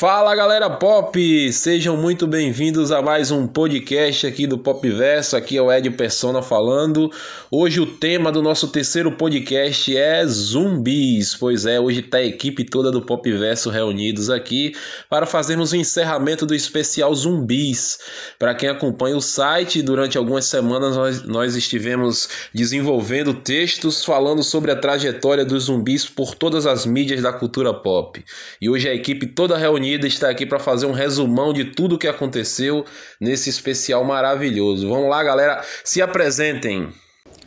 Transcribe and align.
Fala 0.00 0.34
galera 0.34 0.70
pop, 0.70 1.52
sejam 1.52 1.94
muito 1.94 2.26
bem-vindos 2.26 2.90
a 2.90 3.02
mais 3.02 3.30
um 3.30 3.46
podcast 3.46 4.26
aqui 4.26 4.46
do 4.46 4.56
Pop 4.56 4.88
Verso. 4.88 5.36
Aqui 5.36 5.58
é 5.58 5.60
o 5.60 5.70
Ed 5.70 5.90
Persona 5.90 6.40
falando. 6.40 7.10
Hoje 7.50 7.80
o 7.80 7.86
tema 7.86 8.32
do 8.32 8.40
nosso 8.40 8.68
terceiro 8.68 9.12
podcast 9.12 9.94
é 9.94 10.24
zumbis. 10.26 11.34
Pois 11.34 11.66
é, 11.66 11.78
hoje 11.78 12.00
tá 12.00 12.16
a 12.16 12.24
equipe 12.24 12.64
toda 12.64 12.90
do 12.90 13.02
Pop 13.02 13.30
Verso 13.30 13.68
reunidos 13.68 14.30
aqui 14.30 14.72
para 15.10 15.26
fazermos 15.26 15.72
o 15.72 15.76
encerramento 15.76 16.46
do 16.46 16.54
especial 16.54 17.14
zumbis. 17.14 17.98
Para 18.38 18.54
quem 18.54 18.70
acompanha 18.70 19.18
o 19.18 19.20
site, 19.20 19.82
durante 19.82 20.16
algumas 20.16 20.46
semanas 20.46 20.96
nós, 20.96 21.22
nós 21.24 21.54
estivemos 21.54 22.26
desenvolvendo 22.54 23.34
textos 23.34 24.02
falando 24.02 24.42
sobre 24.42 24.70
a 24.70 24.76
trajetória 24.76 25.44
dos 25.44 25.64
zumbis 25.64 26.06
por 26.06 26.34
todas 26.34 26.64
as 26.64 26.86
mídias 26.86 27.20
da 27.20 27.34
cultura 27.34 27.74
pop. 27.74 28.24
E 28.58 28.70
hoje 28.70 28.88
a 28.88 28.94
equipe 28.94 29.26
toda 29.26 29.58
reunida 29.58 29.89
Unida 29.90 30.06
está 30.06 30.30
aqui 30.30 30.46
para 30.46 30.60
fazer 30.60 30.86
um 30.86 30.92
resumão 30.92 31.52
de 31.52 31.64
tudo 31.64 31.96
o 31.96 31.98
que 31.98 32.06
aconteceu 32.06 32.84
nesse 33.20 33.50
especial 33.50 34.04
maravilhoso. 34.04 34.88
Vamos 34.88 35.10
lá, 35.10 35.20
galera, 35.24 35.64
se 35.82 36.00
apresentem. 36.00 36.92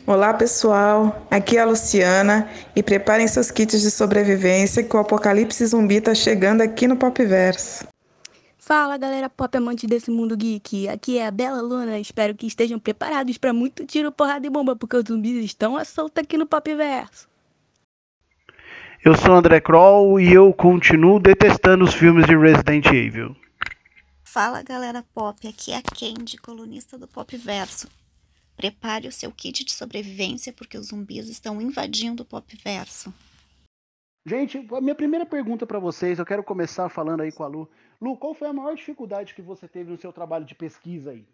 Olá, 0.06 0.34
pessoal. 0.34 1.26
Aqui 1.30 1.56
é 1.56 1.60
a 1.60 1.64
Luciana 1.64 2.46
e 2.76 2.82
preparem 2.82 3.26
seus 3.26 3.50
kits 3.50 3.80
de 3.80 3.90
sobrevivência 3.90 4.82
que 4.82 4.94
o 4.94 4.98
apocalipse 5.00 5.64
zumbi 5.64 5.96
está 5.96 6.14
chegando 6.14 6.60
aqui 6.60 6.86
no 6.86 6.98
Popverso. 6.98 7.88
Fala, 8.58 8.98
galera 8.98 9.30
pop 9.30 9.56
amante 9.56 9.86
desse 9.86 10.10
mundo 10.10 10.36
geek. 10.36 10.86
Aqui 10.88 11.16
é 11.16 11.26
a 11.26 11.30
Bela 11.30 11.62
Luna. 11.62 11.98
Espero 11.98 12.34
que 12.34 12.46
estejam 12.46 12.78
preparados 12.78 13.38
para 13.38 13.54
muito 13.54 13.86
tiro, 13.86 14.12
porrada 14.12 14.46
e 14.46 14.50
bomba, 14.50 14.76
porque 14.76 14.98
os 14.98 15.04
zumbis 15.08 15.42
estão 15.42 15.78
à 15.78 15.84
solta 15.86 16.20
aqui 16.20 16.36
no 16.36 16.44
Popverso. 16.44 17.26
Eu 19.06 19.14
sou 19.14 19.34
André 19.34 19.60
Kroll 19.60 20.18
e 20.18 20.32
eu 20.32 20.50
continuo 20.54 21.20
detestando 21.20 21.84
os 21.84 21.92
filmes 21.92 22.24
de 22.24 22.34
Resident 22.34 22.86
Evil. 22.86 23.36
Fala 24.24 24.62
galera 24.62 25.02
pop, 25.14 25.46
aqui 25.46 25.72
é 25.72 25.76
a 25.76 25.82
Candy, 25.82 26.38
colunista 26.38 26.96
do 26.96 27.06
Pop 27.06 27.36
Verso. 27.36 27.86
Prepare 28.56 29.06
o 29.06 29.12
seu 29.12 29.30
kit 29.30 29.62
de 29.62 29.72
sobrevivência 29.72 30.54
porque 30.54 30.78
os 30.78 30.86
zumbis 30.86 31.28
estão 31.28 31.60
invadindo 31.60 32.22
o 32.22 32.24
Pop 32.24 32.56
Verso. 32.56 33.12
Gente, 34.24 34.66
a 34.74 34.80
minha 34.80 34.94
primeira 34.94 35.26
pergunta 35.26 35.66
para 35.66 35.78
vocês, 35.78 36.18
eu 36.18 36.24
quero 36.24 36.42
começar 36.42 36.88
falando 36.88 37.20
aí 37.20 37.30
com 37.30 37.42
a 37.42 37.46
Lu. 37.46 37.70
Lu, 38.00 38.16
qual 38.16 38.32
foi 38.32 38.48
a 38.48 38.54
maior 38.54 38.74
dificuldade 38.74 39.34
que 39.34 39.42
você 39.42 39.68
teve 39.68 39.90
no 39.90 39.98
seu 39.98 40.14
trabalho 40.14 40.46
de 40.46 40.54
pesquisa 40.54 41.10
aí? 41.10 41.28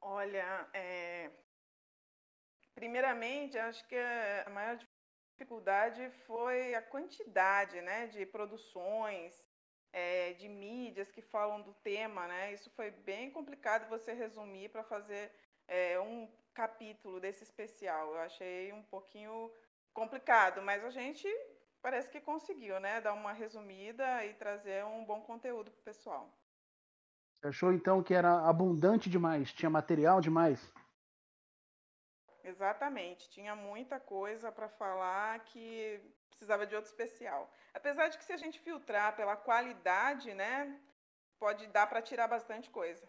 Olha, 0.00 0.66
é... 0.72 1.30
primeiramente, 2.74 3.58
acho 3.58 3.86
que 3.86 3.94
a 3.94 4.48
maior 4.48 4.78
dificuldade 5.34 6.08
foi 6.26 6.74
a 6.74 6.82
quantidade 6.82 7.80
né, 7.82 8.06
de 8.06 8.24
produções, 8.24 9.34
é, 9.92 10.32
de 10.34 10.48
mídias 10.48 11.10
que 11.10 11.20
falam 11.20 11.60
do 11.60 11.74
tema. 11.74 12.26
Né? 12.26 12.54
Isso 12.54 12.70
foi 12.70 12.90
bem 12.90 13.30
complicado 13.30 13.88
você 13.88 14.12
resumir 14.12 14.70
para 14.70 14.84
fazer 14.84 15.32
é, 15.66 15.98
um 15.98 16.30
capítulo 16.54 17.20
desse 17.20 17.42
especial. 17.42 18.14
Eu 18.14 18.20
achei 18.20 18.72
um 18.72 18.82
pouquinho 18.84 19.50
complicado, 19.92 20.62
mas 20.62 20.84
a 20.84 20.90
gente 20.90 21.28
parece 21.82 22.08
que 22.08 22.20
conseguiu 22.20 22.78
né, 22.78 23.00
dar 23.00 23.12
uma 23.12 23.32
resumida 23.32 24.24
e 24.24 24.34
trazer 24.34 24.84
um 24.84 25.04
bom 25.04 25.20
conteúdo 25.20 25.70
para 25.70 25.80
o 25.80 25.84
pessoal. 25.84 26.32
Você 27.40 27.48
achou 27.48 27.72
então 27.72 28.02
que 28.02 28.14
era 28.14 28.48
abundante 28.48 29.10
demais, 29.10 29.52
tinha 29.52 29.68
material 29.68 30.20
demais? 30.20 30.72
Exatamente, 32.44 33.30
tinha 33.30 33.56
muita 33.56 33.98
coisa 33.98 34.52
para 34.52 34.68
falar 34.68 35.40
que 35.46 35.98
precisava 36.28 36.66
de 36.66 36.74
outro 36.74 36.90
especial. 36.90 37.50
Apesar 37.72 38.08
de 38.08 38.18
que 38.18 38.24
se 38.24 38.34
a 38.34 38.36
gente 38.36 38.60
filtrar 38.60 39.16
pela 39.16 39.34
qualidade, 39.34 40.34
né, 40.34 40.78
pode 41.38 41.66
dar 41.68 41.86
para 41.86 42.02
tirar 42.02 42.28
bastante 42.28 42.68
coisa. 42.68 43.08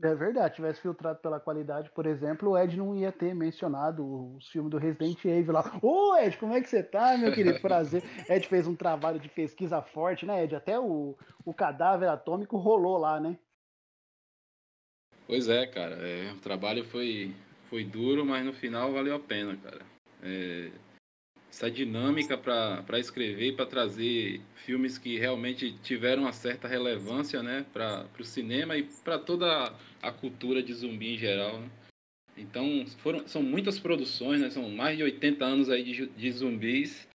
É 0.00 0.14
verdade, 0.14 0.56
tivesse 0.56 0.80
filtrado 0.80 1.20
pela 1.20 1.38
qualidade, 1.38 1.90
por 1.90 2.06
exemplo, 2.06 2.50
o 2.50 2.58
Ed 2.58 2.76
não 2.76 2.94
ia 2.94 3.12
ter 3.12 3.34
mencionado 3.34 4.34
os 4.36 4.48
filmes 4.48 4.70
do 4.70 4.78
Resident 4.78 5.24
Evil 5.24 5.52
lá. 5.52 5.78
Ô 5.82 6.16
Ed, 6.16 6.36
como 6.38 6.54
é 6.54 6.60
que 6.60 6.68
você 6.68 6.82
tá, 6.82 7.16
meu 7.16 7.32
querido? 7.32 7.60
Prazer. 7.60 8.02
Ed 8.28 8.48
fez 8.48 8.66
um 8.66 8.74
trabalho 8.74 9.20
de 9.20 9.28
pesquisa 9.28 9.80
forte, 9.80 10.26
né, 10.26 10.44
Ed? 10.44 10.56
Até 10.56 10.78
o, 10.78 11.16
o 11.44 11.54
cadáver 11.54 12.08
atômico 12.08 12.56
rolou 12.56 12.98
lá, 12.98 13.20
né? 13.20 13.38
Pois 15.26 15.48
é, 15.48 15.66
cara. 15.66 15.96
É, 15.96 16.32
o 16.32 16.40
trabalho 16.40 16.84
foi 16.84 17.32
foi 17.72 17.84
duro, 17.84 18.22
mas 18.22 18.44
no 18.44 18.52
final 18.52 18.92
valeu 18.92 19.14
a 19.14 19.18
pena, 19.18 19.56
cara. 19.56 19.80
É, 20.22 20.70
essa 21.48 21.70
dinâmica 21.70 22.36
para 22.36 22.98
escrever 22.98 23.48
e 23.48 23.52
para 23.56 23.64
trazer 23.64 24.42
filmes 24.56 24.98
que 24.98 25.18
realmente 25.18 25.72
tiveram 25.82 26.24
uma 26.24 26.34
certa 26.34 26.68
relevância 26.68 27.42
né, 27.42 27.64
para 27.72 28.06
o 28.20 28.24
cinema 28.24 28.76
e 28.76 28.82
para 29.02 29.18
toda 29.18 29.74
a 30.02 30.12
cultura 30.12 30.62
de 30.62 30.74
zumbi 30.74 31.14
em 31.14 31.18
geral. 31.18 31.60
Né? 31.60 31.70
Então, 32.36 32.84
foram, 32.98 33.26
são 33.26 33.42
muitas 33.42 33.78
produções, 33.78 34.42
né, 34.42 34.50
são 34.50 34.68
mais 34.68 34.98
de 34.98 35.04
80 35.04 35.42
anos 35.42 35.70
aí 35.70 35.82
de, 35.82 36.06
de 36.08 36.30
zumbis 36.30 37.08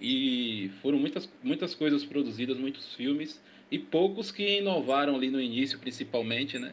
e 0.00 0.70
foram 0.80 0.96
muitas, 0.96 1.28
muitas 1.42 1.74
coisas 1.74 2.04
produzidas, 2.04 2.56
muitos 2.56 2.94
filmes 2.94 3.42
e 3.68 3.80
poucos 3.80 4.30
que 4.30 4.58
inovaram 4.58 5.16
ali 5.16 5.28
no 5.28 5.40
início, 5.40 5.80
principalmente, 5.80 6.56
né? 6.56 6.72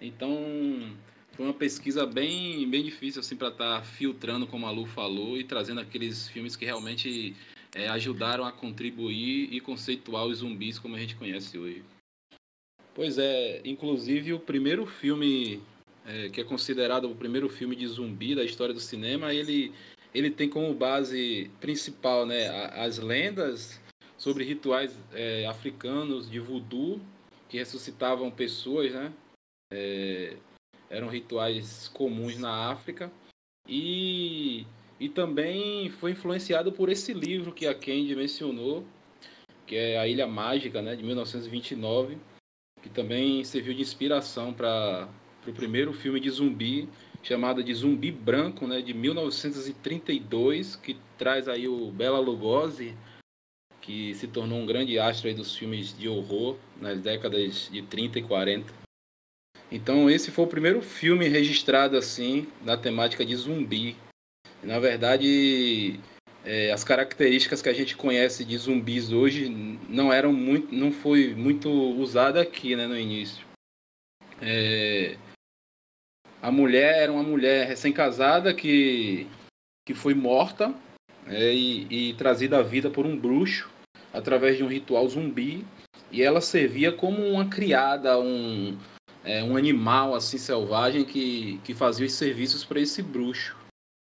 Então, 0.00 0.96
foi 1.36 1.44
uma 1.44 1.54
pesquisa 1.54 2.06
bem, 2.06 2.68
bem 2.68 2.82
difícil 2.82 3.20
assim 3.20 3.36
para 3.36 3.48
estar 3.48 3.80
tá 3.80 3.82
filtrando, 3.82 4.46
como 4.46 4.66
a 4.66 4.70
Lu 4.70 4.86
falou, 4.86 5.36
e 5.36 5.44
trazendo 5.44 5.80
aqueles 5.80 6.28
filmes 6.28 6.56
que 6.56 6.64
realmente 6.64 7.36
é, 7.74 7.88
ajudaram 7.88 8.44
a 8.44 8.50
contribuir 8.50 9.52
e 9.52 9.60
conceituar 9.60 10.24
os 10.24 10.38
zumbis 10.38 10.78
como 10.78 10.96
a 10.96 10.98
gente 10.98 11.14
conhece 11.14 11.58
hoje. 11.58 11.84
Pois 12.94 13.18
é, 13.18 13.60
inclusive 13.64 14.32
o 14.32 14.40
primeiro 14.40 14.86
filme 14.86 15.60
é, 16.06 16.30
que 16.30 16.40
é 16.40 16.44
considerado 16.44 17.10
o 17.10 17.14
primeiro 17.14 17.48
filme 17.48 17.76
de 17.76 17.86
zumbi 17.86 18.34
da 18.34 18.44
história 18.44 18.72
do 18.72 18.80
cinema, 18.80 19.34
ele, 19.34 19.72
ele 20.14 20.30
tem 20.30 20.48
como 20.48 20.72
base 20.72 21.50
principal 21.60 22.24
né, 22.24 22.48
as 22.70 22.98
lendas 22.98 23.78
sobre 24.16 24.44
rituais 24.44 24.98
é, 25.12 25.44
africanos 25.46 26.30
de 26.30 26.40
voodoo 26.40 26.98
que 27.48 27.58
ressuscitavam 27.58 28.30
pessoas, 28.30 28.92
né? 28.92 29.12
É, 29.70 30.36
eram 30.90 31.08
rituais 31.08 31.88
comuns 31.88 32.38
na 32.38 32.70
África 32.70 33.10
e, 33.68 34.66
e 35.00 35.08
também 35.08 35.90
foi 35.90 36.12
influenciado 36.12 36.72
por 36.72 36.88
esse 36.88 37.12
livro 37.12 37.52
que 37.52 37.66
a 37.66 37.74
Candy 37.74 38.14
mencionou, 38.14 38.84
que 39.66 39.76
é 39.76 39.98
A 39.98 40.06
Ilha 40.06 40.26
Mágica, 40.26 40.80
né, 40.80 40.94
de 40.94 41.02
1929, 41.02 42.18
que 42.82 42.88
também 42.88 43.42
serviu 43.44 43.74
de 43.74 43.82
inspiração 43.82 44.52
para 44.52 45.08
o 45.46 45.52
primeiro 45.52 45.92
filme 45.92 46.20
de 46.20 46.30
zumbi, 46.30 46.88
chamado 47.22 47.62
de 47.62 47.74
Zumbi 47.74 48.12
Branco, 48.12 48.66
né, 48.68 48.80
de 48.80 48.94
1932, 48.94 50.76
que 50.76 50.96
traz 51.18 51.48
aí 51.48 51.66
o 51.66 51.90
Bela 51.90 52.20
Lugosi, 52.20 52.96
que 53.80 54.14
se 54.14 54.28
tornou 54.28 54.58
um 54.58 54.66
grande 54.66 54.98
astro 54.98 55.28
aí 55.28 55.34
dos 55.34 55.56
filmes 55.56 55.96
de 55.96 56.08
horror 56.08 56.56
nas 56.80 57.00
décadas 57.00 57.68
de 57.72 57.82
30 57.82 58.20
e 58.20 58.22
40. 58.22 58.85
Então 59.70 60.08
esse 60.08 60.30
foi 60.30 60.44
o 60.44 60.48
primeiro 60.48 60.80
filme 60.80 61.28
registrado 61.28 61.96
assim 61.96 62.46
na 62.64 62.76
temática 62.76 63.24
de 63.24 63.34
zumbi. 63.34 63.96
Na 64.62 64.78
verdade, 64.78 66.00
é, 66.44 66.72
as 66.72 66.84
características 66.84 67.60
que 67.60 67.68
a 67.68 67.72
gente 67.72 67.96
conhece 67.96 68.44
de 68.44 68.56
zumbis 68.56 69.12
hoje 69.12 69.48
não 69.88 70.12
eram 70.12 70.32
muito, 70.32 70.74
não 70.74 70.92
foi 70.92 71.34
muito 71.34 71.68
usada 71.68 72.40
aqui, 72.40 72.76
né, 72.76 72.86
no 72.86 72.96
início. 72.96 73.44
É, 74.40 75.16
a 76.40 76.50
mulher 76.50 77.02
era 77.02 77.12
uma 77.12 77.22
mulher 77.22 77.66
recém-casada 77.66 78.54
que 78.54 79.26
que 79.84 79.94
foi 79.94 80.14
morta 80.14 80.74
é, 81.28 81.54
e, 81.54 82.10
e 82.10 82.14
trazida 82.14 82.58
à 82.58 82.62
vida 82.62 82.90
por 82.90 83.06
um 83.06 83.16
bruxo 83.16 83.70
através 84.12 84.56
de 84.56 84.64
um 84.64 84.68
ritual 84.68 85.08
zumbi 85.08 85.64
e 86.10 86.22
ela 86.22 86.40
servia 86.40 86.92
como 86.92 87.24
uma 87.24 87.48
criada, 87.48 88.18
um 88.18 88.76
é, 89.26 89.42
um 89.42 89.56
animal 89.56 90.14
assim 90.14 90.38
selvagem 90.38 91.04
que, 91.04 91.60
que 91.64 91.74
fazia 91.74 92.06
os 92.06 92.12
serviços 92.12 92.64
para 92.64 92.80
esse 92.80 93.02
bruxo. 93.02 93.56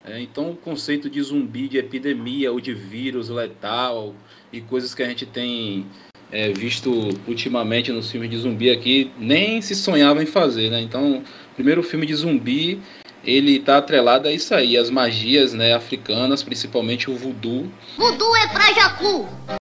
É, 0.03 0.19
então 0.19 0.49
o 0.49 0.57
conceito 0.57 1.07
de 1.09 1.21
zumbi, 1.21 1.67
de 1.67 1.77
epidemia 1.77 2.51
ou 2.51 2.59
de 2.59 2.73
vírus 2.73 3.29
letal 3.29 4.15
e 4.51 4.59
coisas 4.59 4.95
que 4.95 5.03
a 5.03 5.07
gente 5.07 5.27
tem 5.27 5.85
é, 6.31 6.51
visto 6.51 6.91
ultimamente 7.27 7.91
nos 7.91 8.09
filmes 8.09 8.29
de 8.29 8.37
zumbi 8.37 8.71
aqui 8.71 9.11
nem 9.17 9.61
se 9.61 9.75
sonhava 9.75 10.23
em 10.23 10.25
fazer, 10.25 10.71
né? 10.71 10.81
Então 10.81 11.19
o 11.19 11.55
primeiro 11.55 11.83
filme 11.83 12.07
de 12.07 12.15
zumbi 12.15 12.81
ele 13.23 13.57
está 13.57 13.77
atrelado 13.77 14.27
a 14.27 14.31
isso 14.31 14.55
aí, 14.55 14.75
as 14.75 14.89
magias 14.89 15.53
né, 15.53 15.73
africanas, 15.75 16.41
principalmente 16.41 17.11
o 17.11 17.15
voodoo. 17.15 17.71
Voodoo 17.95 18.35
é 18.35 18.47
pra 18.47 18.73
Jacu! 18.73 19.60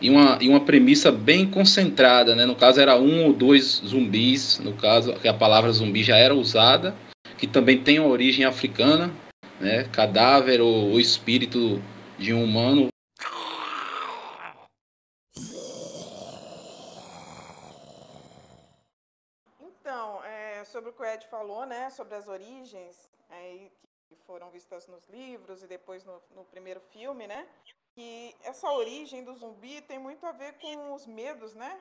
e 0.00 0.08
uma, 0.08 0.38
e 0.40 0.48
uma 0.48 0.64
premissa 0.64 1.12
bem 1.12 1.48
concentrada, 1.48 2.34
né? 2.34 2.46
No 2.46 2.56
caso 2.56 2.80
era 2.80 2.96
um 2.96 3.26
ou 3.26 3.32
dois 3.32 3.82
zumbis, 3.84 4.58
no 4.58 4.74
caso 4.74 5.12
que 5.14 5.28
a 5.28 5.34
palavra 5.34 5.70
zumbi 5.70 6.02
já 6.02 6.16
era 6.16 6.34
usada, 6.34 6.94
que 7.36 7.46
também 7.46 7.82
tem 7.82 7.98
uma 7.98 8.08
origem 8.08 8.44
africana, 8.44 9.12
né? 9.60 9.84
Cadáver 9.92 10.60
ou, 10.60 10.92
ou 10.92 11.00
espírito 11.00 11.82
de 12.18 12.32
um 12.32 12.42
humano. 12.42 12.88
Então, 19.60 20.24
é, 20.24 20.64
sobre 20.64 20.90
o 20.90 20.92
que 20.94 21.02
o 21.02 21.04
Ed 21.04 21.26
falou, 21.30 21.66
né? 21.66 21.90
Sobre 21.90 22.14
as 22.14 22.26
origens, 22.26 23.10
aí 23.28 23.66
é, 23.66 23.70
que 24.08 24.16
foram 24.26 24.50
vistas 24.50 24.88
nos 24.88 25.06
livros 25.08 25.62
e 25.62 25.66
depois 25.66 26.04
no, 26.04 26.14
no 26.34 26.44
primeiro 26.44 26.80
filme, 26.92 27.26
né? 27.26 27.44
Que 27.94 28.36
essa 28.42 28.70
origem 28.72 29.24
do 29.24 29.34
zumbi 29.34 29.80
tem 29.82 29.98
muito 29.98 30.24
a 30.24 30.32
ver 30.32 30.54
com 30.58 30.94
os 30.94 31.06
medos, 31.06 31.54
né? 31.54 31.80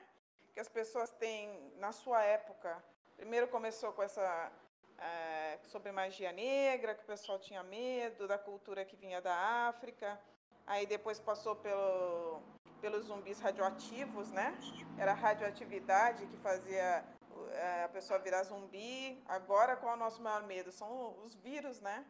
Que 0.54 0.60
as 0.60 0.68
pessoas 0.68 1.12
têm 1.12 1.74
na 1.78 1.92
sua 1.92 2.24
época. 2.24 2.84
Primeiro 3.16 3.48
começou 3.48 3.94
com 3.94 4.02
essa 4.02 4.52
é, 4.98 5.60
sobre 5.64 5.92
magia 5.92 6.32
negra, 6.32 6.96
que 6.96 7.04
o 7.04 7.08
pessoal 7.08 7.40
tinha 7.40 7.64
medo 7.64 8.28
da 8.28 8.38
cultura 8.38 8.86
que 8.86 8.96
vinha 8.96 9.22
da 9.22 9.36
África. 9.68 10.20
Aí 10.66 10.86
depois 10.86 11.20
passou 11.20 11.56
pelo, 11.56 12.42
pelos 12.82 13.06
zumbis 13.06 13.40
radioativos, 13.40 14.32
né? 14.32 14.58
Era 14.98 15.12
a 15.12 15.16
radioatividade 15.16 16.28
que 16.28 16.38
fazia 16.38 17.04
é, 17.52 17.84
a 17.84 17.90
pessoa 17.90 18.20
virar 18.20 18.44
zumbi. 18.44 19.22
Agora, 19.28 19.76
qual 19.76 19.94
é 19.94 19.96
o 19.96 20.00
nosso 20.00 20.22
maior 20.22 20.44
medo? 20.44 20.72
São 20.72 21.18
os 21.24 21.36
vírus, 21.36 21.82
né? 21.82 22.06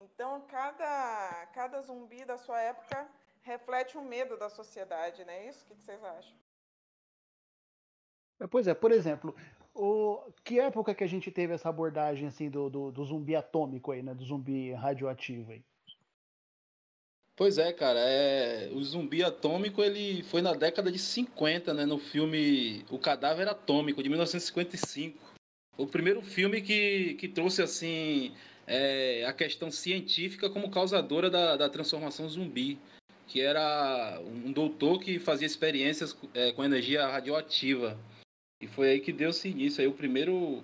Então, 0.00 0.40
cada, 0.48 1.46
cada 1.52 1.80
zumbi 1.82 2.24
da 2.24 2.36
sua 2.36 2.60
época 2.60 3.08
reflete 3.42 3.98
um 3.98 4.04
medo 4.04 4.36
da 4.36 4.48
sociedade, 4.48 5.24
né? 5.24 5.48
Isso? 5.48 5.64
O 5.64 5.76
que 5.76 5.82
vocês 5.82 6.02
acham? 6.02 6.36
Pois 8.50 8.66
é, 8.66 8.74
por 8.74 8.90
exemplo, 8.90 9.34
o, 9.74 10.20
que 10.44 10.58
época 10.58 10.94
que 10.94 11.04
a 11.04 11.06
gente 11.06 11.30
teve 11.30 11.54
essa 11.54 11.68
abordagem 11.68 12.26
assim 12.26 12.50
do, 12.50 12.68
do, 12.68 12.90
do 12.90 13.04
zumbi 13.04 13.36
atômico 13.36 13.92
aí, 13.92 14.02
né? 14.02 14.14
Do 14.14 14.24
zumbi 14.24 14.72
radioativo 14.72 15.52
aí? 15.52 15.62
Pois 17.34 17.56
é, 17.56 17.72
cara, 17.72 17.98
é... 17.98 18.68
o 18.72 18.82
zumbi 18.82 19.22
atômico 19.22 19.82
ele 19.82 20.22
foi 20.24 20.42
na 20.42 20.52
década 20.52 20.92
de 20.92 20.98
50, 20.98 21.72
né, 21.72 21.86
no 21.86 21.98
filme 21.98 22.84
O 22.90 22.98
Cadáver 22.98 23.48
Atômico, 23.48 24.02
de 24.02 24.08
1955. 24.08 25.18
O 25.78 25.86
primeiro 25.86 26.20
filme 26.20 26.60
que, 26.60 27.14
que 27.14 27.28
trouxe, 27.28 27.62
assim, 27.62 28.34
é, 28.66 29.24
a 29.26 29.32
questão 29.32 29.70
científica 29.70 30.50
como 30.50 30.70
causadora 30.70 31.30
da, 31.30 31.56
da 31.56 31.68
transformação 31.70 32.28
zumbi, 32.28 32.78
que 33.32 33.40
era 33.40 34.20
um 34.20 34.52
doutor 34.52 35.00
que 35.00 35.18
fazia 35.18 35.46
experiências 35.46 36.14
é, 36.34 36.52
com 36.52 36.62
energia 36.62 37.06
radioativa. 37.06 37.98
E 38.60 38.66
foi 38.66 38.90
aí 38.90 39.00
que 39.00 39.10
deu-se 39.10 39.48
início. 39.48 39.80
Aí 39.80 39.86
o 39.86 39.94
primeiro 39.94 40.62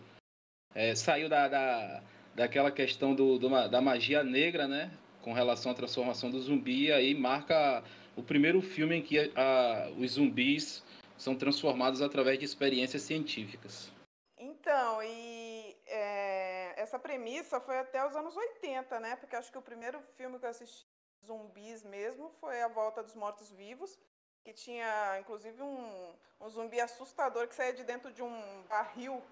é, 0.75 0.95
saiu 0.95 1.31
da, 1.31 1.49
da, 1.49 2.03
daquela 2.35 2.71
questão 2.71 3.15
do, 3.15 3.39
do, 3.39 3.49
da 3.69 3.81
magia 3.81 4.23
negra, 4.23 4.69
né? 4.69 4.93
Com 5.23 5.33
relação 5.33 5.73
à 5.73 5.75
transformação 5.75 6.31
do 6.31 6.39
zumbi. 6.43 6.89
E 6.89 6.93
aí 6.93 7.15
marca 7.15 7.83
o 8.15 8.23
primeiro 8.23 8.61
filme 8.61 8.97
em 8.97 9.03
que 9.03 9.33
a, 9.35 9.91
os 9.97 10.13
zumbis 10.13 10.85
são 11.17 11.35
transformados 11.35 12.03
através 12.03 12.39
de 12.39 12.45
experiências 12.45 13.01
científicas. 13.01 13.91
Então, 14.37 15.03
e 15.03 15.75
é, 15.87 16.83
essa 16.83 16.99
premissa 16.99 17.61
foi 17.61 17.79
até 17.79 18.07
os 18.07 18.15
anos 18.15 18.37
80, 18.37 19.01
né? 19.01 19.17
Porque 19.17 19.37
acho 19.37 19.51
que 19.51 19.57
o 19.57 19.63
primeiro 19.63 19.99
filme 20.19 20.39
que 20.39 20.45
eu 20.45 20.51
assisti 20.51 20.87
zumbis 21.29 21.85
mesmo 21.85 22.31
foi 22.41 22.63
A 22.63 22.69
Volta 22.69 23.03
dos 23.03 23.15
Mortos 23.15 23.51
Vivos, 23.51 23.99
que 24.43 24.53
tinha 24.53 25.21
inclusive 25.21 25.63
um, 25.63 26.15
um 26.41 26.49
zumbi 26.49 26.81
assustador 26.81 27.47
que 27.47 27.55
saía 27.55 27.75
de 27.75 27.85
dentro 27.85 28.11
de 28.11 28.23
um 28.23 28.63
barril 28.63 29.23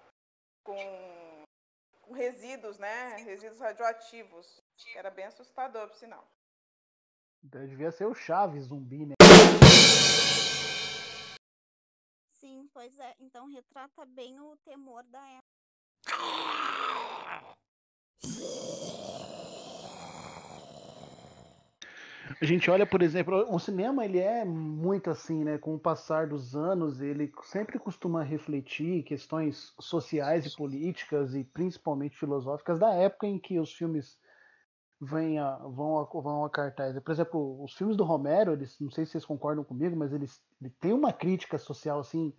com, 0.63 0.77
com 2.03 2.13
resíduos, 2.13 2.77
né? 2.77 3.17
Resíduos 3.17 3.59
radioativos. 3.59 4.61
Era 4.95 5.09
bem 5.09 5.25
assustador, 5.25 5.87
por 5.87 5.97
sinal. 5.97 6.25
Então, 7.43 7.65
devia 7.67 7.91
ser 7.91 8.05
o 8.05 8.13
Chaves 8.13 8.65
zumbi, 8.65 9.05
né? 9.05 9.15
Sim, 12.39 12.69
pois 12.71 12.97
é. 12.99 13.15
Então 13.19 13.47
retrata 13.47 14.05
bem 14.05 14.39
o 14.39 14.55
temor 14.57 15.03
da 15.05 15.25
época. 15.27 15.47
A 22.39 22.45
gente 22.45 22.69
olha, 22.69 22.85
por 22.85 23.01
exemplo, 23.01 23.47
o 23.49 23.57
cinema 23.57 24.05
ele 24.05 24.19
é 24.19 24.45
muito 24.45 25.09
assim, 25.09 25.43
né? 25.43 25.57
Com 25.57 25.73
o 25.73 25.79
passar 25.79 26.27
dos 26.27 26.55
anos, 26.55 27.01
ele 27.01 27.31
sempre 27.41 27.79
costuma 27.79 28.21
refletir 28.21 29.01
questões 29.03 29.73
sociais 29.79 30.45
e 30.45 30.55
políticas 30.55 31.33
e 31.33 31.43
principalmente 31.43 32.17
filosóficas 32.17 32.77
da 32.77 32.93
época 32.93 33.25
em 33.25 33.39
que 33.39 33.59
os 33.59 33.73
filmes 33.73 34.19
vêm 35.01 35.39
a, 35.39 35.57
vão, 35.57 35.97
a, 35.97 36.03
vão 36.03 36.45
a 36.45 36.49
cartaz. 36.49 36.97
Por 36.99 37.11
exemplo, 37.11 37.63
os 37.63 37.73
filmes 37.73 37.97
do 37.97 38.03
Romero, 38.03 38.53
eles, 38.53 38.79
não 38.79 38.91
sei 38.91 39.05
se 39.05 39.13
vocês 39.13 39.25
concordam 39.25 39.63
comigo, 39.63 39.95
mas 39.95 40.13
eles 40.13 40.39
ele 40.61 40.71
tem 40.79 40.93
uma 40.93 41.11
crítica 41.11 41.57
social 41.57 41.99
assim 41.99 42.31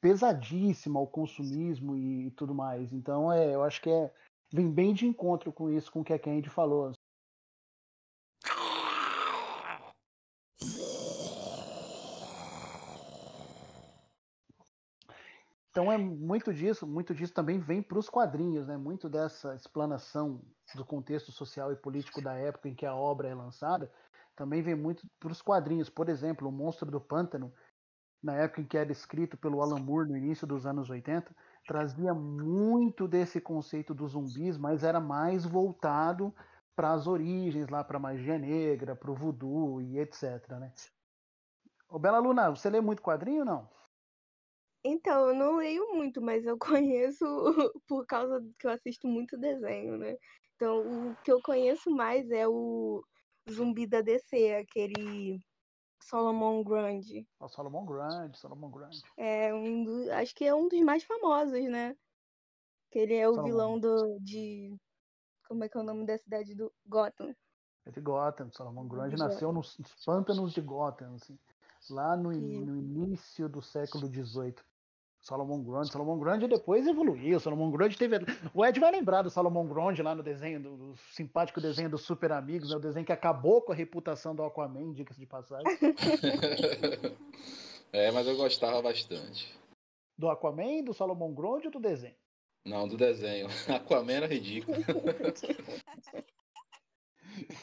pesadíssima 0.00 0.98
ao 0.98 1.06
consumismo 1.06 1.94
e, 1.94 2.28
e 2.28 2.30
tudo 2.30 2.54
mais. 2.54 2.90
Então, 2.90 3.30
é, 3.30 3.54
eu 3.54 3.62
acho 3.62 3.82
que 3.82 3.90
é 3.90 4.10
vem 4.50 4.70
bem 4.70 4.94
de 4.94 5.06
encontro 5.06 5.52
com 5.52 5.70
isso, 5.70 5.92
com 5.92 6.00
o 6.00 6.04
que 6.04 6.12
a 6.12 6.18
Candy 6.18 6.48
falou. 6.48 6.92
Então 15.72 15.90
é 15.90 15.96
muito 15.96 16.52
disso, 16.52 16.86
muito 16.86 17.14
disso 17.14 17.32
também 17.32 17.58
vem 17.58 17.82
para 17.82 17.98
os 17.98 18.10
quadrinhos, 18.10 18.66
né? 18.66 18.76
Muito 18.76 19.08
dessa 19.08 19.54
explanação 19.54 20.42
do 20.74 20.84
contexto 20.84 21.32
social 21.32 21.72
e 21.72 21.76
político 21.76 22.20
da 22.20 22.34
época 22.34 22.68
em 22.68 22.74
que 22.74 22.84
a 22.84 22.94
obra 22.94 23.28
é 23.28 23.34
lançada, 23.34 23.90
também 24.36 24.60
vem 24.60 24.74
muito 24.74 25.08
para 25.18 25.32
os 25.32 25.40
quadrinhos. 25.40 25.88
Por 25.88 26.10
exemplo, 26.10 26.46
O 26.46 26.52
Monstro 26.52 26.90
do 26.90 27.00
Pântano, 27.00 27.54
na 28.22 28.36
época 28.36 28.60
em 28.60 28.66
que 28.66 28.76
era 28.76 28.92
escrito 28.92 29.38
pelo 29.38 29.62
Alan 29.62 29.78
Moore 29.78 30.10
no 30.10 30.16
início 30.18 30.46
dos 30.46 30.66
anos 30.66 30.90
80, 30.90 31.34
trazia 31.66 32.12
muito 32.12 33.08
desse 33.08 33.40
conceito 33.40 33.94
dos 33.94 34.12
zumbis, 34.12 34.58
mas 34.58 34.84
era 34.84 35.00
mais 35.00 35.46
voltado 35.46 36.34
para 36.76 36.92
as 36.92 37.06
origens, 37.06 37.68
lá 37.70 37.82
para 37.82 37.96
a 37.96 38.00
magia 38.00 38.38
negra, 38.38 38.94
para 38.94 39.10
o 39.10 39.14
voodoo 39.14 39.80
e 39.80 39.98
etc, 39.98 40.22
né? 40.60 40.74
Ô 41.88 41.98
Bela 41.98 42.18
Luna, 42.18 42.50
você 42.50 42.68
lê 42.68 42.80
muito 42.80 43.02
quadrinho 43.02 43.40
ou 43.40 43.46
não? 43.46 43.81
Então, 44.84 45.28
eu 45.28 45.34
não 45.34 45.56
leio 45.56 45.94
muito, 45.94 46.20
mas 46.20 46.44
eu 46.44 46.58
conheço 46.82 47.24
por 47.86 48.06
causa 48.06 48.40
que 48.58 48.66
eu 48.66 48.70
assisto 48.70 49.06
muito 49.06 49.38
desenho, 49.38 49.96
né? 49.96 50.16
Então, 50.56 51.10
o 51.10 51.16
que 51.24 51.32
eu 51.32 51.40
conheço 51.42 51.90
mais 51.90 52.30
é 52.30 52.46
o 52.46 53.02
Zumbi 53.50 53.86
da 53.86 54.00
DC, 54.00 54.54
aquele 54.54 55.40
Solomon 56.02 56.62
Grundy. 56.62 57.26
O 57.40 57.48
Solomon 57.48 57.84
Grundy, 57.84 58.38
Solomon 58.38 58.70
Grundy. 58.70 59.02
É 59.16 59.54
um 59.54 59.84
do, 59.84 60.12
acho 60.12 60.34
que 60.34 60.44
é 60.44 60.54
um 60.54 60.68
dos 60.68 60.80
mais 60.80 61.04
famosos, 61.04 61.64
né? 61.68 61.96
Que 62.90 62.98
ele 63.00 63.14
é 63.14 63.28
o 63.28 63.34
Solomon. 63.34 63.48
vilão 63.48 63.80
do 63.80 64.18
de 64.20 64.76
como 65.48 65.64
é 65.64 65.68
que 65.68 65.76
é 65.76 65.80
o 65.80 65.84
nome 65.84 66.06
da 66.06 66.16
cidade 66.18 66.54
do 66.54 66.72
Gotham? 66.86 67.34
É 67.84 67.90
de 67.90 68.00
Gotham. 68.00 68.50
Solomon 68.52 68.86
Grundy 68.86 69.16
De 69.16 69.22
nasceu 69.22 69.52
nos 69.52 69.78
nos 69.78 70.04
pântanos 70.04 70.52
de 70.52 70.60
Gotham, 70.60 71.14
assim, 71.14 71.38
lá 71.90 72.16
no, 72.16 72.30
no 72.30 72.76
início 72.76 73.48
do 73.48 73.60
século 73.60 74.06
XVIII. 74.06 74.54
Solomon 75.22 75.62
Grundy. 75.62 75.92
Solomon 75.92 76.18
Grundy 76.18 76.48
depois 76.48 76.84
evoluiu. 76.84 77.38
Solomon 77.38 77.70
Grundy 77.70 77.96
teve. 77.96 78.16
O 78.52 78.66
Ed 78.66 78.78
vai 78.80 78.90
lembrar 78.90 79.22
do 79.22 79.30
Solomon 79.30 79.68
Grundy 79.68 80.02
lá 80.02 80.16
no 80.16 80.22
desenho, 80.22 80.60
do, 80.60 80.94
simpático 81.12 81.60
desenho 81.60 81.88
dos 81.88 82.02
Super 82.02 82.32
Amigos, 82.32 82.70
né? 82.70 82.76
o 82.76 82.80
desenho 82.80 83.06
que 83.06 83.12
acabou 83.12 83.62
com 83.62 83.72
a 83.72 83.74
reputação 83.74 84.34
do 84.34 84.42
Aquaman, 84.42 84.92
diga-se 84.92 85.20
de 85.20 85.26
passagem. 85.26 85.64
é, 87.92 88.10
mas 88.10 88.26
eu 88.26 88.36
gostava 88.36 88.82
bastante. 88.82 89.56
Do 90.18 90.28
Aquaman, 90.28 90.82
do 90.82 90.92
Solomon 90.92 91.32
Grundy 91.32 91.66
ou 91.66 91.72
do 91.72 91.80
desenho? 91.80 92.16
Não, 92.66 92.88
do 92.88 92.96
desenho. 92.96 93.46
Aquaman 93.72 94.12
era 94.12 94.26
ridículo. 94.26 94.76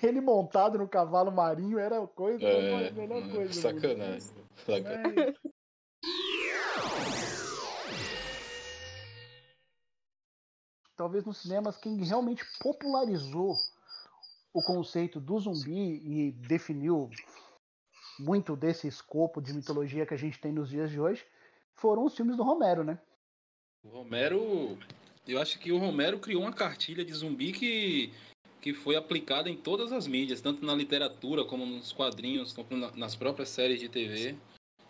Ele 0.02 0.22
montado 0.22 0.78
no 0.78 0.88
cavalo 0.88 1.32
marinho 1.32 1.78
era 1.78 2.06
coisa, 2.08 2.44
É, 2.44 2.88
a 2.88 2.92
melhor 2.92 3.22
é, 3.22 3.30
coisa. 3.30 3.54
sacanagem. 3.54 4.32
sacanagem. 4.66 5.36
Talvez 11.00 11.24
nos 11.24 11.38
cinemas 11.38 11.78
quem 11.78 11.96
realmente 12.04 12.44
popularizou 12.60 13.56
o 14.54 14.62
conceito 14.62 15.18
do 15.18 15.40
zumbi 15.40 16.02
e 16.04 16.32
definiu 16.34 17.10
muito 18.20 18.54
desse 18.54 18.86
escopo 18.86 19.42
de 19.42 19.54
mitologia 19.54 20.06
que 20.06 20.14
a 20.14 20.18
gente 20.18 20.38
tem 20.42 20.52
nos 20.52 20.68
dias 20.68 20.92
de 20.92 21.00
hoje 21.00 21.26
foram 21.74 22.04
os 22.04 22.14
filmes 22.14 22.36
do 22.36 22.44
Romero, 22.44 22.84
né? 22.84 23.00
O 23.82 23.88
Romero, 23.88 24.78
eu 25.26 25.40
acho 25.42 25.58
que 25.58 25.72
o 25.72 25.78
Romero 25.78 26.20
criou 26.20 26.42
uma 26.42 26.52
cartilha 26.52 27.06
de 27.06 27.14
zumbi 27.14 27.54
que, 27.54 28.12
que 28.60 28.74
foi 28.74 28.98
aplicada 28.98 29.50
em 29.50 29.56
todas 29.56 29.94
as 29.94 30.06
mídias, 30.06 30.42
tanto 30.42 30.66
na 30.66 30.76
literatura 30.76 31.46
como 31.46 31.66
nos 31.66 31.94
quadrinhos, 31.94 32.52
como 32.52 32.76
na- 32.76 32.92
nas 32.92 33.16
próprias 33.16 33.48
séries 33.48 33.80
de 33.80 33.88
TV. 33.88 34.36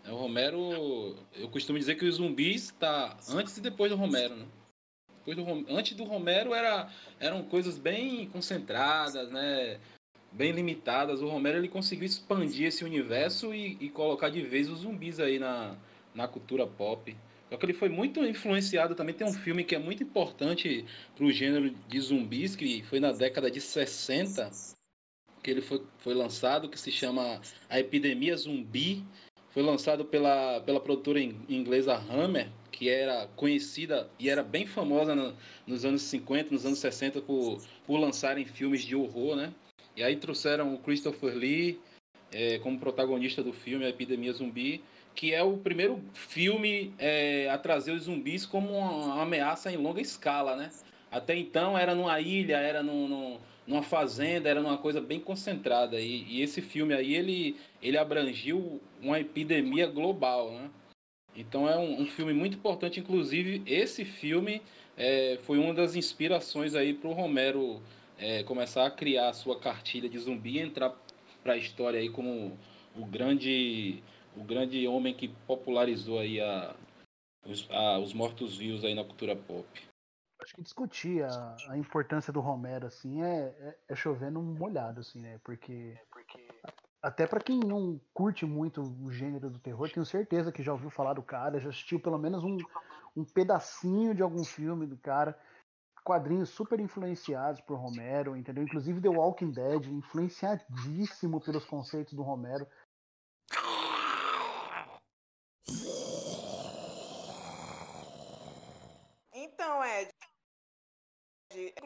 É, 0.03 0.11
O 0.11 0.15
Romero, 0.15 1.15
eu 1.35 1.47
costumo 1.51 1.77
dizer 1.77 1.99
que 1.99 2.05
os 2.05 2.15
zumbis 2.15 2.63
está 2.63 3.15
antes 3.29 3.55
e 3.57 3.61
depois 3.61 3.91
do 3.91 3.95
Romero, 3.95 4.35
né? 4.35 4.47
Depois 5.29 5.63
do, 5.65 5.73
antes 5.73 5.95
do 5.95 6.03
Romero 6.03 6.53
era, 6.53 6.89
eram 7.19 7.43
coisas 7.43 7.77
bem 7.77 8.27
concentradas, 8.27 9.29
né? 9.29 9.79
Bem 10.31 10.51
limitadas. 10.51 11.21
O 11.21 11.27
Romero 11.27 11.57
ele 11.57 11.67
conseguiu 11.67 12.05
expandir 12.05 12.67
esse 12.67 12.83
universo 12.83 13.53
e, 13.53 13.77
e 13.79 13.89
colocar 13.89 14.29
de 14.29 14.41
vez 14.41 14.69
os 14.69 14.79
zumbis 14.79 15.19
aí 15.19 15.37
na, 15.37 15.75
na 16.15 16.27
cultura 16.27 16.65
pop. 16.65 17.15
Só 17.49 17.57
que 17.57 17.65
ele 17.65 17.73
foi 17.73 17.89
muito 17.89 18.23
influenciado 18.23 18.95
também. 18.95 19.13
Tem 19.13 19.27
um 19.27 19.33
filme 19.33 19.63
que 19.63 19.75
é 19.75 19.79
muito 19.79 20.03
importante 20.03 20.85
para 21.15 21.25
o 21.25 21.31
gênero 21.31 21.69
de 21.87 21.99
zumbis, 21.99 22.55
que 22.55 22.83
foi 22.83 22.99
na 22.99 23.11
década 23.11 23.49
de 23.49 23.59
60, 23.59 24.49
que 25.43 25.51
ele 25.51 25.61
foi, 25.61 25.83
foi 25.99 26.13
lançado, 26.13 26.69
que 26.69 26.79
se 26.79 26.91
chama 26.91 27.41
A 27.69 27.79
Epidemia 27.79 28.35
Zumbi. 28.35 29.03
Foi 29.49 29.63
lançado 29.63 30.05
pela, 30.05 30.61
pela 30.61 30.79
produtora 30.79 31.19
inglesa 31.19 31.95
Hammer, 31.95 32.49
que 32.79 32.87
era 32.87 33.27
conhecida 33.35 34.09
e 34.17 34.29
era 34.29 34.41
bem 34.41 34.65
famosa 34.65 35.13
no, 35.13 35.35
nos 35.67 35.83
anos 35.83 36.01
50, 36.03 36.51
nos 36.51 36.65
anos 36.65 36.79
60, 36.79 37.21
por, 37.21 37.61
por 37.85 37.97
lançarem 37.97 38.45
filmes 38.45 38.83
de 38.83 38.95
horror, 38.95 39.35
né? 39.35 39.53
E 39.97 40.01
aí 40.01 40.15
trouxeram 40.15 40.73
o 40.73 40.77
Christopher 40.77 41.35
Lee 41.35 41.77
é, 42.31 42.57
como 42.59 42.79
protagonista 42.79 43.43
do 43.43 43.51
filme 43.51 43.83
A 43.83 43.89
Epidemia 43.89 44.31
Zumbi 44.31 44.81
que 45.13 45.33
é 45.33 45.43
o 45.43 45.57
primeiro 45.57 46.01
filme 46.13 46.93
é, 46.97 47.49
a 47.49 47.57
trazer 47.57 47.91
os 47.91 48.03
zumbis 48.03 48.45
como 48.45 48.69
uma 48.69 49.21
ameaça 49.21 49.69
em 49.69 49.75
longa 49.75 49.99
escala, 49.99 50.55
né? 50.55 50.69
Até 51.11 51.35
então 51.35 51.77
era 51.77 51.93
numa 51.93 52.21
ilha, 52.21 52.55
era 52.55 52.81
num, 52.81 53.05
num, 53.05 53.37
numa 53.67 53.83
fazenda, 53.83 54.47
era 54.47 54.61
numa 54.61 54.77
coisa 54.77 55.01
bem 55.01 55.19
concentrada. 55.19 55.99
E, 55.99 56.23
e, 56.23 56.41
esse 56.41 56.61
filme 56.61 56.93
aí, 56.93 57.15
ele, 57.15 57.57
ele 57.81 57.97
abrangiu 57.97 58.79
uma 59.01 59.19
epidemia 59.19 59.87
global, 59.87 60.51
né? 60.51 60.69
Então 61.35 61.69
é 61.69 61.77
um, 61.77 62.01
um 62.01 62.05
filme 62.05 62.33
muito 62.33 62.57
importante. 62.57 62.99
Inclusive, 62.99 63.63
esse 63.65 64.03
filme 64.03 64.61
é, 64.97 65.39
foi 65.43 65.57
uma 65.57 65.73
das 65.73 65.95
inspirações 65.95 66.75
aí 66.75 66.93
para 66.93 67.09
o 67.09 67.13
Romero 67.13 67.81
é, 68.17 68.43
começar 68.43 68.85
a 68.85 68.91
criar 68.91 69.29
a 69.29 69.33
sua 69.33 69.59
cartilha 69.59 70.09
de 70.09 70.19
zumbi 70.19 70.57
e 70.57 70.59
entrar 70.59 70.93
para 71.43 71.53
a 71.53 71.57
história 71.57 71.99
aí 71.99 72.09
como 72.09 72.57
o 72.95 73.05
grande 73.05 74.03
o 74.35 74.43
grande 74.43 74.87
homem 74.87 75.13
que 75.13 75.27
popularizou 75.47 76.19
aí 76.19 76.39
a, 76.39 76.75
os, 77.45 77.67
a, 77.71 77.99
os 77.99 78.13
mortos-vivos 78.13 78.83
aí 78.83 78.93
na 78.93 79.03
cultura 79.03 79.35
pop. 79.35 79.67
Acho 80.41 80.55
que 80.55 80.61
discutir 80.61 81.23
a, 81.23 81.55
a 81.69 81.77
importância 81.77 82.31
do 82.31 82.39
Romero, 82.39 82.87
assim, 82.87 83.21
é, 83.21 83.55
é, 83.59 83.77
é 83.89 83.95
chovendo 83.95 84.41
molhado, 84.41 85.01
assim, 85.01 85.19
né? 85.19 85.39
Porque, 85.43 85.97
porque 86.11 86.47
até 87.01 87.25
para 87.25 87.39
quem 87.39 87.59
não 87.59 87.99
curte 88.13 88.45
muito 88.45 88.81
o 88.81 89.11
gênero 89.11 89.49
do 89.49 89.59
terror, 89.59 89.89
tenho 89.89 90.05
certeza 90.05 90.51
que 90.51 90.63
já 90.63 90.71
ouviu 90.71 90.89
falar 90.89 91.13
do 91.13 91.23
cara, 91.23 91.59
já 91.59 91.69
assistiu 91.69 91.99
pelo 91.99 92.17
menos 92.17 92.43
um, 92.43 92.57
um 93.15 93.23
pedacinho 93.23 94.13
de 94.13 94.21
algum 94.21 94.43
filme 94.43 94.85
do 94.85 94.97
cara. 94.97 95.37
Quadrinhos 96.03 96.49
super 96.49 96.79
influenciados 96.79 97.61
por 97.61 97.77
Romero, 97.77 98.35
entendeu? 98.35 98.63
Inclusive 98.63 99.01
The 99.01 99.09
Walking 99.09 99.51
Dead, 99.51 99.85
influenciadíssimo 99.85 101.39
pelos 101.39 101.65
conceitos 101.65 102.13
do 102.13 102.23
Romero. 102.23 102.67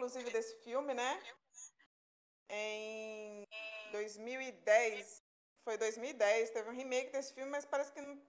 inclusive, 0.03 0.29
desse 0.32 0.55
filme, 0.63 0.93
né? 0.93 1.22
Em 4.04 4.24
2010. 4.24 5.24
Foi 5.64 5.78
2010, 5.78 6.50
teve 6.50 6.70
um 6.70 6.74
remake 6.74 7.12
desse 7.12 7.34
filme, 7.34 7.50
mas 7.50 7.64
parece 7.64 7.92
que 7.94 8.02
não, 8.02 8.22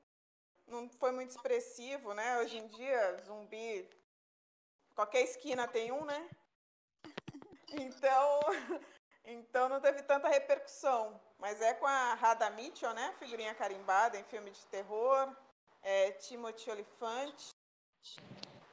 não 0.68 0.88
foi 0.88 1.10
muito 1.10 1.30
expressivo, 1.30 2.14
né? 2.14 2.38
Hoje 2.38 2.58
em 2.58 2.66
dia, 2.68 3.16
zumbi. 3.24 3.90
Qualquer 4.94 5.22
esquina 5.22 5.66
tem 5.66 5.90
um, 5.90 6.04
né? 6.04 6.30
Então, 7.72 8.40
então 9.24 9.68
não 9.68 9.80
teve 9.80 10.02
tanta 10.02 10.28
repercussão. 10.28 11.20
Mas 11.38 11.60
é 11.60 11.74
com 11.74 11.86
a 11.86 12.14
Rada 12.14 12.48
Mitchell, 12.50 12.94
né? 12.94 13.12
Figurinha 13.18 13.52
carimbada 13.54 14.16
em 14.16 14.24
filme 14.24 14.52
de 14.52 14.64
terror. 14.66 15.36
É, 15.82 16.12
Timothy 16.12 16.70
Olyphant. 16.70 17.50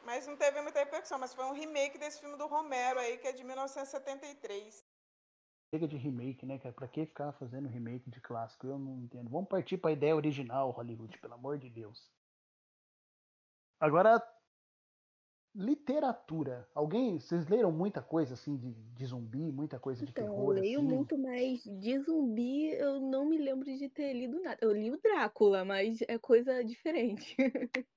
Mas 0.03 0.27
não 0.27 0.37
teve 0.37 0.61
muita 0.61 0.79
repercussão, 0.79 1.17
mas 1.17 1.33
foi 1.33 1.45
um 1.45 1.53
remake 1.53 1.97
desse 1.97 2.19
filme 2.19 2.37
do 2.37 2.47
Romero 2.47 2.99
aí, 2.99 3.17
que 3.17 3.27
é 3.27 3.31
de 3.31 3.43
1973. 3.43 4.85
Chega 5.73 5.87
de 5.87 5.95
remake, 5.95 6.45
né, 6.45 6.59
cara? 6.59 6.75
Pra 6.75 6.87
que 6.87 7.05
ficar 7.05 7.31
fazendo 7.33 7.69
remake 7.69 8.09
de 8.09 8.19
clássico? 8.19 8.67
Eu 8.67 8.77
não 8.77 8.99
entendo. 8.99 9.29
Vamos 9.29 9.47
partir 9.47 9.77
pra 9.77 9.93
ideia 9.93 10.13
original, 10.13 10.69
Hollywood, 10.71 11.17
pelo 11.17 11.33
amor 11.33 11.57
de 11.57 11.69
Deus. 11.69 12.11
Agora, 13.79 14.21
literatura. 15.55 16.67
Alguém, 16.75 17.19
vocês 17.19 17.47
leram 17.47 17.71
muita 17.71 18.01
coisa 18.01 18.33
assim 18.33 18.57
de, 18.57 18.73
de 18.73 19.05
zumbi, 19.05 19.49
muita 19.49 19.79
coisa 19.79 20.05
de 20.05 20.11
então, 20.11 20.25
terror? 20.25 20.57
Eu 20.57 20.61
leio 20.61 20.79
assim? 20.79 20.87
muito, 20.87 21.17
mas 21.17 21.63
de 21.63 21.99
zumbi 21.99 22.73
eu 22.73 22.99
não 22.99 23.25
me 23.25 23.37
lembro 23.37 23.65
de 23.65 23.87
ter 23.87 24.11
lido 24.11 24.41
nada. 24.41 24.57
Eu 24.61 24.73
li 24.73 24.91
o 24.91 24.99
Drácula, 24.99 25.63
mas 25.63 25.99
é 26.01 26.17
coisa 26.17 26.63
diferente. 26.63 27.35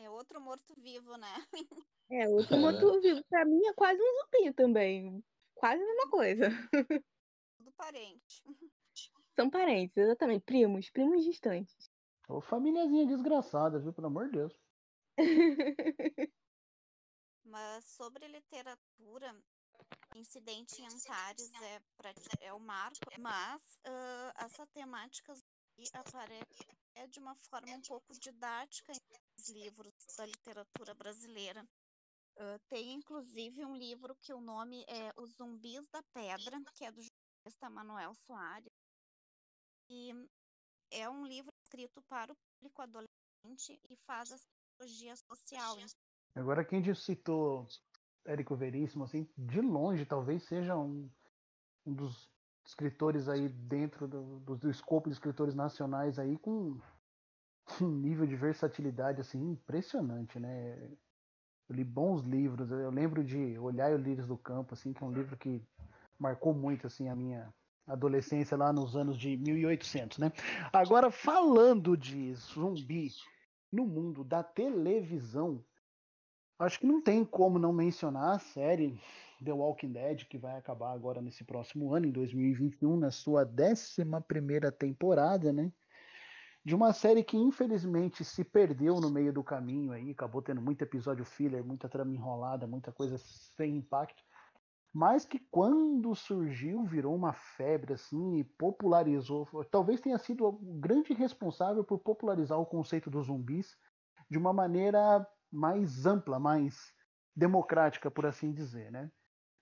É 0.00 0.08
outro 0.08 0.40
morto-vivo, 0.40 1.16
né? 1.16 1.44
É, 2.08 2.28
outro 2.28 2.56
morto-vivo. 2.56 3.20
Pra 3.28 3.44
mim 3.44 3.60
é 3.66 3.72
quase 3.72 4.00
um 4.00 4.38
zumbi 4.38 4.52
também. 4.52 5.24
Quase 5.58 5.82
a 5.82 5.86
mesma 5.86 6.10
coisa. 6.10 6.50
Tudo 7.58 7.72
parente. 7.72 8.42
São 9.34 9.50
parentes, 9.50 9.96
exatamente. 9.96 10.42
Primos, 10.42 10.90
primos 10.90 11.24
distantes. 11.24 11.90
Ô, 12.28 12.40
famíliazinha 12.40 13.06
desgraçada, 13.06 13.80
viu? 13.80 13.92
Pelo 13.92 14.06
amor 14.06 14.26
de 14.26 14.32
Deus. 14.32 14.58
Mas 17.44 17.84
sobre 17.86 18.28
literatura, 18.28 19.34
Incidente 20.14 20.82
em 20.82 20.86
Antares 20.86 21.50
é, 21.62 21.80
pra, 21.96 22.12
é 22.40 22.52
o 22.52 22.60
marco, 22.60 22.98
mas 23.18 23.62
uh, 23.86 24.32
essa 24.36 24.66
temática 24.66 25.34
aparece 25.94 26.66
é 26.94 27.06
de 27.06 27.20
uma 27.20 27.34
forma 27.36 27.74
um 27.74 27.80
pouco 27.80 28.12
didática 28.18 28.92
em 28.92 29.52
livros 29.52 29.94
da 30.16 30.26
literatura 30.26 30.94
brasileira. 30.94 31.64
Uh, 32.38 32.58
tem 32.68 32.94
inclusive 32.94 33.64
um 33.64 33.76
livro 33.76 34.14
que 34.22 34.32
o 34.32 34.40
nome 34.40 34.84
é 34.86 35.12
Os 35.16 35.34
Zumbis 35.34 35.84
da 35.92 36.00
Pedra, 36.14 36.56
que 36.72 36.84
é 36.84 36.92
do 36.92 37.02
jornalista 37.02 37.68
Manuel 37.68 38.14
Soares. 38.14 38.72
E 39.90 40.12
é 40.92 41.10
um 41.10 41.26
livro 41.26 41.52
escrito 41.64 42.00
para 42.08 42.32
o 42.32 42.36
público 42.36 42.80
adolescente 42.80 43.80
e 43.90 43.96
faz 44.06 44.30
a 44.30 44.36
psicologia 44.36 45.16
social. 45.16 45.76
Agora 46.34 46.64
quem 46.64 46.94
citou 46.94 47.66
Érico 48.24 48.54
Veríssimo, 48.54 49.02
assim, 49.02 49.28
de 49.36 49.60
longe 49.60 50.06
talvez 50.06 50.44
seja 50.44 50.76
um, 50.76 51.10
um 51.84 51.92
dos 51.92 52.30
escritores 52.64 53.28
aí 53.28 53.48
dentro 53.48 54.06
do, 54.06 54.38
do, 54.40 54.56
do 54.56 54.70
escopo 54.70 55.08
de 55.08 55.14
escritores 55.14 55.54
nacionais 55.54 56.18
aí 56.18 56.38
com 56.38 56.78
um 57.80 57.88
nível 57.88 58.26
de 58.26 58.36
versatilidade 58.36 59.20
assim 59.20 59.40
impressionante, 59.50 60.38
né? 60.38 60.96
Eu 61.68 61.76
li 61.76 61.84
bons 61.84 62.22
livros, 62.22 62.70
eu 62.70 62.90
lembro 62.90 63.22
de 63.22 63.58
Olhar 63.58 63.92
o 63.92 63.98
Lírios 63.98 64.26
do 64.26 64.38
Campo, 64.38 64.74
assim, 64.74 64.92
que 64.92 65.02
é 65.02 65.06
um 65.06 65.12
livro 65.12 65.36
que 65.36 65.62
marcou 66.18 66.54
muito 66.54 66.86
assim 66.86 67.08
a 67.08 67.14
minha 67.14 67.52
adolescência 67.86 68.56
lá 68.56 68.72
nos 68.72 68.96
anos 68.96 69.18
de 69.18 69.36
1800, 69.36 70.18
né? 70.18 70.32
Agora 70.72 71.10
falando 71.10 71.96
de 71.96 72.34
zumbi 72.34 73.10
no 73.70 73.86
mundo 73.86 74.24
da 74.24 74.42
televisão, 74.42 75.64
acho 76.58 76.80
que 76.80 76.86
não 76.86 77.02
tem 77.02 77.24
como 77.24 77.58
não 77.58 77.72
mencionar 77.72 78.36
a 78.36 78.38
série 78.38 78.98
The 79.44 79.52
Walking 79.52 79.92
Dead, 79.92 80.24
que 80.24 80.36
vai 80.36 80.56
acabar 80.56 80.92
agora 80.92 81.22
nesse 81.22 81.44
próximo 81.44 81.94
ano, 81.94 82.06
em 82.06 82.12
2021, 82.12 82.96
na 82.96 83.10
sua 83.10 83.44
11 83.44 84.72
temporada, 84.78 85.52
né? 85.52 85.72
De 86.64 86.74
uma 86.74 86.92
série 86.92 87.24
que 87.24 87.36
infelizmente 87.36 88.24
se 88.24 88.44
perdeu 88.44 89.00
no 89.00 89.10
meio 89.10 89.32
do 89.32 89.42
caminho 89.42 89.92
aí, 89.92 90.10
acabou 90.10 90.42
tendo 90.42 90.60
muito 90.60 90.82
episódio 90.82 91.24
filler, 91.24 91.64
muita 91.64 91.88
trama 91.88 92.12
enrolada, 92.12 92.66
muita 92.66 92.92
coisa 92.92 93.16
sem 93.18 93.76
impacto, 93.76 94.22
mas 94.92 95.24
que 95.24 95.38
quando 95.50 96.14
surgiu 96.14 96.84
virou 96.84 97.14
uma 97.14 97.32
febre 97.32 97.94
assim 97.94 98.38
e 98.38 98.44
popularizou. 98.44 99.46
Talvez 99.70 100.00
tenha 100.00 100.18
sido 100.18 100.46
o 100.46 100.52
grande 100.52 101.12
responsável 101.12 101.84
por 101.84 101.98
popularizar 102.00 102.58
o 102.58 102.66
conceito 102.66 103.10
dos 103.10 103.26
zumbis 103.26 103.76
de 104.28 104.36
uma 104.38 104.52
maneira 104.52 105.26
mais 105.50 106.04
ampla, 106.04 106.38
mais 106.38 106.92
democrática, 107.34 108.10
por 108.10 108.26
assim 108.26 108.52
dizer, 108.52 108.90
né? 108.90 109.10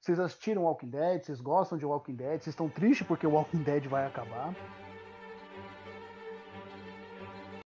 Vocês 0.01 0.19
assistiram 0.19 0.65
Walking 0.65 0.91
Dead? 0.91 1.25
Vocês 1.25 1.41
gostam 1.41 1.77
de 1.77 1.85
Walking 1.85 2.15
Dead? 2.15 2.41
Vocês 2.41 2.55
estão 2.55 2.69
tristes 2.69 3.07
porque 3.07 3.27
o 3.27 3.33
Walking 3.33 3.63
Dead 3.63 3.87
vai 3.87 4.07
acabar? 4.07 4.55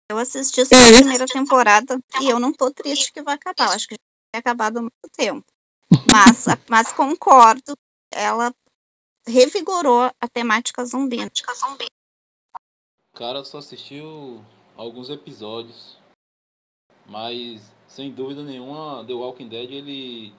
Eu 0.10 0.20
assisti 0.20 0.64
só 0.66 0.76
a 0.76 0.98
primeira 0.98 1.26
temporada 1.26 2.00
e 2.22 2.30
eu 2.30 2.40
não 2.40 2.54
tô 2.54 2.72
triste 2.72 3.12
que 3.12 3.24
vai 3.24 3.36
acabar. 3.36 3.66
Eu 3.66 3.72
acho 3.72 3.88
que 3.88 3.96
já 3.96 4.00
vai 4.36 4.40
acabar 4.40 4.68
há 4.68 4.82
muito 4.82 5.10
tempo. 5.12 5.46
Mas, 6.12 6.46
mas 6.70 6.92
concordo, 6.94 7.76
ela 8.12 8.54
revigorou 9.28 10.04
a 10.04 10.28
temática 10.28 10.86
zumbi. 10.86 11.18
Cara, 13.16 13.44
só 13.44 13.58
assistiu 13.58 14.44
alguns 14.76 15.10
episódios. 15.10 15.98
Mas, 17.08 17.62
sem 17.88 18.12
dúvida 18.12 18.44
nenhuma, 18.44 19.06
The 19.06 19.14
Walking 19.14 19.48
Dead, 19.48 19.72
ele 19.72 20.34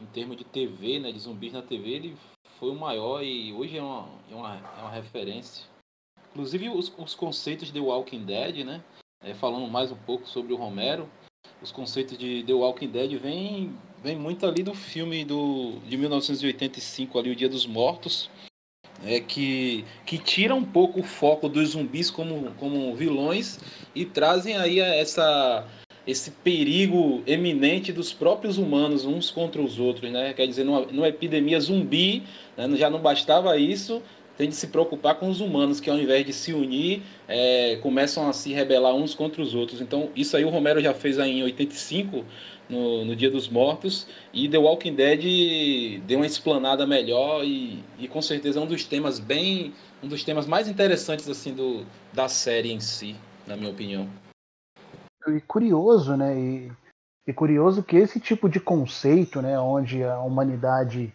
em 0.00 0.06
termos 0.06 0.36
de 0.36 0.44
TV, 0.44 1.00
né, 1.00 1.10
de 1.10 1.18
zumbis 1.18 1.52
na 1.52 1.62
TV, 1.62 1.90
ele 1.90 2.18
foi 2.58 2.70
o 2.70 2.74
maior 2.74 3.22
e 3.22 3.52
hoje 3.52 3.76
é 3.78 3.82
uma, 3.82 4.08
é 4.30 4.34
uma, 4.34 4.56
é 4.56 4.80
uma 4.82 4.90
referência. 4.90 5.66
Inclusive 6.32 6.68
os, 6.68 6.92
os 6.96 7.14
conceitos 7.14 7.72
de 7.72 7.80
Walking 7.80 8.24
Dead, 8.24 8.64
né, 8.64 8.82
é, 9.22 9.34
falando 9.34 9.66
mais 9.68 9.90
um 9.90 9.96
pouco 9.96 10.28
sobre 10.28 10.52
o 10.52 10.56
Romero, 10.56 11.08
os 11.60 11.72
conceitos 11.72 12.16
de 12.16 12.44
The 12.44 12.52
Walking 12.52 12.88
Dead 12.88 13.18
vem, 13.18 13.74
vem 14.02 14.16
muito 14.16 14.46
ali 14.46 14.62
do 14.62 14.74
filme 14.74 15.24
do, 15.24 15.80
de 15.86 15.96
1985, 15.96 17.18
ali, 17.18 17.30
O 17.30 17.36
Dia 17.36 17.48
dos 17.48 17.66
Mortos, 17.66 18.30
é, 19.04 19.20
que, 19.20 19.84
que 20.06 20.18
tira 20.18 20.54
um 20.54 20.64
pouco 20.64 21.00
o 21.00 21.04
foco 21.04 21.48
dos 21.48 21.70
zumbis 21.70 22.10
como, 22.10 22.52
como 22.52 22.94
vilões 22.94 23.58
e 23.94 24.04
trazem 24.04 24.56
aí 24.56 24.80
essa, 24.80 25.66
esse 26.06 26.30
perigo 26.30 27.22
eminente 27.26 27.92
dos 27.92 28.12
próprios 28.12 28.58
humanos 28.58 29.04
uns 29.04 29.30
contra 29.30 29.60
os 29.60 29.78
outros, 29.78 30.10
né? 30.10 30.32
Quer 30.32 30.46
dizer, 30.46 30.64
numa, 30.64 30.80
numa 30.86 31.08
epidemia 31.08 31.60
zumbi, 31.60 32.22
né? 32.56 32.68
já 32.76 32.88
não 32.88 32.98
bastava 33.00 33.56
isso, 33.58 34.02
tem 34.38 34.48
de 34.48 34.54
se 34.54 34.68
preocupar 34.68 35.16
com 35.16 35.28
os 35.28 35.40
humanos, 35.40 35.80
que 35.80 35.90
ao 35.90 35.98
invés 35.98 36.24
de 36.24 36.32
se 36.32 36.52
unir, 36.52 37.02
é, 37.26 37.76
começam 37.82 38.28
a 38.28 38.32
se 38.32 38.52
rebelar 38.52 38.94
uns 38.94 39.12
contra 39.12 39.42
os 39.42 39.52
outros. 39.52 39.80
Então, 39.80 40.10
isso 40.14 40.36
aí 40.36 40.44
o 40.44 40.48
Romero 40.48 40.80
já 40.80 40.94
fez 40.94 41.18
aí 41.18 41.40
em 41.40 41.42
85, 41.42 42.24
no, 42.70 43.04
no 43.04 43.16
Dia 43.16 43.32
dos 43.32 43.48
Mortos, 43.48 44.06
e 44.32 44.48
The 44.48 44.56
Walking 44.56 44.94
Dead 44.94 46.00
deu 46.06 46.20
uma 46.20 46.26
explanada 46.26 46.86
melhor 46.86 47.44
e, 47.44 47.82
e 47.98 48.06
com 48.06 48.22
certeza 48.22 48.60
é 48.60 48.62
um 48.62 48.66
dos 48.66 48.84
temas 48.84 49.18
bem, 49.18 49.74
um 50.00 50.06
dos 50.06 50.22
temas 50.22 50.46
mais 50.46 50.68
interessantes 50.68 51.28
assim 51.28 51.52
do, 51.52 51.84
da 52.12 52.28
série 52.28 52.72
em 52.72 52.78
si, 52.78 53.16
na 53.44 53.56
minha 53.56 53.70
opinião. 53.70 54.08
E 55.26 55.40
curioso, 55.40 56.16
né? 56.16 56.38
E, 56.38 56.72
e 57.26 57.32
curioso 57.32 57.82
que 57.82 57.96
esse 57.96 58.20
tipo 58.20 58.48
de 58.48 58.60
conceito, 58.60 59.42
né, 59.42 59.58
onde 59.58 60.04
a 60.04 60.20
humanidade, 60.20 61.12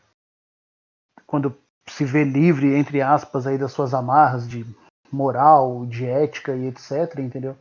quando 1.26 1.56
se 1.88 2.06
vê 2.06 2.24
livre, 2.24 2.76
entre 2.76 3.02
aspas, 3.02 3.46
aí 3.46 3.58
das 3.58 3.72
suas 3.72 3.94
amarras 3.94 4.48
de 4.48 4.66
moral, 5.12 5.86
de 5.86 6.06
ética 6.06 6.56
e 6.56 6.68
etc, 6.68 7.20
entendeu? 7.20 7.56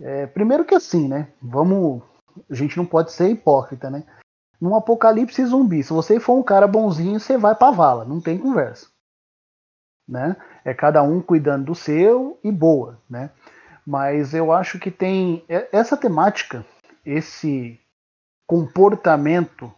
É, 0.00 0.26
primeiro 0.26 0.64
que 0.64 0.74
assim, 0.74 1.08
né? 1.08 1.28
Vamos, 1.40 2.02
a 2.50 2.54
gente 2.54 2.76
não 2.76 2.86
pode 2.86 3.12
ser 3.12 3.30
hipócrita, 3.30 3.90
né? 3.90 4.04
Num 4.60 4.74
apocalipse 4.74 5.44
zumbi, 5.44 5.82
se 5.82 5.92
você 5.92 6.18
for 6.18 6.34
um 6.38 6.42
cara 6.42 6.66
bonzinho, 6.66 7.20
você 7.20 7.36
vai 7.36 7.54
pra 7.54 7.70
vala, 7.70 8.04
não 8.04 8.20
tem 8.20 8.38
conversa, 8.38 8.88
né? 10.08 10.36
É 10.64 10.72
cada 10.72 11.02
um 11.02 11.20
cuidando 11.20 11.66
do 11.66 11.74
seu 11.74 12.38
e 12.42 12.50
boa, 12.50 13.00
né? 13.08 13.30
Mas 13.86 14.34
eu 14.34 14.52
acho 14.52 14.78
que 14.78 14.90
tem 14.90 15.44
essa 15.48 15.96
temática, 15.96 16.64
esse 17.04 17.78
comportamento 18.46 19.72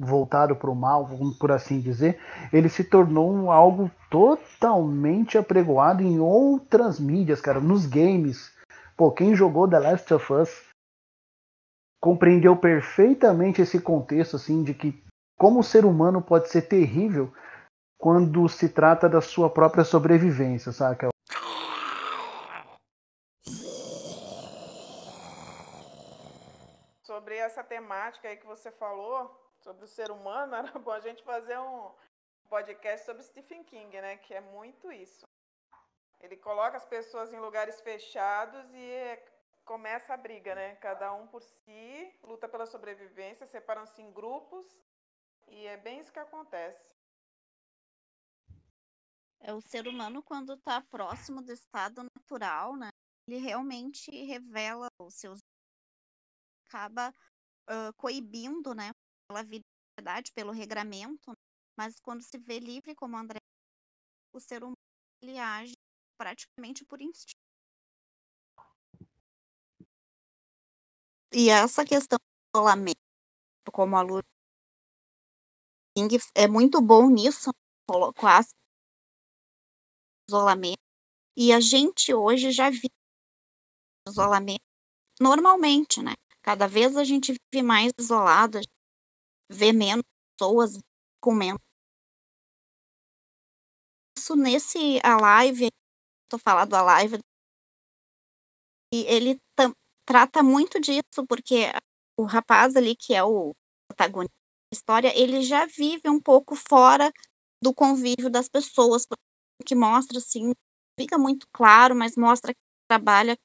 voltado 0.00 0.56
para 0.56 0.70
o 0.70 0.74
mal, 0.74 1.06
por 1.38 1.52
assim 1.52 1.78
dizer, 1.78 2.18
ele 2.50 2.70
se 2.70 2.82
tornou 2.82 3.50
algo 3.50 3.90
totalmente 4.10 5.36
apregoado 5.36 6.02
em 6.02 6.18
outras 6.18 6.98
mídias, 6.98 7.40
cara, 7.40 7.60
nos 7.60 7.84
games. 7.84 8.50
Pô, 8.96 9.12
quem 9.12 9.36
jogou 9.36 9.68
The 9.68 9.78
Last 9.78 10.14
of 10.14 10.32
Us 10.32 10.70
compreendeu 12.00 12.56
perfeitamente 12.56 13.60
esse 13.60 13.78
contexto, 13.78 14.36
assim, 14.36 14.62
de 14.62 14.72
que 14.72 15.04
como 15.38 15.60
o 15.60 15.64
ser 15.64 15.84
humano 15.84 16.22
pode 16.22 16.48
ser 16.48 16.62
terrível 16.62 17.30
quando 17.98 18.48
se 18.48 18.70
trata 18.70 19.06
da 19.06 19.20
sua 19.20 19.50
própria 19.50 19.84
sobrevivência, 19.84 20.72
saca? 20.72 21.10
Sobre 27.04 27.36
essa 27.36 27.62
temática 27.62 28.28
aí 28.28 28.38
que 28.38 28.46
você 28.46 28.70
falou, 28.70 29.49
sobre 29.62 29.84
o 29.84 29.88
ser 29.88 30.10
humano, 30.10 30.54
era 30.56 30.78
bom 30.78 30.92
a 30.92 31.00
gente 31.00 31.22
fazer 31.22 31.58
um 31.58 31.92
podcast 32.48 33.06
sobre 33.06 33.22
Stephen 33.22 33.64
King, 33.64 34.00
né? 34.00 34.16
Que 34.16 34.34
é 34.34 34.40
muito 34.40 34.90
isso. 34.90 35.24
Ele 36.20 36.36
coloca 36.36 36.76
as 36.76 36.84
pessoas 36.84 37.32
em 37.32 37.38
lugares 37.38 37.80
fechados 37.80 38.66
e 38.74 39.18
começa 39.64 40.12
a 40.12 40.16
briga, 40.16 40.54
né? 40.54 40.76
Cada 40.76 41.12
um 41.12 41.26
por 41.26 41.42
si, 41.42 42.18
luta 42.22 42.48
pela 42.48 42.66
sobrevivência, 42.66 43.46
separam-se 43.46 44.02
em 44.02 44.12
grupos 44.12 44.66
e 45.48 45.66
é 45.66 45.76
bem 45.76 46.00
isso 46.00 46.12
que 46.12 46.18
acontece. 46.18 46.94
É 49.40 49.54
o 49.54 49.60
ser 49.60 49.88
humano 49.88 50.22
quando 50.22 50.54
está 50.54 50.82
próximo 50.82 51.40
do 51.40 51.52
estado 51.52 52.02
natural, 52.14 52.76
né? 52.76 52.90
Ele 53.26 53.38
realmente 53.38 54.10
revela 54.24 54.88
os 54.98 55.14
seus 55.14 55.40
acaba 56.66 57.12
uh, 57.68 57.92
coibindo, 57.96 58.74
né? 58.74 58.92
Pela 59.30 59.44
verdade, 59.96 60.32
pelo 60.32 60.50
regramento, 60.50 61.32
mas 61.78 62.00
quando 62.00 62.22
se 62.22 62.36
vê 62.36 62.58
livre 62.58 62.96
como 62.96 63.16
André, 63.16 63.38
o 64.34 64.40
ser 64.40 64.62
humano 64.62 64.74
ele 65.22 65.38
age 65.38 65.74
praticamente 66.18 66.84
por 66.84 67.00
instinto. 67.00 67.38
E 71.32 71.48
essa 71.48 71.84
questão 71.84 72.18
do 72.18 72.58
isolamento, 72.58 72.98
como 73.72 73.96
a 73.96 74.02
Lu 74.02 74.20
King 75.96 76.18
é 76.34 76.48
muito 76.48 76.82
bom 76.82 77.08
nisso, 77.08 77.50
colocar 77.88 78.44
isolamento. 80.28 80.80
E 81.36 81.52
a 81.52 81.60
gente 81.60 82.12
hoje 82.12 82.50
já 82.50 82.68
vive 82.68 82.90
isolamento 84.08 84.64
normalmente, 85.20 86.02
né? 86.02 86.14
Cada 86.42 86.66
vez 86.66 86.96
a 86.96 87.04
gente 87.04 87.32
vive 87.32 87.64
mais 87.64 87.92
isolado, 87.98 88.58
ver 89.50 89.72
menos 89.72 90.04
pessoas 90.38 90.78
com 91.20 91.34
menos. 91.34 91.60
Isso 94.16 94.36
nesse 94.36 95.00
a 95.02 95.16
live, 95.16 95.68
tô 96.30 96.38
falando 96.38 96.74
a 96.74 96.82
live, 96.82 97.18
e 98.92 99.04
ele 99.06 99.38
trata 100.06 100.42
muito 100.42 100.80
disso, 100.80 101.24
porque 101.28 101.70
o 102.18 102.24
rapaz 102.24 102.76
ali, 102.76 102.96
que 102.96 103.14
é 103.14 103.22
o 103.22 103.52
protagonista 103.88 104.34
da 104.72 104.76
história, 104.76 105.12
ele 105.20 105.42
já 105.42 105.66
vive 105.66 106.08
um 106.08 106.20
pouco 106.20 106.54
fora 106.56 107.12
do 107.62 107.74
convívio 107.74 108.30
das 108.30 108.48
pessoas, 108.48 109.04
que 109.66 109.74
mostra 109.74 110.18
assim, 110.18 110.52
fica 110.98 111.18
muito 111.18 111.46
claro, 111.52 111.94
mas 111.94 112.16
mostra 112.16 112.52
que 112.52 112.60
trabalha 112.88 113.36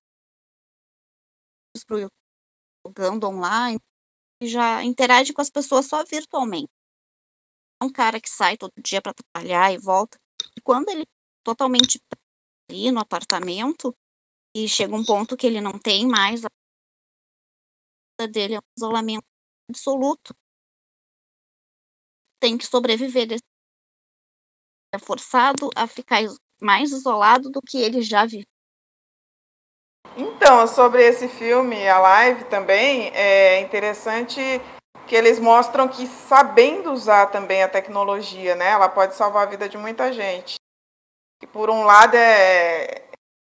jogando 2.85 3.27
online, 3.27 3.79
já 4.41 4.83
interage 4.83 5.33
com 5.33 5.41
as 5.41 5.49
pessoas 5.49 5.85
só 5.87 6.03
virtualmente. 6.03 6.69
É 7.81 7.85
um 7.85 7.91
cara 7.91 8.19
que 8.19 8.29
sai 8.29 8.57
todo 8.57 8.71
dia 8.81 9.01
para 9.01 9.13
trabalhar 9.13 9.71
e 9.73 9.77
volta. 9.77 10.17
E 10.57 10.61
quando 10.61 10.89
ele 10.89 11.05
totalmente 11.43 11.99
ali 12.69 12.91
no 12.91 12.99
apartamento 12.99 13.93
e 14.55 14.67
chega 14.67 14.95
um 14.95 15.05
ponto 15.05 15.37
que 15.37 15.47
ele 15.47 15.61
não 15.61 15.77
tem 15.79 16.07
mais 16.07 16.45
a 16.45 16.49
vida 18.19 18.31
dele 18.31 18.55
é 18.55 18.59
um 18.59 18.71
isolamento 18.77 19.25
absoluto. 19.69 20.33
Tem 22.39 22.57
que 22.57 22.65
sobreviver 22.65 23.27
desse 23.27 23.43
é 24.93 24.99
forçado 24.99 25.69
a 25.75 25.85
ficar 25.87 26.21
mais 26.61 26.91
isolado 26.91 27.49
do 27.49 27.61
que 27.61 27.77
ele 27.77 28.01
já 28.01 28.25
vive. 28.25 28.47
Então, 30.17 30.65
sobre 30.65 31.03
esse 31.03 31.27
filme, 31.27 31.87
a 31.87 31.99
live 31.99 32.45
também, 32.45 33.11
é 33.13 33.59
interessante 33.59 34.39
que 35.05 35.15
eles 35.15 35.39
mostram 35.39 35.87
que 35.87 36.07
sabendo 36.07 36.91
usar 36.91 37.27
também 37.27 37.61
a 37.61 37.67
tecnologia, 37.67 38.55
né, 38.55 38.69
ela 38.69 38.89
pode 38.89 39.13
salvar 39.15 39.43
a 39.43 39.49
vida 39.49 39.67
de 39.67 39.77
muita 39.77 40.11
gente. 40.13 40.55
E 41.43 41.47
por 41.47 41.69
um 41.69 41.83
lado 41.83 42.15
é 42.15 43.03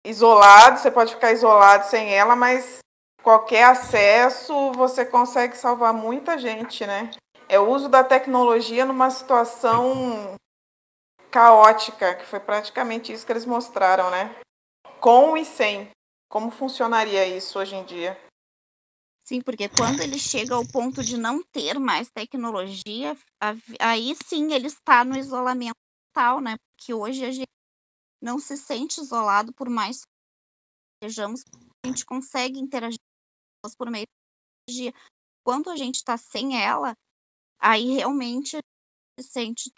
isolado, 0.05 0.79
você 0.79 0.89
pode 0.89 1.13
ficar 1.13 1.31
isolado 1.31 1.85
sem 1.87 2.13
ela, 2.13 2.35
mas 2.35 2.79
qualquer 3.21 3.63
acesso 3.65 4.71
você 4.71 5.05
consegue 5.05 5.57
salvar 5.57 5.93
muita 5.93 6.37
gente, 6.37 6.85
né? 6.87 7.11
É 7.47 7.59
o 7.59 7.69
uso 7.69 7.89
da 7.89 8.03
tecnologia 8.03 8.85
numa 8.85 9.09
situação 9.09 10.35
caótica, 11.29 12.15
que 12.15 12.25
foi 12.25 12.39
praticamente 12.39 13.11
isso 13.11 13.25
que 13.25 13.31
eles 13.31 13.45
mostraram, 13.45 14.09
né? 14.09 14.33
Com 14.99 15.37
e 15.37 15.45
sem. 15.45 15.89
Como 16.33 16.49
funcionaria 16.49 17.27
isso 17.27 17.59
hoje 17.59 17.75
em 17.75 17.85
dia? 17.85 18.19
Sim, 19.23 19.39
porque 19.39 19.69
quando 19.69 20.01
ele 20.01 20.17
chega 20.17 20.55
ao 20.55 20.67
ponto 20.67 21.03
de 21.03 21.15
não 21.15 21.43
ter 21.43 21.77
mais 21.77 22.09
tecnologia, 22.09 23.15
aí 23.79 24.15
sim 24.25 24.51
ele 24.51 24.65
está 24.65 25.05
no 25.05 25.15
isolamento 25.15 25.75
total, 26.11 26.41
né? 26.41 26.55
Porque 26.57 26.91
hoje 26.91 27.23
a 27.23 27.31
gente 27.31 27.45
não 28.19 28.39
se 28.39 28.57
sente 28.57 28.99
isolado 28.99 29.53
por 29.53 29.69
mais 29.69 30.01
que 30.01 31.05
sejamos, 31.07 31.43
a 31.85 31.87
gente 31.87 32.03
consegue 32.03 32.57
interagir 32.57 32.97
por 33.77 33.91
meio 33.91 34.05
da 34.07 34.73
tecnologia. 34.73 34.91
Quando 35.45 35.69
a 35.69 35.77
gente 35.77 35.97
está 35.97 36.17
sem 36.17 36.59
ela, 36.59 36.95
aí 37.59 37.93
realmente 37.93 38.57
se 39.19 39.29
sente 39.29 39.69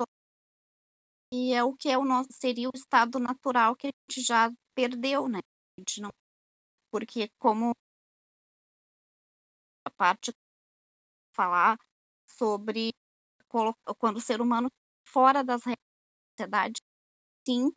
e 1.34 1.52
é 1.52 1.62
o 1.66 1.76
que 1.76 1.90
é 1.90 1.98
o 1.98 2.06
nosso 2.06 2.30
seria 2.32 2.70
o 2.70 2.78
estado 2.78 3.20
natural 3.20 3.76
que 3.76 3.88
a 3.88 3.92
gente 4.10 4.26
já 4.26 4.50
perdeu, 4.74 5.28
né? 5.28 5.40
A 5.78 5.82
gente 5.82 6.00
não 6.00 6.10
porque 6.96 7.28
como 7.38 7.74
a 9.86 9.90
parte 9.90 10.32
falar 11.36 11.78
sobre 12.26 12.92
quando 14.00 14.16
o 14.16 14.22
ser 14.22 14.40
humano 14.40 14.70
fora 15.06 15.44
das 15.44 15.66
regras 15.66 15.76
da 15.76 16.32
sociedade, 16.32 16.82
sim, 17.46 17.70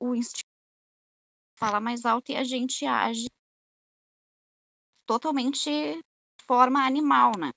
o 0.00 0.14
instinto 0.14 0.48
fala 1.58 1.78
mais 1.78 2.06
alto 2.06 2.32
e 2.32 2.36
a 2.36 2.42
gente 2.42 2.86
age 2.86 3.26
totalmente 5.06 5.68
de 5.68 6.02
forma 6.46 6.86
animal, 6.86 7.32
né? 7.38 7.50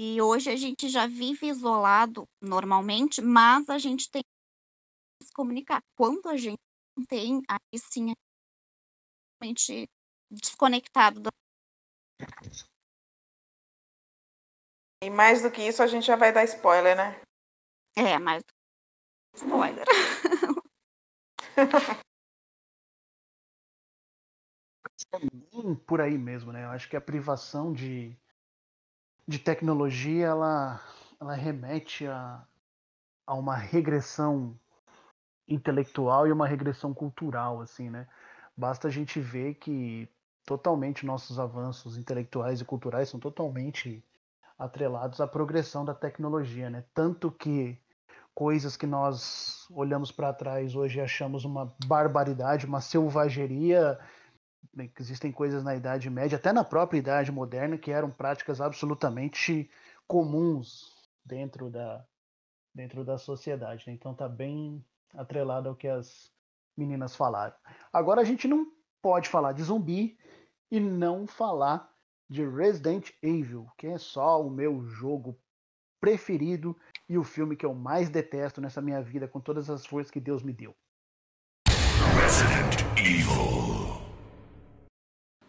E 0.00 0.22
hoje 0.22 0.48
a 0.50 0.56
gente 0.56 0.88
já 0.88 1.06
vive 1.06 1.46
isolado 1.46 2.24
normalmente, 2.40 3.20
mas 3.20 3.68
a 3.68 3.76
gente 3.76 4.10
tem 4.10 4.22
que 4.22 5.26
se 5.26 5.32
comunicar. 5.34 5.82
Quando 5.94 6.26
a 6.26 6.38
gente 6.38 6.56
tem, 7.06 7.42
aí 7.46 7.78
sim 7.78 8.12
é 8.12 8.27
totalmente 9.38 9.88
desconectado 10.30 11.20
da 11.20 11.30
E 15.00 15.08
mais 15.08 15.42
do 15.42 15.50
que 15.50 15.62
isso, 15.62 15.80
a 15.80 15.86
gente 15.86 16.04
já 16.04 16.16
vai 16.16 16.32
dar 16.32 16.42
spoiler, 16.44 16.96
né? 16.96 17.20
É, 17.96 18.18
mas 18.18 18.42
spoiler. 19.34 19.86
É 25.12 25.18
bem 25.18 25.74
por 25.86 26.00
aí 26.00 26.18
mesmo, 26.18 26.52
né? 26.52 26.64
Eu 26.64 26.70
acho 26.70 26.88
que 26.88 26.96
a 26.96 27.00
privação 27.00 27.72
de, 27.72 28.16
de 29.26 29.38
tecnologia 29.38 30.26
ela, 30.26 30.80
ela 31.20 31.34
remete 31.34 32.06
a, 32.06 32.44
a 33.26 33.34
uma 33.34 33.56
regressão 33.56 34.58
intelectual 35.46 36.26
e 36.26 36.32
uma 36.32 36.48
regressão 36.48 36.92
cultural, 36.92 37.60
assim, 37.60 37.88
né? 37.88 38.08
Basta 38.58 38.88
a 38.88 38.90
gente 38.90 39.20
ver 39.20 39.54
que 39.54 40.08
totalmente 40.44 41.06
nossos 41.06 41.38
avanços 41.38 41.96
intelectuais 41.96 42.60
e 42.60 42.64
culturais 42.64 43.08
são 43.08 43.20
totalmente 43.20 44.04
atrelados 44.58 45.20
à 45.20 45.28
progressão 45.28 45.84
da 45.84 45.94
tecnologia, 45.94 46.68
né? 46.68 46.84
Tanto 46.92 47.30
que 47.30 47.78
coisas 48.34 48.76
que 48.76 48.84
nós 48.84 49.64
olhamos 49.70 50.10
para 50.10 50.32
trás 50.32 50.74
hoje 50.74 50.98
e 50.98 51.00
achamos 51.00 51.44
uma 51.44 51.72
barbaridade, 51.86 52.66
uma 52.66 52.80
selvageria, 52.80 53.96
existem 54.98 55.30
coisas 55.30 55.62
na 55.62 55.76
Idade 55.76 56.10
Média, 56.10 56.36
até 56.36 56.52
na 56.52 56.64
própria 56.64 56.98
Idade 56.98 57.30
Moderna, 57.30 57.78
que 57.78 57.92
eram 57.92 58.10
práticas 58.10 58.60
absolutamente 58.60 59.70
comuns 60.04 60.96
dentro 61.24 61.70
da, 61.70 62.04
dentro 62.74 63.04
da 63.04 63.18
sociedade. 63.18 63.84
Né? 63.86 63.92
Então 63.92 64.12
tá 64.12 64.28
bem 64.28 64.84
atrelado 65.14 65.68
ao 65.68 65.76
que 65.76 65.86
as 65.86 66.36
meninas 66.78 67.16
falaram. 67.16 67.54
Agora 67.92 68.20
a 68.20 68.24
gente 68.24 68.46
não 68.46 68.66
pode 69.02 69.28
falar 69.28 69.52
de 69.52 69.62
zumbi 69.62 70.16
e 70.70 70.78
não 70.78 71.26
falar 71.26 71.90
de 72.30 72.46
Resident 72.46 73.10
Evil, 73.22 73.66
que 73.76 73.86
é 73.86 73.98
só 73.98 74.42
o 74.42 74.50
meu 74.50 74.84
jogo 74.84 75.38
preferido 76.00 76.76
e 77.08 77.18
o 77.18 77.24
filme 77.24 77.56
que 77.56 77.66
eu 77.66 77.74
mais 77.74 78.08
detesto 78.08 78.60
nessa 78.60 78.80
minha 78.80 79.02
vida 79.02 79.26
com 79.26 79.40
todas 79.40 79.68
as 79.68 79.84
forças 79.84 80.10
que 80.10 80.20
Deus 80.20 80.42
me 80.42 80.52
deu. 80.52 80.74
Resident 82.20 82.82
Evil. 82.98 83.98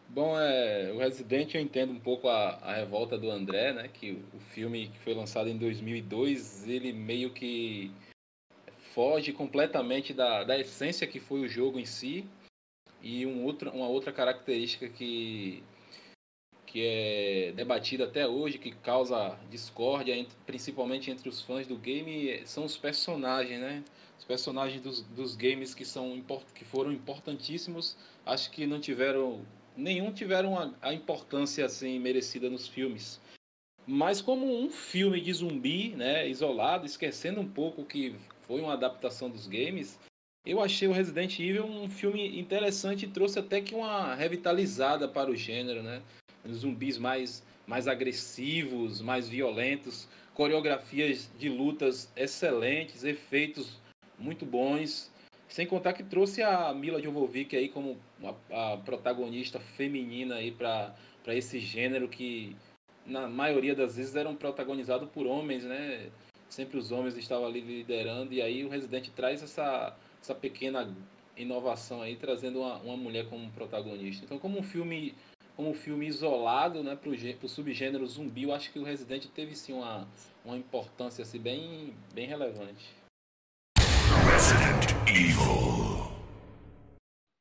Bom, 0.09 0.39
é, 0.39 0.91
o 0.91 0.97
Resident 0.97 1.53
eu 1.53 1.61
entendo 1.61 1.91
um 1.93 1.99
pouco 1.99 2.27
a, 2.27 2.55
a 2.55 2.73
revolta 2.75 3.17
do 3.17 3.29
André, 3.29 3.73
né? 3.73 3.87
Que 3.87 4.23
o 4.33 4.39
filme 4.39 4.87
que 4.87 4.99
foi 4.99 5.13
lançado 5.13 5.49
em 5.49 5.57
2002, 5.57 6.67
ele 6.67 6.91
meio 6.91 7.31
que 7.31 7.91
foge 8.93 9.31
completamente 9.31 10.13
da, 10.13 10.43
da 10.43 10.57
essência 10.57 11.07
que 11.07 11.19
foi 11.19 11.41
o 11.41 11.47
jogo 11.47 11.79
em 11.79 11.85
si. 11.85 12.25
E 13.01 13.25
um 13.25 13.45
outro, 13.45 13.71
uma 13.71 13.87
outra 13.87 14.11
característica 14.11 14.89
que 14.89 15.63
que 16.69 16.85
é 16.85 17.51
debatida 17.55 18.03
até 18.03 18.27
hoje, 18.27 18.59
que 18.59 18.71
causa 18.71 19.35
discórdia, 19.49 20.15
entre, 20.15 20.37
principalmente 20.45 21.09
entre 21.09 21.27
os 21.27 21.41
fãs 21.41 21.65
do 21.65 21.75
game, 21.75 22.45
são 22.45 22.63
os 22.63 22.77
personagens, 22.77 23.59
né? 23.59 23.83
Os 24.19 24.23
personagens 24.23 24.79
dos, 24.79 25.01
dos 25.01 25.35
games 25.35 25.73
que, 25.73 25.83
são, 25.83 26.23
que 26.53 26.63
foram 26.63 26.91
importantíssimos, 26.91 27.97
acho 28.23 28.51
que 28.51 28.67
não 28.67 28.79
tiveram, 28.79 29.43
nenhum 29.75 30.13
tiveram 30.13 30.59
a, 30.59 30.71
a 30.79 30.93
importância 30.93 31.65
assim 31.65 31.97
merecida 31.97 32.51
nos 32.51 32.67
filmes. 32.67 33.19
Mas 33.87 34.21
como 34.21 34.45
um 34.45 34.69
filme 34.69 35.19
de 35.19 35.33
zumbi, 35.33 35.95
né, 35.95 36.29
isolado, 36.29 36.85
esquecendo 36.85 37.41
um 37.41 37.49
pouco 37.49 37.83
que 37.83 38.15
foi 38.49 38.61
uma 38.61 38.73
adaptação 38.73 39.29
dos 39.29 39.45
games, 39.45 39.99
eu 40.43 40.59
achei 40.59 40.87
o 40.87 40.91
Resident 40.91 41.39
Evil 41.39 41.65
um 41.65 41.87
filme 41.87 42.39
interessante 42.39 43.05
e 43.05 43.07
trouxe 43.07 43.37
até 43.37 43.61
que 43.61 43.75
uma 43.75 44.15
revitalizada 44.15 45.07
para 45.07 45.29
o 45.29 45.35
gênero, 45.35 45.83
né? 45.83 46.01
zumbis 46.51 46.97
mais, 46.97 47.43
mais 47.67 47.87
agressivos, 47.87 49.01
mais 49.01 49.29
violentos, 49.29 50.09
coreografias 50.33 51.29
de 51.37 51.47
lutas 51.47 52.11
excelentes, 52.15 53.03
efeitos 53.03 53.77
muito 54.17 54.47
bons. 54.47 55.11
Sem 55.47 55.67
contar 55.67 55.93
que 55.93 56.03
trouxe 56.03 56.41
a 56.41 56.73
Mila 56.73 56.99
Jovovich 56.99 57.55
aí 57.55 57.69
como 57.69 57.99
a, 58.23 58.73
a 58.73 58.77
protagonista 58.77 59.59
feminina 59.59 60.35
aí 60.35 60.49
para 60.49 60.95
esse 61.27 61.59
gênero 61.59 62.07
que 62.09 62.55
na 63.05 63.27
maioria 63.27 63.75
das 63.75 63.95
vezes 63.95 64.15
eram 64.15 64.35
protagonizados 64.35 65.07
por 65.09 65.27
homens, 65.27 65.63
né? 65.63 66.09
Sempre 66.49 66.77
os 66.77 66.91
homens 66.91 67.15
estavam 67.15 67.45
ali 67.45 67.61
liderando 67.61 68.33
e 68.33 68.41
aí 68.41 68.65
o 68.65 68.69
Resident 68.69 69.09
traz 69.09 69.43
essa, 69.43 69.95
essa 70.21 70.33
pequena 70.33 70.93
inovação 71.37 72.01
aí, 72.01 72.15
trazendo 72.15 72.59
uma, 72.59 72.77
uma 72.79 72.97
mulher 72.97 73.29
como 73.29 73.49
protagonista. 73.51 74.25
Então, 74.25 74.39
como 74.39 74.59
um 74.59 74.63
filme 74.63 75.15
como 75.55 75.73
filme 75.73 76.07
isolado, 76.07 76.81
né, 76.81 76.95
para 76.95 77.09
o 77.09 77.49
subgênero 77.49 78.07
zumbi, 78.07 78.43
eu 78.43 78.53
acho 78.53 78.71
que 78.71 78.79
o 78.79 78.83
Resident 78.83 79.25
teve 79.25 79.53
sim 79.53 79.73
uma, 79.73 80.07
uma 80.45 80.57
importância 80.57 81.21
assim, 81.21 81.37
bem, 81.37 81.93
bem 82.13 82.25
relevante. 82.25 82.95
Resident 84.31 84.91
Evil. 85.05 85.89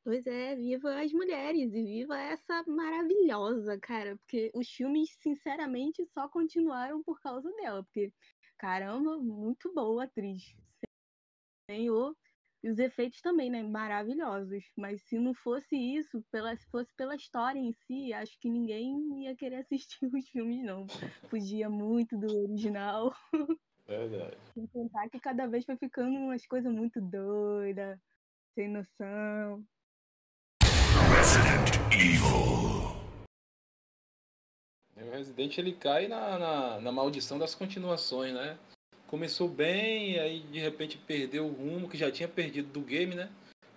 Pois 0.03 0.27
é, 0.27 0.53
viva 0.53 1.01
as 1.01 1.13
mulheres 1.13 1.73
e 1.73 1.81
viva 1.81 2.19
essa 2.19 2.63
maravilhosa, 2.67 3.79
cara, 3.79 4.17
porque 4.17 4.51
os 4.53 4.67
filmes, 4.67 5.11
sinceramente, 5.19 6.05
só 6.07 6.27
continuaram 6.27 7.01
por 7.01 7.21
causa 7.21 7.49
dela, 7.53 7.83
porque, 7.83 8.11
caramba, 8.59 9.17
muito 9.17 9.73
boa 9.73 10.03
atriz. 10.03 10.53
Senhor 11.71 12.15
e 12.61 12.69
os 12.69 12.77
efeitos 12.77 13.21
também, 13.21 13.49
né? 13.49 13.63
Maravilhosos. 13.63 14.63
Mas 14.75 15.01
se 15.03 15.17
não 15.17 15.33
fosse 15.33 15.75
isso, 15.75 16.23
pela, 16.31 16.55
se 16.55 16.67
fosse 16.69 16.93
pela 16.95 17.15
história 17.15 17.59
em 17.59 17.71
si, 17.71 18.13
acho 18.13 18.37
que 18.39 18.49
ninguém 18.49 19.23
ia 19.23 19.35
querer 19.35 19.57
assistir 19.57 19.97
os 20.13 20.29
filmes, 20.29 20.63
não. 20.63 20.85
Fugia 21.29 21.69
muito 21.69 22.17
do 22.17 22.27
original. 22.43 23.13
Verdade. 23.87 24.37
Sem 24.53 24.67
contar 24.67 25.09
que 25.09 25.19
cada 25.19 25.47
vez 25.47 25.65
vai 25.65 25.77
ficando 25.77 26.17
umas 26.17 26.45
coisas 26.45 26.71
muito 26.71 26.99
doidas, 27.01 27.97
sem 28.53 28.67
noção. 28.67 29.65
Resident 31.15 31.75
Evil. 31.93 32.68
O 35.19 35.21
Resident 35.21 35.57
ele 35.57 35.73
cai 35.73 36.07
na, 36.07 36.39
na, 36.39 36.79
na 36.79 36.91
maldição 36.93 37.37
das 37.37 37.53
continuações, 37.53 38.33
né? 38.33 38.57
começou 39.09 39.49
bem, 39.49 40.19
aí 40.19 40.39
de 40.39 40.59
repente 40.59 40.97
perdeu 40.97 41.47
o 41.47 41.51
rumo 41.51 41.89
que 41.89 41.97
já 41.97 42.11
tinha 42.11 42.27
perdido 42.27 42.71
do 42.71 42.81
game, 42.81 43.15
né? 43.15 43.29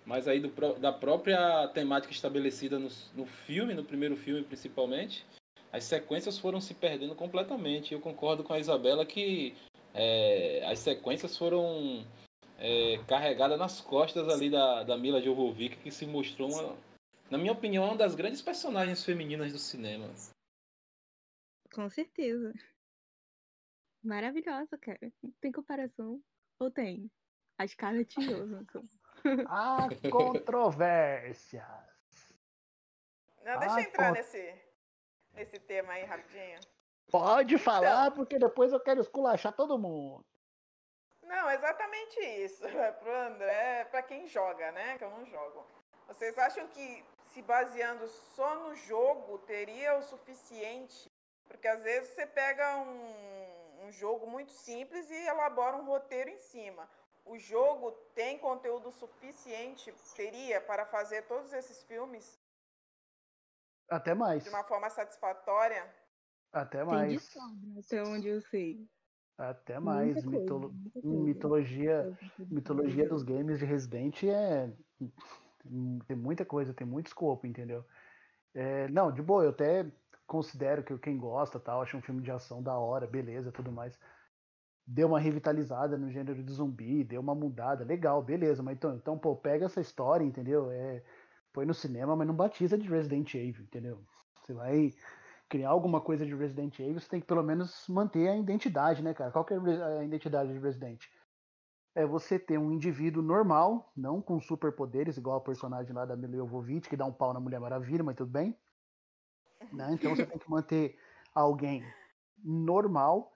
Mas 0.05 0.27
aí 0.27 0.39
do, 0.39 0.49
da 0.75 0.93
própria 0.93 1.67
temática 1.69 2.13
estabelecida 2.13 2.77
no, 2.77 2.87
no 3.15 3.25
filme, 3.25 3.73
no 3.73 3.83
primeiro 3.83 4.15
filme 4.15 4.43
principalmente, 4.43 5.25
as 5.71 5.83
sequências 5.85 6.37
foram 6.37 6.61
se 6.61 6.75
perdendo 6.75 7.15
completamente. 7.15 7.93
Eu 7.93 7.99
concordo 7.99 8.43
com 8.43 8.53
a 8.53 8.59
Isabela 8.59 9.05
que 9.05 9.55
é, 9.93 10.63
as 10.65 10.79
sequências 10.79 11.35
foram 11.35 12.05
é, 12.59 12.99
carregadas 13.07 13.57
nas 13.57 13.81
costas 13.81 14.29
ali 14.29 14.49
da, 14.49 14.83
da 14.83 14.97
Mila 14.97 15.21
Jovovich, 15.21 15.77
que 15.77 15.89
se 15.89 16.05
mostrou, 16.05 16.49
uma, 16.51 16.75
na 17.29 17.37
minha 17.37 17.53
opinião, 17.53 17.85
uma 17.85 17.97
das 17.97 18.13
grandes 18.13 18.41
personagens 18.41 19.03
femininas 19.03 19.51
do 19.51 19.57
cinema. 19.57 20.07
Com 21.73 21.89
certeza. 21.89 22.53
Maravilhosa, 24.03 24.77
cara. 24.77 25.11
Tem 25.41 25.51
comparação? 25.51 26.21
Ou 26.59 26.69
tem? 26.69 27.09
A 27.57 27.67
Scarlett 27.67 28.15
Johansson. 28.19 28.85
Há 29.47 29.87
controvérsias. 30.11 31.63
Não, 33.43 33.59
deixa 33.59 33.79
eu 33.79 33.83
entrar 33.83 34.07
con... 34.09 34.13
nesse, 34.13 34.61
nesse 35.33 35.59
tema 35.59 35.93
aí 35.93 36.03
rapidinho. 36.03 36.59
Pode 37.11 37.57
falar, 37.57 38.07
então, 38.07 38.15
porque 38.15 38.39
depois 38.39 38.71
eu 38.71 38.79
quero 38.79 39.01
esculachar 39.01 39.53
todo 39.53 39.79
mundo. 39.79 40.25
Não, 41.23 41.49
exatamente 41.49 42.19
isso. 42.19 42.63
É 42.67 42.91
pro 42.91 43.11
André, 43.11 43.85
para 43.85 44.03
quem 44.03 44.27
joga, 44.27 44.71
né? 44.71 44.97
Que 44.97 45.03
eu 45.03 45.11
não 45.11 45.25
jogo. 45.25 45.65
Vocês 46.07 46.37
acham 46.37 46.67
que 46.67 47.05
se 47.25 47.41
baseando 47.41 48.07
só 48.07 48.67
no 48.67 48.75
jogo 48.75 49.39
teria 49.39 49.97
o 49.97 50.03
suficiente? 50.03 51.11
Porque 51.45 51.67
às 51.67 51.83
vezes 51.83 52.09
você 52.09 52.25
pega 52.25 52.77
um 52.77 53.33
um 53.83 53.91
jogo 53.91 54.29
muito 54.29 54.51
simples 54.51 55.09
e 55.09 55.27
elabora 55.27 55.77
um 55.77 55.85
roteiro 55.85 56.29
em 56.29 56.37
cima. 56.37 56.87
O 57.25 57.37
jogo 57.37 57.91
tem 58.15 58.37
conteúdo 58.37 58.91
suficiente, 58.91 59.93
teria, 60.15 60.59
para 60.61 60.85
fazer 60.85 61.23
todos 61.23 61.53
esses 61.53 61.83
filmes? 61.83 62.39
Até 63.89 64.13
mais. 64.13 64.43
De 64.43 64.49
uma 64.49 64.63
forma 64.63 64.89
satisfatória? 64.89 65.93
Até 66.51 66.83
mais. 66.83 67.07
Tem 67.07 67.17
de 67.17 67.23
sobra, 67.23 67.79
até 67.79 68.03
onde 68.03 68.27
eu 68.27 68.41
sei. 68.41 68.87
Até 69.37 69.79
mais. 69.79 70.13
Coisa, 70.13 70.29
Mitolo 70.29 70.73
mitologia, 70.95 72.17
mitologia 72.39 73.07
dos 73.07 73.23
games 73.23 73.59
de 73.59 73.65
Resident 73.65 74.23
é. 74.23 74.71
Tem 76.07 76.17
muita 76.17 76.45
coisa, 76.45 76.73
tem 76.73 76.85
muito 76.85 77.07
escopo, 77.07 77.47
entendeu? 77.47 77.85
É, 78.53 78.87
não, 78.89 79.11
de 79.11 79.21
boa, 79.21 79.45
eu 79.45 79.49
até 79.49 79.89
considero 80.25 80.83
que 80.83 80.97
quem 80.97 81.17
gosta 81.17 81.59
tal, 81.59 81.81
acha 81.81 81.97
um 81.97 82.01
filme 82.01 82.21
de 82.21 82.31
ação 82.31 82.61
da 82.61 82.77
hora, 82.77 83.07
beleza, 83.07 83.51
tudo 83.51 83.71
mais. 83.71 83.97
Deu 84.85 85.07
uma 85.07 85.19
revitalizada 85.19 85.97
no 85.97 86.11
gênero 86.11 86.43
de 86.43 86.51
zumbi, 86.51 87.03
deu 87.03 87.21
uma 87.21 87.35
mudada, 87.35 87.85
legal, 87.85 88.21
beleza, 88.21 88.61
mas 88.61 88.75
então, 88.75 88.95
então 88.95 89.17
pô, 89.17 89.35
pega 89.35 89.65
essa 89.65 89.79
história, 89.79 90.23
entendeu? 90.23 90.69
É, 90.71 91.03
põe 91.53 91.65
no 91.65 91.73
cinema, 91.73 92.15
mas 92.15 92.27
não 92.27 92.35
batiza 92.35 92.77
de 92.77 92.87
Resident 92.89 93.33
Evil, 93.35 93.63
entendeu? 93.63 94.03
Você 94.41 94.53
vai 94.53 94.91
criar 95.47 95.69
alguma 95.69 96.01
coisa 96.01 96.25
de 96.25 96.35
Resident 96.35 96.79
Evil, 96.79 96.99
você 96.99 97.07
tem 97.07 97.21
que 97.21 97.27
pelo 97.27 97.43
menos 97.43 97.85
manter 97.87 98.27
a 98.27 98.35
identidade, 98.35 99.03
né, 99.03 99.13
cara? 99.13 99.31
Qual 99.31 99.45
que 99.45 99.53
é 99.53 99.57
a 99.57 100.03
identidade 100.03 100.51
de 100.51 100.59
Resident? 100.59 101.05
É 101.95 102.05
você 102.05 102.39
ter 102.39 102.57
um 102.57 102.71
indivíduo 102.71 103.21
normal, 103.21 103.91
não 103.95 104.19
com 104.19 104.39
superpoderes, 104.41 105.15
igual 105.15 105.37
a 105.37 105.41
personagem 105.41 105.93
lá 105.93 106.05
da 106.05 106.17
Mila 106.17 106.37
Jovovich, 106.37 106.89
que 106.89 106.97
dá 106.97 107.05
um 107.05 107.13
pau 107.13 107.33
na 107.33 107.39
Mulher 107.39 107.59
Maravilha, 107.59 108.03
mas 108.03 108.15
tudo 108.15 108.31
bem. 108.31 108.57
Né? 109.71 109.93
Então 109.93 110.15
você 110.15 110.25
tem 110.25 110.37
que 110.37 110.49
manter 110.49 110.97
alguém 111.33 111.83
normal, 112.43 113.31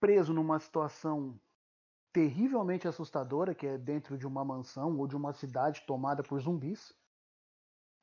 preso 0.00 0.32
numa 0.32 0.58
situação 0.58 1.38
terrivelmente 2.12 2.88
assustadora, 2.88 3.54
que 3.54 3.66
é 3.66 3.78
dentro 3.78 4.18
de 4.18 4.26
uma 4.26 4.44
mansão 4.44 4.98
ou 4.98 5.06
de 5.06 5.16
uma 5.16 5.32
cidade 5.32 5.82
tomada 5.86 6.22
por 6.22 6.40
zumbis, 6.40 6.92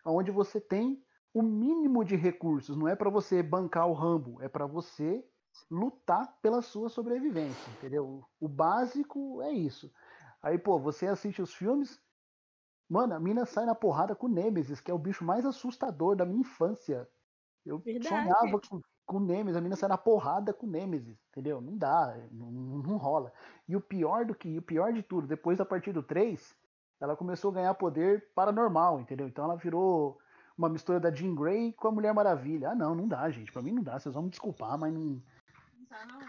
onde 0.05 0.31
você 0.31 0.61
tem 0.61 1.03
o 1.33 1.41
mínimo 1.41 2.05
de 2.05 2.15
recursos. 2.15 2.77
Não 2.77 2.87
é 2.87 2.95
para 2.95 3.09
você 3.09 3.43
bancar 3.43 3.87
o 3.87 3.93
Rambo, 3.93 4.41
é 4.41 4.47
para 4.47 4.65
você 4.65 5.27
lutar 5.69 6.39
pela 6.41 6.61
sua 6.61 6.89
sobrevivência, 6.89 7.69
entendeu? 7.71 8.23
O 8.39 8.47
básico 8.47 9.41
é 9.41 9.51
isso. 9.51 9.91
Aí, 10.41 10.57
pô, 10.57 10.79
você 10.79 11.07
assiste 11.07 11.41
os 11.41 11.53
filmes, 11.53 11.99
mano, 12.89 13.13
a 13.13 13.19
mina 13.19 13.45
sai 13.45 13.65
na 13.65 13.75
porrada 13.75 14.15
com 14.15 14.27
o 14.27 14.29
Nemesis, 14.29 14.79
que 14.79 14.91
é 14.91 14.93
o 14.93 14.99
bicho 14.99 15.23
mais 15.23 15.45
assustador 15.45 16.15
da 16.15 16.25
minha 16.25 16.41
infância. 16.41 17.07
Eu 17.65 17.79
Verdade. 17.79 18.07
sonhava 18.07 18.59
com, 18.61 18.81
com 19.05 19.17
o 19.17 19.19
Nemesis, 19.19 19.57
a 19.57 19.61
mina 19.61 19.75
sai 19.75 19.89
na 19.89 19.97
porrada 19.97 20.53
com 20.53 20.65
o 20.65 20.69
Nemesis, 20.69 21.17
entendeu? 21.29 21.61
Não 21.61 21.77
dá, 21.77 22.15
não, 22.31 22.51
não 22.51 22.97
rola. 22.97 23.31
E 23.67 23.75
o 23.75 23.81
pior 23.81 24.25
do 24.25 24.33
que, 24.33 24.57
o 24.57 24.61
pior 24.61 24.93
de 24.93 25.03
tudo, 25.03 25.27
depois 25.27 25.57
da 25.57 25.65
partir 25.65 25.91
do 25.91 26.03
3, 26.03 26.55
ela 26.99 27.15
começou 27.15 27.51
a 27.51 27.53
ganhar 27.55 27.73
poder 27.75 28.31
paranormal, 28.33 28.99
entendeu? 28.99 29.27
Então 29.27 29.45
ela 29.45 29.55
virou 29.55 30.17
uma 30.57 30.67
mistura 30.67 30.99
da 30.99 31.13
Jean 31.13 31.35
Grey 31.35 31.71
com 31.73 31.87
a 31.87 31.91
Mulher 31.91 32.13
Maravilha. 32.13 32.71
Ah, 32.71 32.75
não, 32.75 32.95
não 32.95 33.07
dá, 33.07 33.29
gente. 33.29 33.51
Pra 33.51 33.61
mim 33.61 33.73
não 33.73 33.83
dá. 33.83 33.99
Vocês 33.99 34.13
vão 34.13 34.23
me 34.23 34.29
desculpar, 34.29 34.77
mas 34.77 34.91
não. 34.91 35.21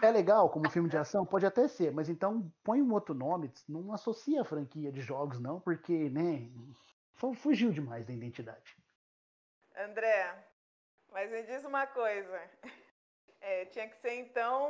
É 0.01 0.11
legal 0.11 0.49
como 0.49 0.69
filme 0.69 0.89
de 0.89 0.97
ação? 0.97 1.25
Pode 1.25 1.45
até 1.45 1.67
ser, 1.67 1.91
mas 1.91 2.09
então 2.09 2.51
põe 2.63 2.81
um 2.81 2.93
outro 2.93 3.13
nome, 3.13 3.51
não 3.67 3.93
associa 3.93 4.41
a 4.41 4.45
franquia 4.45 4.91
de 4.91 5.01
jogos, 5.01 5.39
não, 5.39 5.59
porque, 5.59 6.09
né, 6.09 6.49
fugiu 7.35 7.71
demais 7.71 8.05
da 8.05 8.13
identidade. 8.13 8.77
André, 9.75 10.35
mas 11.11 11.29
me 11.31 11.43
diz 11.43 11.63
uma 11.65 11.85
coisa. 11.87 12.41
É, 13.41 13.65
tinha 13.65 13.87
que 13.87 13.95
ser 13.95 14.15
então 14.15 14.69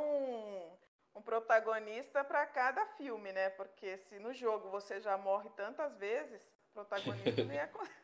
um 1.14 1.22
protagonista 1.22 2.22
para 2.22 2.46
cada 2.46 2.86
filme, 2.86 3.32
né? 3.32 3.50
Porque 3.50 3.98
se 3.98 4.18
no 4.18 4.32
jogo 4.32 4.70
você 4.70 5.00
já 5.00 5.18
morre 5.18 5.50
tantas 5.50 5.96
vezes, 5.96 6.40
o 6.70 6.74
protagonista 6.74 7.44
não 7.44 7.52
ia. 7.52 7.70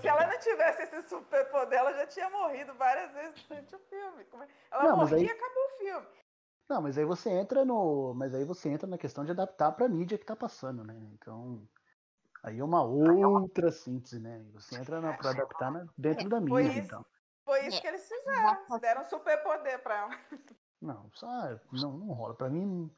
se 0.00 0.08
ela 0.08 0.26
não 0.26 0.38
tivesse 0.38 0.82
esse 0.82 1.08
superpoder, 1.08 1.78
ela 1.78 1.92
já 1.92 2.06
tinha 2.06 2.30
morrido 2.30 2.74
várias 2.74 3.12
vezes 3.12 3.42
durante 3.48 3.74
o 3.74 3.78
filme. 3.78 4.22
É? 4.22 4.48
Ela 4.70 4.84
não, 4.84 4.96
morria 4.96 5.16
aí... 5.16 5.24
e 5.24 5.30
acabou 5.30 5.64
o 5.64 5.78
filme. 5.78 6.06
Não, 6.68 6.82
mas 6.82 6.98
aí 6.98 7.04
você 7.04 7.30
entra 7.30 7.64
no. 7.64 8.12
Mas 8.14 8.34
aí 8.34 8.44
você 8.44 8.68
entra 8.68 8.88
na 8.88 8.98
questão 8.98 9.24
de 9.24 9.30
adaptar 9.30 9.72
para 9.72 9.86
a 9.86 9.88
mídia 9.88 10.18
que 10.18 10.24
tá 10.24 10.34
passando, 10.34 10.82
né? 10.82 10.96
Então. 11.12 11.66
Aí 12.42 12.58
é 12.60 12.64
uma 12.64 12.82
outra 12.82 13.72
síntese, 13.72 14.20
né? 14.20 14.44
Você 14.52 14.76
entra 14.76 15.00
para 15.14 15.30
adaptar 15.30 15.70
na, 15.70 15.86
dentro 15.98 16.28
da 16.28 16.40
mídia, 16.40 16.78
então. 16.78 17.04
Foi 17.44 17.66
isso 17.66 17.80
que 17.80 17.86
eles 17.86 18.08
fizeram. 18.08 18.78
Deram 18.80 19.04
superpoder 19.04 19.82
para 19.82 19.96
ela. 19.96 20.18
Não, 20.80 21.10
só 21.12 21.26
não, 21.72 21.92
não 21.92 22.06
rola. 22.08 22.34
Pra 22.34 22.50
mim, 22.50 22.90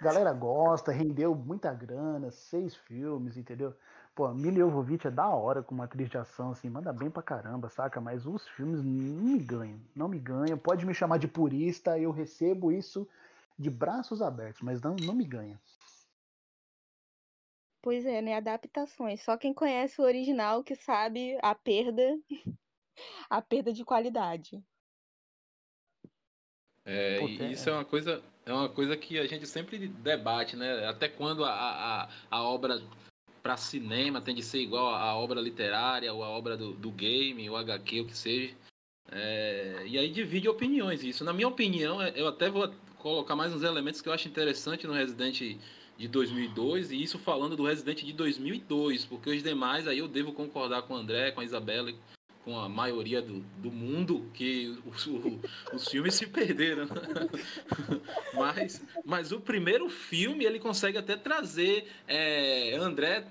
a 0.00 0.04
galera 0.04 0.32
gosta, 0.32 0.92
rendeu 0.92 1.34
muita 1.34 1.74
grana, 1.74 2.30
seis 2.30 2.74
filmes, 2.74 3.36
entendeu? 3.36 3.74
Pô, 4.14 4.28
Mila 4.34 4.58
Jovovich 4.58 5.06
é 5.06 5.10
da 5.10 5.28
hora 5.28 5.62
com 5.62 5.74
uma 5.74 5.84
atriz 5.84 6.10
de 6.10 6.18
ação, 6.18 6.50
assim, 6.50 6.68
manda 6.68 6.92
bem 6.92 7.10
pra 7.10 7.22
caramba, 7.22 7.68
saca? 7.68 8.00
Mas 8.00 8.26
os 8.26 8.46
filmes 8.48 8.82
não 8.82 9.24
me 9.24 9.38
ganham, 9.38 9.80
não 9.94 10.08
me 10.08 10.18
ganham. 10.18 10.58
Pode 10.58 10.84
me 10.84 10.92
chamar 10.92 11.18
de 11.18 11.28
purista, 11.28 11.98
eu 11.98 12.10
recebo 12.10 12.72
isso 12.72 13.08
de 13.58 13.70
braços 13.70 14.20
abertos, 14.20 14.62
mas 14.62 14.82
não, 14.82 14.96
não 14.96 15.14
me 15.14 15.24
ganha. 15.24 15.60
Pois 17.82 18.04
é, 18.04 18.20
né? 18.20 18.34
Adaptações. 18.34 19.22
Só 19.22 19.36
quem 19.36 19.54
conhece 19.54 20.00
o 20.00 20.04
original 20.04 20.62
que 20.62 20.74
sabe 20.74 21.38
a 21.40 21.54
perda, 21.54 22.18
a 23.30 23.40
perda 23.40 23.72
de 23.72 23.84
qualidade. 23.84 24.62
É, 26.84 27.22
e 27.22 27.52
isso 27.52 27.68
é 27.68 27.72
uma 27.72 27.84
coisa 27.84 28.22
é 28.44 28.52
uma 28.52 28.68
coisa 28.68 28.96
que 28.96 29.18
a 29.18 29.26
gente 29.26 29.46
sempre 29.46 29.86
debate, 29.86 30.56
né? 30.56 30.86
Até 30.86 31.08
quando 31.08 31.44
a, 31.44 31.52
a, 31.52 32.08
a 32.30 32.42
obra 32.42 32.80
para 33.42 33.56
cinema 33.56 34.20
tem 34.20 34.34
de 34.34 34.42
ser 34.42 34.60
igual 34.60 34.94
à 34.94 35.14
obra 35.16 35.40
literária 35.40 36.12
ou 36.12 36.22
à 36.22 36.28
obra 36.28 36.56
do, 36.56 36.72
do 36.72 36.90
game, 36.90 37.48
ou 37.48 37.56
HQ, 37.56 38.00
o 38.00 38.06
que 38.06 38.16
seja. 38.16 38.54
É, 39.10 39.82
e 39.86 39.98
aí 39.98 40.10
divide 40.10 40.48
opiniões 40.48 41.02
isso. 41.02 41.24
Na 41.24 41.32
minha 41.32 41.48
opinião, 41.48 42.00
é, 42.00 42.12
eu 42.14 42.28
até 42.28 42.48
vou 42.48 42.72
colocar 42.98 43.34
mais 43.34 43.52
uns 43.54 43.62
elementos 43.62 44.00
que 44.00 44.08
eu 44.08 44.12
acho 44.12 44.28
interessante 44.28 44.86
no 44.86 44.92
Resident 44.92 45.58
de 45.98 46.08
2002 46.08 46.92
e 46.92 47.02
isso 47.02 47.18
falando 47.18 47.56
do 47.56 47.64
Resident 47.64 48.02
de 48.04 48.12
2002, 48.12 49.04
porque 49.04 49.30
os 49.30 49.42
demais 49.42 49.88
aí 49.88 49.98
eu 49.98 50.08
devo 50.08 50.32
concordar 50.32 50.82
com 50.82 50.94
o 50.94 50.96
André, 50.96 51.30
com 51.32 51.40
a 51.40 51.44
Isabela 51.44 51.92
com 52.50 52.58
a 52.58 52.68
maioria 52.68 53.22
do, 53.22 53.38
do 53.58 53.70
mundo 53.70 54.28
que 54.34 54.76
os, 54.84 55.06
os 55.72 55.88
filmes 55.88 56.16
se 56.16 56.26
perderam. 56.26 56.88
mas, 58.34 58.84
mas 59.04 59.30
o 59.30 59.40
primeiro 59.40 59.88
filme 59.88 60.44
ele 60.44 60.58
consegue 60.58 60.98
até 60.98 61.16
trazer 61.16 61.86
é, 62.08 62.74
André. 62.74 63.24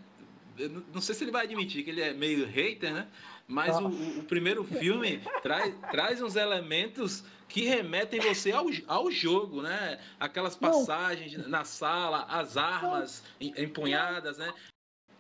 Não 0.94 1.02
sei 1.02 1.16
se 1.16 1.26
ele 1.26 1.32
vai 1.32 1.44
admitir 1.44 1.84
que 1.84 1.90
ele 1.90 2.02
é 2.02 2.14
meio 2.14 2.46
hater, 2.46 2.94
né? 2.94 3.08
Mas 3.46 3.78
o, 3.78 3.88
o, 3.88 4.24
primeiro 4.24 4.64
filme 4.64 5.22
traz, 5.42 5.76
traz 5.92 6.22
uns 6.22 6.36
elementos 6.38 7.24
que 7.48 7.64
remetem 7.64 8.22
você 8.22 8.52
ao, 8.52 8.68
ao 8.88 9.12
jogo, 9.12 9.62
né? 9.62 10.00
Aquelas 10.18 10.56
passagens 10.56 11.46
na 11.48 11.66
sala, 11.66 12.26
as 12.30 12.56
armas 12.56 13.24
empunhadas, 13.42 14.38
né? 14.38 14.54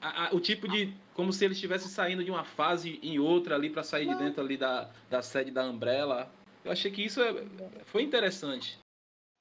A, 0.01 0.27
a, 0.27 0.35
o 0.35 0.39
tipo 0.39 0.67
de. 0.67 0.93
Como 1.13 1.33
se 1.33 1.43
eles 1.43 1.57
estivessem 1.57 1.89
saindo 1.89 2.23
de 2.23 2.31
uma 2.31 2.45
fase 2.45 2.99
em 3.03 3.19
outra 3.19 3.55
ali 3.55 3.69
para 3.69 3.83
sair 3.83 4.07
de 4.07 4.15
dentro 4.15 4.41
ali 4.41 4.57
da, 4.57 4.89
da 5.09 5.21
sede 5.21 5.51
da 5.51 5.65
Umbrella. 5.65 6.31
Eu 6.63 6.71
achei 6.71 6.89
que 6.91 7.03
isso 7.03 7.21
é, 7.21 7.45
foi 7.85 8.03
interessante. 8.03 8.79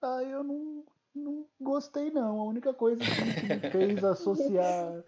Ah, 0.02 0.22
eu 0.22 0.42
não, 0.42 0.84
não 1.14 1.46
gostei 1.60 2.10
não. 2.10 2.40
A 2.40 2.44
única 2.44 2.72
coisa 2.74 3.00
que 3.02 3.54
me 3.54 3.70
fez 3.70 4.02
associar 4.04 5.04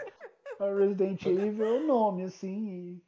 a 0.60 0.74
Resident 0.74 1.24
Evil 1.26 1.64
é 1.64 1.72
o 1.80 1.86
nome, 1.86 2.24
assim. 2.24 3.00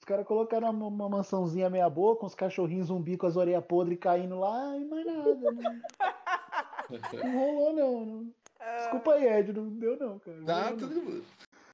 os 0.00 0.04
caras 0.04 0.26
colocaram 0.26 0.70
uma, 0.70 0.86
uma 0.86 1.08
mansãozinha 1.08 1.70
meia 1.70 1.88
boca, 1.88 2.26
uns 2.26 2.34
cachorrinhos 2.34 2.88
zumbi 2.88 3.16
com 3.16 3.26
as 3.26 3.36
orelhas 3.36 3.64
podres 3.64 3.98
caindo 3.98 4.38
lá 4.38 4.76
e 4.76 4.84
mais 4.84 5.06
nada. 5.06 5.34
Não, 5.34 5.60
não 7.24 7.38
rolou 7.38 7.72
não, 7.72 8.06
não. 8.06 8.32
Desculpa 8.76 9.14
aí, 9.14 9.26
Ed, 9.26 9.52
não 9.52 9.68
deu 9.70 9.96
não, 9.98 10.18
cara. 10.18 10.44
Tá, 10.44 10.72
tudo, 10.72 11.24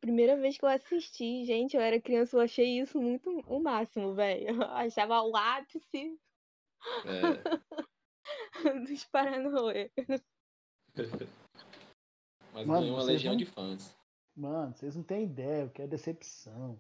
primeira 0.05 0.37
vez 0.37 0.59
que 0.59 0.65
eu 0.65 0.69
assisti, 0.69 1.47
gente, 1.47 1.75
eu 1.75 1.81
era 1.81 1.99
criança, 1.99 2.37
eu 2.37 2.41
achei 2.41 2.79
isso 2.79 3.01
muito 3.01 3.43
o 3.47 3.59
máximo, 3.59 4.15
velho. 4.15 4.47
Eu 4.63 4.63
achava 4.63 5.23
o 5.23 5.35
ápice 5.35 6.21
é. 7.07 7.41
dos 8.87 9.05
Paranoia. 9.07 9.91
Mas 12.53 12.67
Mano, 12.67 12.83
ganhou 12.83 12.97
uma 12.97 13.03
legião 13.03 13.33
não... 13.33 13.39
de 13.39 13.47
fãs. 13.47 13.97
Mano, 14.37 14.75
vocês 14.75 14.95
não 14.95 15.03
têm 15.03 15.25
ideia 15.25 15.65
o 15.65 15.71
que 15.71 15.81
é 15.83 15.87
decepção. 15.87 16.79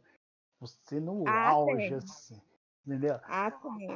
Você 0.60 1.00
no 1.00 1.26
ah, 1.26 1.48
auge, 1.48 1.88
tem. 1.88 1.94
assim. 1.94 2.40
Entendeu? 2.86 3.18
Ah, 3.24 3.50
tem. 3.50 3.88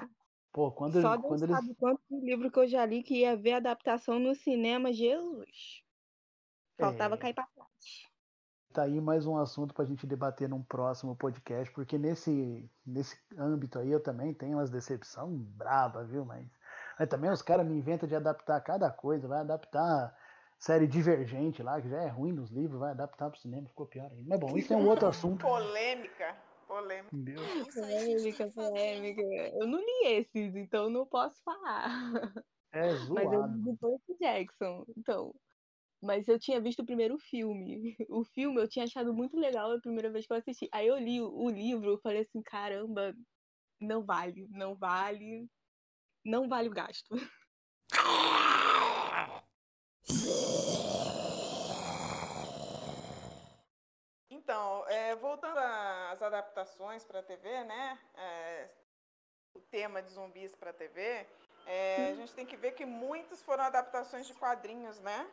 Pô, 0.53 0.73
quando, 0.73 1.01
Só 1.01 1.19
quando 1.19 1.29
Deus 1.29 1.43
eles... 1.43 1.57
sabe 1.57 1.75
quanto 1.75 2.01
livro 2.11 2.51
que 2.51 2.59
eu 2.59 2.67
já 2.67 2.85
li 2.87 3.03
que 3.03 3.19
ia 3.19 3.37
ver 3.37 3.53
adaptação 3.53 4.19
no 4.19 4.35
cinema, 4.35 4.93
Jesus. 4.93 5.85
Faltava 6.79 7.15
é... 7.15 7.19
cair 7.19 7.35
pra 7.35 7.47
trás. 7.47 8.09
Tá 8.73 8.83
aí 8.83 9.01
mais 9.01 9.27
um 9.27 9.39
assunto 9.39 9.73
para 9.73 9.85
a 9.85 9.87
gente 9.87 10.07
debater 10.07 10.49
num 10.49 10.63
próximo 10.63 11.17
podcast, 11.17 11.73
porque 11.73 11.97
nesse, 11.97 12.71
nesse 12.87 13.19
âmbito 13.37 13.79
aí 13.79 13.91
eu 13.91 14.01
também 14.01 14.35
tenho 14.35 14.59
umas 14.59 14.71
decepção 14.71 15.35
braba, 15.37 16.05
viu? 16.05 16.25
Mas, 16.25 16.47
mas 16.99 17.09
também 17.09 17.31
os 17.31 17.41
caras 17.41 17.67
me 17.67 17.75
inventam 17.75 18.07
de 18.07 18.15
adaptar 18.15 18.61
cada 18.61 18.91
coisa, 18.91 19.27
vai 19.27 19.41
adaptar 19.41 20.15
série 20.59 20.87
Divergente 20.87 21.63
lá, 21.63 21.81
que 21.81 21.89
já 21.89 22.03
é 22.03 22.09
ruim 22.09 22.33
nos 22.33 22.51
livros, 22.51 22.79
vai 22.79 22.91
adaptar 22.91 23.31
pro 23.31 23.41
cinema, 23.41 23.67
ficou 23.69 23.87
pior 23.87 24.11
ainda. 24.11 24.25
Mas 24.29 24.41
bom, 24.41 24.57
isso 24.57 24.73
é 24.73 24.77
um 24.77 24.87
outro 24.87 25.09
assunto. 25.09 25.41
Polêmica. 25.47 26.37
Polêmica. 26.67 27.17
Meu. 27.17 27.41
Polêmica, 27.73 28.51
polêmica. 28.51 29.23
Eu 29.23 29.67
não 29.67 29.79
li 29.79 30.07
esses, 30.09 30.55
então 30.55 30.91
não 30.91 31.07
posso 31.07 31.43
falar. 31.43 31.89
É 32.71 32.95
zoado. 32.95 33.15
Mas 33.15 33.33
eu 33.33 33.47
li 33.47 33.63
do 33.63 33.77
Percy 33.79 34.19
Jackson, 34.21 34.85
então 34.95 35.35
Mas 36.01 36.29
eu 36.29 36.39
tinha 36.39 36.61
visto 36.61 36.81
o 36.81 36.87
primeiro 36.87 37.19
filme. 37.19 37.97
O 38.09 38.25
filme 38.25 38.61
eu 38.61 38.69
tinha 38.69 38.85
achado 38.85 39.13
muito 39.13 39.37
legal 39.37 39.73
a 39.73 39.81
primeira 39.81 40.11
vez 40.11 40.27
que 40.27 40.33
eu 40.33 40.37
assisti. 40.37 40.69
Aí 40.73 40.87
eu 40.87 40.99
li 40.99 41.21
o, 41.21 41.49
livro, 41.49 41.91
eu 41.91 41.99
falei 41.99 42.23
assim, 42.23 42.43
caramba, 42.43 43.15
não 43.81 44.05
vale, 44.05 44.47
não 44.51 44.75
vale, 44.75 45.49
não 46.25 46.49
vale 46.49 46.69
o 46.69 46.73
gasto. 46.73 47.09
Então, 54.31 54.89
é, 54.89 55.15
voltando 55.17 55.59
às 55.59 56.23
adaptações 56.23 57.05
para 57.05 57.21
a 57.21 57.23
TV, 57.23 57.65
né? 57.65 57.99
É, 58.15 58.71
o 59.53 59.61
tema 59.61 60.01
de 60.01 60.09
zumbis 60.09 60.55
para 60.55 60.71
a 60.71 60.73
TV, 60.73 61.27
é, 61.67 62.13
a 62.13 62.15
gente 62.15 62.33
tem 62.33 62.47
que 62.47 62.57
ver 62.57 62.73
que 62.73 62.87
muitos 62.87 63.43
foram 63.43 63.65
adaptações 63.65 64.27
de 64.27 64.33
quadrinhos, 64.33 64.99
né? 65.01 65.31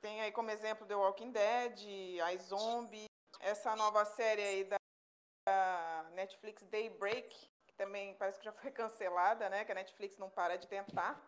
Tem 0.00 0.20
aí 0.22 0.32
como 0.32 0.50
exemplo 0.50 0.86
The 0.86 0.94
Walking 0.94 1.30
Dead, 1.30 2.20
a 2.24 2.36
Zombie, 2.36 3.04
essa 3.40 3.76
nova 3.76 4.04
série 4.04 4.42
aí 4.42 4.64
da 4.64 6.10
Netflix 6.12 6.62
Daybreak, 6.64 7.50
que 7.66 7.74
também 7.74 8.14
parece 8.14 8.38
que 8.38 8.44
já 8.44 8.52
foi 8.52 8.70
cancelada, 8.72 9.48
né? 9.48 9.64
Que 9.64 9.72
a 9.72 9.74
Netflix 9.74 10.16
não 10.16 10.30
para 10.30 10.56
de 10.56 10.66
tentar. 10.66 11.20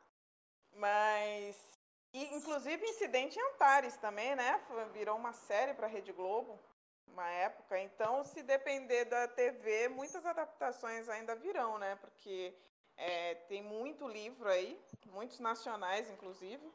Mas 0.74 1.72
e, 2.14 2.35
inclusive, 2.35 2.85
Incidente 2.85 3.38
em 3.38 3.42
Antares 3.42 3.96
também, 3.96 4.37
né? 4.37 4.61
Virou 4.92 5.16
uma 5.16 5.32
série 5.32 5.72
para 5.72 5.87
a 5.87 5.90
Rede 5.90 6.12
Globo, 6.12 6.61
uma 7.06 7.28
época. 7.30 7.78
Então, 7.78 8.22
se 8.22 8.42
depender 8.42 9.06
da 9.06 9.26
TV, 9.28 9.88
muitas 9.88 10.24
adaptações 10.26 11.08
ainda 11.08 11.35
virão, 11.35 11.78
né? 11.78 11.96
Porque 11.96 12.54
é, 12.98 13.35
tem 13.35 13.62
muito 13.62 14.06
livro 14.06 14.46
aí, 14.48 14.78
muitos 15.06 15.40
nacionais, 15.40 16.11
inclusive. 16.11 16.70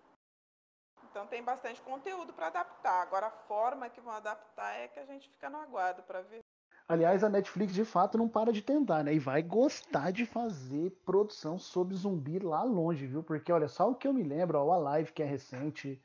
Então, 1.18 1.26
tem 1.26 1.42
bastante 1.42 1.82
conteúdo 1.82 2.32
para 2.32 2.46
adaptar. 2.46 3.02
Agora, 3.02 3.26
a 3.26 3.32
forma 3.32 3.90
que 3.90 4.00
vão 4.00 4.14
adaptar 4.14 4.76
é 4.76 4.88
que 4.88 5.00
a 5.00 5.06
gente 5.06 5.28
fica 5.28 5.50
no 5.50 5.58
aguardo 5.58 6.04
para 6.04 6.22
ver. 6.22 6.42
Aliás, 6.88 7.24
a 7.24 7.30
Netflix 7.30 7.74
de 7.74 7.84
fato 7.84 8.20
não 8.20 8.30
para 8.30 8.54
de 8.54 8.62
tentar, 8.62 9.04
né? 9.04 9.16
E 9.16 9.18
vai 9.18 9.42
gostar 9.42 10.12
de 10.12 10.28
fazer 10.28 10.92
produção 11.04 11.58
sobre 11.58 11.96
zumbi 11.96 12.38
lá 12.38 12.62
longe, 12.62 13.08
viu? 13.08 13.24
Porque 13.24 13.52
olha 13.52 13.68
só 13.68 13.90
o 13.90 13.96
que 13.96 14.08
eu 14.08 14.14
me 14.14 14.22
lembro, 14.22 14.60
ó, 14.60 14.66
o 14.66 14.72
Alive, 14.72 15.12
que 15.12 15.24
é 15.24 15.26
recente, 15.26 16.00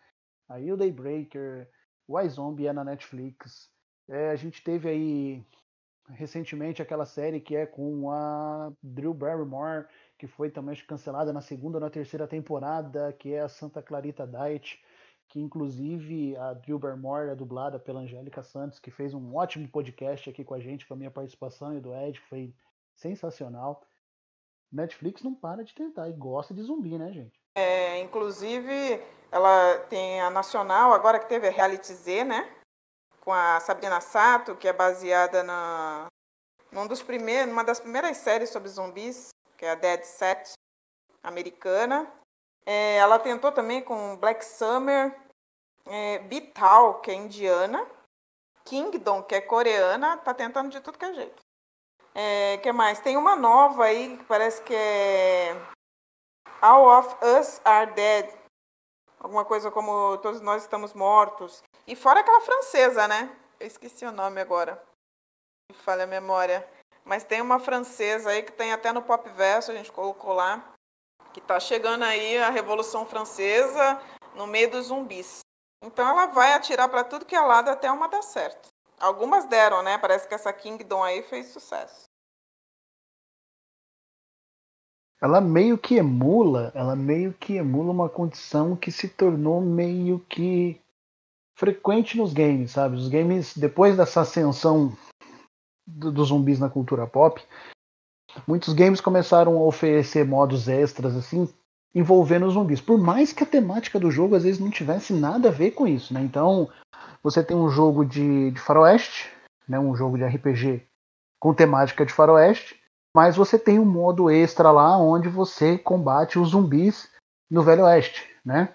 aí 0.48 0.72
o 0.72 0.78
Daybreaker, 0.78 1.68
o 2.08 2.18
iZombie 2.18 2.68
é 2.68 2.72
na 2.72 2.82
Netflix. 2.82 3.70
É, 4.08 4.30
a 4.30 4.36
gente 4.36 4.64
teve 4.64 4.88
aí 4.88 5.46
recentemente 6.08 6.80
aquela 6.80 7.04
série 7.04 7.38
que 7.38 7.54
é 7.54 7.66
com 7.66 8.10
a 8.10 8.72
Drew 8.82 9.12
Barrymore, 9.12 9.86
que 10.16 10.26
foi 10.26 10.50
também 10.50 10.74
cancelada 10.86 11.34
na 11.34 11.42
segunda 11.42 11.76
ou 11.76 11.82
na 11.82 11.90
terceira 11.90 12.26
temporada, 12.26 13.12
que 13.12 13.34
é 13.34 13.40
a 13.40 13.48
Santa 13.48 13.82
Clarita 13.82 14.26
Diet 14.26 14.82
que 15.32 15.40
inclusive 15.40 16.36
a 16.36 16.52
Drew 16.52 16.78
Barrymore 16.78 17.30
é 17.30 17.34
dublada 17.34 17.78
pela 17.78 18.00
Angélica 18.00 18.42
Santos, 18.42 18.78
que 18.78 18.90
fez 18.90 19.14
um 19.14 19.34
ótimo 19.34 19.66
podcast 19.66 20.28
aqui 20.28 20.44
com 20.44 20.52
a 20.52 20.60
gente, 20.60 20.86
com 20.86 20.92
a 20.92 20.96
minha 20.96 21.10
participação 21.10 21.74
e 21.74 21.80
do 21.80 21.94
Ed, 21.94 22.20
que 22.20 22.28
foi 22.28 22.54
sensacional. 22.94 23.82
Netflix 24.70 25.22
não 25.22 25.34
para 25.34 25.64
de 25.64 25.74
tentar 25.74 26.06
e 26.10 26.12
gosta 26.12 26.52
de 26.52 26.60
zumbi, 26.60 26.98
né, 26.98 27.10
gente? 27.12 27.40
É, 27.56 27.98
inclusive, 28.00 29.02
ela 29.30 29.78
tem 29.88 30.20
a 30.20 30.28
Nacional, 30.28 30.92
agora 30.92 31.18
que 31.18 31.30
teve 31.30 31.48
a 31.48 31.50
Reality 31.50 31.94
Z, 31.94 32.24
né? 32.24 32.54
Com 33.22 33.32
a 33.32 33.58
Sabrina 33.60 34.02
Sato, 34.02 34.54
que 34.54 34.68
é 34.68 34.72
baseada 34.72 35.42
na 35.42 36.08
num 36.70 36.86
dos 36.86 37.02
primeiros, 37.02 37.48
numa 37.48 37.64
das 37.64 37.80
primeiras 37.80 38.18
séries 38.18 38.50
sobre 38.50 38.68
zumbis, 38.68 39.30
que 39.56 39.64
é 39.64 39.70
a 39.70 39.76
Dead 39.76 40.04
Set 40.04 40.52
americana. 41.22 42.06
É, 42.66 42.96
ela 42.98 43.18
tentou 43.18 43.50
também 43.50 43.82
com 43.82 44.16
Black 44.16 44.44
Summer, 44.44 45.21
é, 45.86 46.18
Bital, 46.18 47.00
que 47.00 47.10
é 47.10 47.14
indiana, 47.14 47.86
Kingdom, 48.64 49.22
que 49.22 49.34
é 49.34 49.40
coreana, 49.40 50.16
tá 50.18 50.32
tentando 50.32 50.70
de 50.70 50.80
tudo 50.80 50.98
que 50.98 51.04
é 51.04 51.14
jeito. 51.14 51.42
É, 52.14 52.58
que 52.58 52.70
mais? 52.72 53.00
Tem 53.00 53.16
uma 53.16 53.34
nova 53.34 53.84
aí 53.84 54.16
que 54.18 54.24
parece 54.24 54.62
que 54.62 54.74
é 54.74 55.56
All 56.60 56.86
of 56.98 57.16
Us 57.24 57.60
Are 57.64 57.90
Dead. 57.92 58.32
Alguma 59.18 59.44
coisa 59.44 59.70
como 59.70 60.18
Todos 60.18 60.40
Nós 60.40 60.62
Estamos 60.62 60.92
Mortos. 60.92 61.62
E 61.86 61.96
fora 61.96 62.20
aquela 62.20 62.40
francesa, 62.40 63.08
né? 63.08 63.34
Eu 63.58 63.66
esqueci 63.66 64.04
o 64.04 64.12
nome 64.12 64.40
agora. 64.40 64.82
Falha 65.72 66.04
a 66.04 66.06
memória. 66.06 66.68
Mas 67.04 67.24
tem 67.24 67.40
uma 67.40 67.58
francesa 67.58 68.30
aí 68.30 68.42
que 68.42 68.52
tem 68.52 68.72
até 68.72 68.92
no 68.92 69.02
Pop 69.02 69.28
Verso, 69.30 69.72
a 69.72 69.74
gente 69.74 69.90
colocou 69.90 70.34
lá 70.34 70.72
que 71.32 71.40
está 71.40 71.58
chegando 71.58 72.04
aí 72.04 72.38
a 72.38 72.50
Revolução 72.50 73.06
Francesa 73.06 74.00
no 74.34 74.46
meio 74.46 74.70
dos 74.70 74.86
zumbis. 74.86 75.40
Então 75.82 76.08
ela 76.08 76.26
vai 76.26 76.52
atirar 76.52 76.88
para 76.88 77.04
tudo 77.04 77.24
que 77.24 77.34
é 77.34 77.40
lado 77.40 77.68
até 77.68 77.90
uma 77.90 78.08
dar 78.08 78.22
certo. 78.22 78.68
Algumas 79.00 79.46
deram, 79.46 79.82
né? 79.82 79.98
Parece 79.98 80.28
que 80.28 80.34
essa 80.34 80.52
Kingdom 80.52 81.02
aí 81.02 81.22
fez 81.22 81.48
sucesso. 81.48 82.04
Ela 85.20 85.40
meio 85.40 85.76
que 85.78 85.96
emula, 85.96 86.72
ela 86.74 86.96
meio 86.96 87.32
que 87.32 87.54
emula 87.54 87.92
uma 87.92 88.08
condição 88.08 88.76
que 88.76 88.90
se 88.90 89.08
tornou 89.08 89.60
meio 89.60 90.18
que 90.28 90.80
frequente 91.56 92.16
nos 92.16 92.32
games, 92.32 92.72
sabe? 92.72 92.96
Os 92.96 93.08
games, 93.08 93.56
depois 93.56 93.96
dessa 93.96 94.22
ascensão 94.22 94.96
dos 95.86 96.28
zumbis 96.28 96.58
na 96.58 96.68
cultura 96.68 97.06
pop, 97.06 97.40
muitos 98.46 98.72
games 98.72 99.00
começaram 99.00 99.56
a 99.58 99.64
oferecer 99.64 100.24
modos 100.24 100.66
extras 100.68 101.16
assim, 101.16 101.52
envolvendo 101.94 102.50
zumbis. 102.50 102.80
Por 102.80 102.98
mais 102.98 103.32
que 103.32 103.42
a 103.42 103.46
temática 103.46 103.98
do 103.98 104.10
jogo 104.10 104.34
às 104.34 104.44
vezes 104.44 104.60
não 104.60 104.70
tivesse 104.70 105.12
nada 105.12 105.48
a 105.48 105.52
ver 105.52 105.72
com 105.72 105.86
isso, 105.86 106.14
né? 106.14 106.20
Então, 106.22 106.68
você 107.22 107.42
tem 107.42 107.56
um 107.56 107.68
jogo 107.68 108.04
de, 108.04 108.50
de 108.50 108.60
faroeste, 108.60 109.30
né? 109.68 109.78
um 109.78 109.94
jogo 109.94 110.16
de 110.16 110.24
RPG 110.24 110.82
com 111.40 111.54
temática 111.54 112.06
de 112.06 112.12
faroeste, 112.12 112.80
mas 113.14 113.36
você 113.36 113.58
tem 113.58 113.78
um 113.78 113.84
modo 113.84 114.30
extra 114.30 114.70
lá 114.70 114.96
onde 114.96 115.28
você 115.28 115.76
combate 115.76 116.38
os 116.38 116.50
zumbis 116.50 117.08
no 117.50 117.62
Velho 117.62 117.84
Oeste, 117.84 118.26
né? 118.44 118.74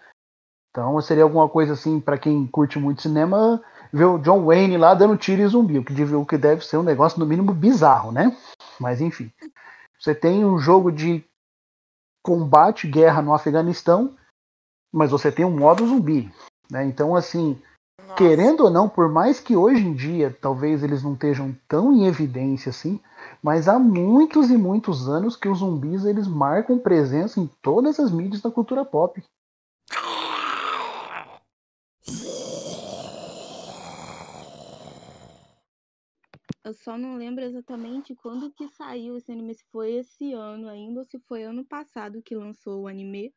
Então 0.69 0.99
seria 1.01 1.23
alguma 1.23 1.49
coisa 1.49 1.73
assim 1.73 1.99
para 1.99 2.17
quem 2.17 2.45
curte 2.45 2.77
muito 2.77 3.01
cinema, 3.01 3.61
ver 3.91 4.05
o 4.05 4.19
John 4.19 4.45
Wayne 4.45 4.77
lá 4.77 4.93
dando 4.93 5.17
tiro 5.17 5.41
em 5.41 5.47
zumbi, 5.47 5.79
o 5.79 5.83
que, 5.83 5.93
deve, 5.93 6.15
o 6.15 6.25
que 6.25 6.37
deve 6.37 6.63
ser 6.63 6.77
um 6.77 6.83
negócio 6.83 7.19
no 7.19 7.25
mínimo 7.25 7.51
bizarro, 7.51 8.11
né? 8.11 8.35
Mas 8.79 9.01
enfim. 9.01 9.31
Você 9.99 10.13
tem 10.13 10.45
um 10.45 10.59
jogo 10.59 10.91
de 10.91 11.25
combate, 12.27 12.89
guerra 12.89 13.21
no 13.21 13.33
Afeganistão, 13.33 14.13
mas 14.93 15.11
você 15.11 15.31
tem 15.31 15.45
um 15.45 15.57
modo 15.57 15.87
zumbi. 15.87 16.29
Né? 16.69 16.83
Então, 16.83 17.15
assim, 17.15 17.57
Nossa. 18.01 18.15
querendo 18.15 18.65
ou 18.65 18.69
não, 18.69 18.89
por 18.89 19.07
mais 19.07 19.39
que 19.39 19.55
hoje 19.55 19.87
em 19.87 19.93
dia 19.93 20.35
talvez 20.41 20.83
eles 20.83 21.01
não 21.01 21.13
estejam 21.13 21.55
tão 21.69 21.93
em 21.93 22.05
evidência 22.05 22.69
assim, 22.69 22.99
mas 23.41 23.69
há 23.69 23.79
muitos 23.79 24.49
e 24.49 24.57
muitos 24.57 25.07
anos 25.07 25.37
que 25.37 25.47
os 25.47 25.59
zumbis 25.59 26.03
eles 26.03 26.27
marcam 26.27 26.77
presença 26.77 27.39
em 27.39 27.49
todas 27.61 27.97
as 27.97 28.11
mídias 28.11 28.41
da 28.41 28.51
cultura 28.51 28.83
pop. 28.83 29.23
Eu 36.67 36.73
só 36.73 36.97
não 36.97 37.15
lembro 37.15 37.45
exatamente 37.45 38.13
quando 38.13 38.51
que 38.51 38.67
saiu 38.67 39.15
esse 39.15 39.31
anime, 39.31 39.55
se 39.55 39.63
foi 39.71 39.93
esse 39.93 40.33
ano 40.33 40.67
ainda 40.67 40.99
ou 40.99 41.05
se 41.05 41.17
foi 41.19 41.43
ano 41.43 41.65
passado 41.65 42.21
que 42.21 42.35
lançou 42.35 42.81
o 42.81 42.87
anime. 42.89 43.33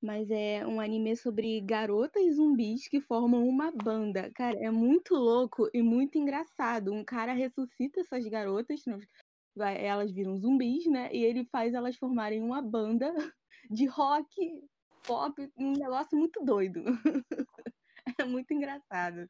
Mas 0.00 0.30
é 0.30 0.64
um 0.64 0.80
anime 0.80 1.16
sobre 1.16 1.60
garotas 1.60 2.36
zumbis 2.36 2.86
que 2.86 3.00
formam 3.00 3.44
uma 3.44 3.72
banda. 3.72 4.30
Cara, 4.36 4.56
é 4.60 4.70
muito 4.70 5.16
louco 5.16 5.68
e 5.74 5.82
muito 5.82 6.16
engraçado. 6.16 6.92
Um 6.92 7.04
cara 7.04 7.32
ressuscita 7.32 8.02
essas 8.02 8.24
garotas, 8.28 8.84
elas 9.56 10.12
viram 10.12 10.38
zumbis, 10.38 10.86
né? 10.86 11.12
E 11.12 11.24
ele 11.24 11.44
faz 11.46 11.74
elas 11.74 11.96
formarem 11.96 12.40
uma 12.40 12.62
banda 12.62 13.12
de 13.68 13.84
rock, 13.86 14.30
pop, 15.04 15.50
um 15.58 15.72
negócio 15.72 16.16
muito 16.16 16.40
doido. 16.44 16.84
é 18.16 18.24
muito 18.24 18.54
engraçado. 18.54 19.28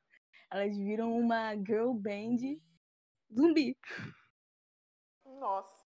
Elas 0.50 0.76
viram 0.76 1.18
uma 1.18 1.54
girl 1.54 1.94
band 1.94 2.60
zumbi. 3.34 3.76
Nossa. 5.24 5.82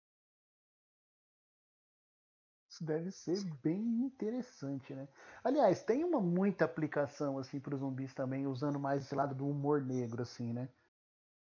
Isso 2.70 2.84
deve 2.84 3.12
ser 3.12 3.44
bem 3.62 3.80
interessante, 4.04 4.96
né? 4.96 5.08
Aliás, 5.44 5.84
tem 5.84 6.04
uma 6.04 6.20
muita 6.20 6.66
aplicação 6.66 7.38
assim 7.38 7.60
para 7.60 7.76
os 7.76 7.82
zumbis 7.82 8.16
também, 8.16 8.48
usando 8.48 8.80
mais 8.80 9.04
esse 9.04 9.14
lado 9.14 9.36
do 9.36 9.48
humor 9.48 9.80
negro, 9.86 10.24
assim, 10.24 10.52
né? 10.52 10.68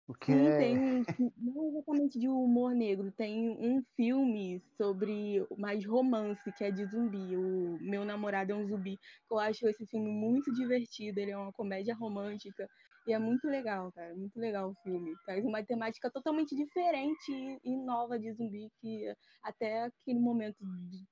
O 0.08 0.14
que 0.14 0.34
Sim, 0.34 0.46
é... 0.46 0.58
tem 0.58 1.06
não 1.38 1.70
exatamente 1.70 2.20
de 2.20 2.28
humor 2.28 2.76
negro, 2.76 3.12
tem 3.12 3.50
um 3.50 3.82
filme 3.96 4.62
sobre 4.78 5.48
mais 5.58 5.86
romance, 5.86 6.52
que 6.52 6.64
é 6.64 6.70
de 6.70 6.86
zumbi. 6.86 7.36
O 7.38 7.80
Meu 7.82 8.06
Namorado 8.06 8.52
é 8.52 8.56
um 8.56 8.68
Zumbi. 8.68 9.00
Eu 9.32 9.40
acho 9.40 9.68
esse 9.68 9.86
filme 9.88 10.12
muito 10.12 10.54
divertido, 10.54 11.20
ele 11.20 11.32
é 11.32 11.38
uma 11.38 11.52
comédia 11.54 11.96
romântica 11.96 12.70
e 13.08 13.14
é 13.14 13.20
muito 13.20 13.48
legal, 13.48 13.92
cara. 13.92 14.16
Muito 14.16 14.40
legal 14.40 14.72
o 14.72 14.76
filme. 14.84 15.16
Traz 15.26 15.46
uma 15.46 15.64
temática 15.64 16.10
totalmente 16.10 16.56
diferente 16.56 17.32
e 17.64 17.78
nova 17.78 18.18
de 18.18 18.32
zumbi 18.34 18.70
que 18.82 19.14
até 19.44 19.84
aquele 19.84 20.20
momento 20.20 20.58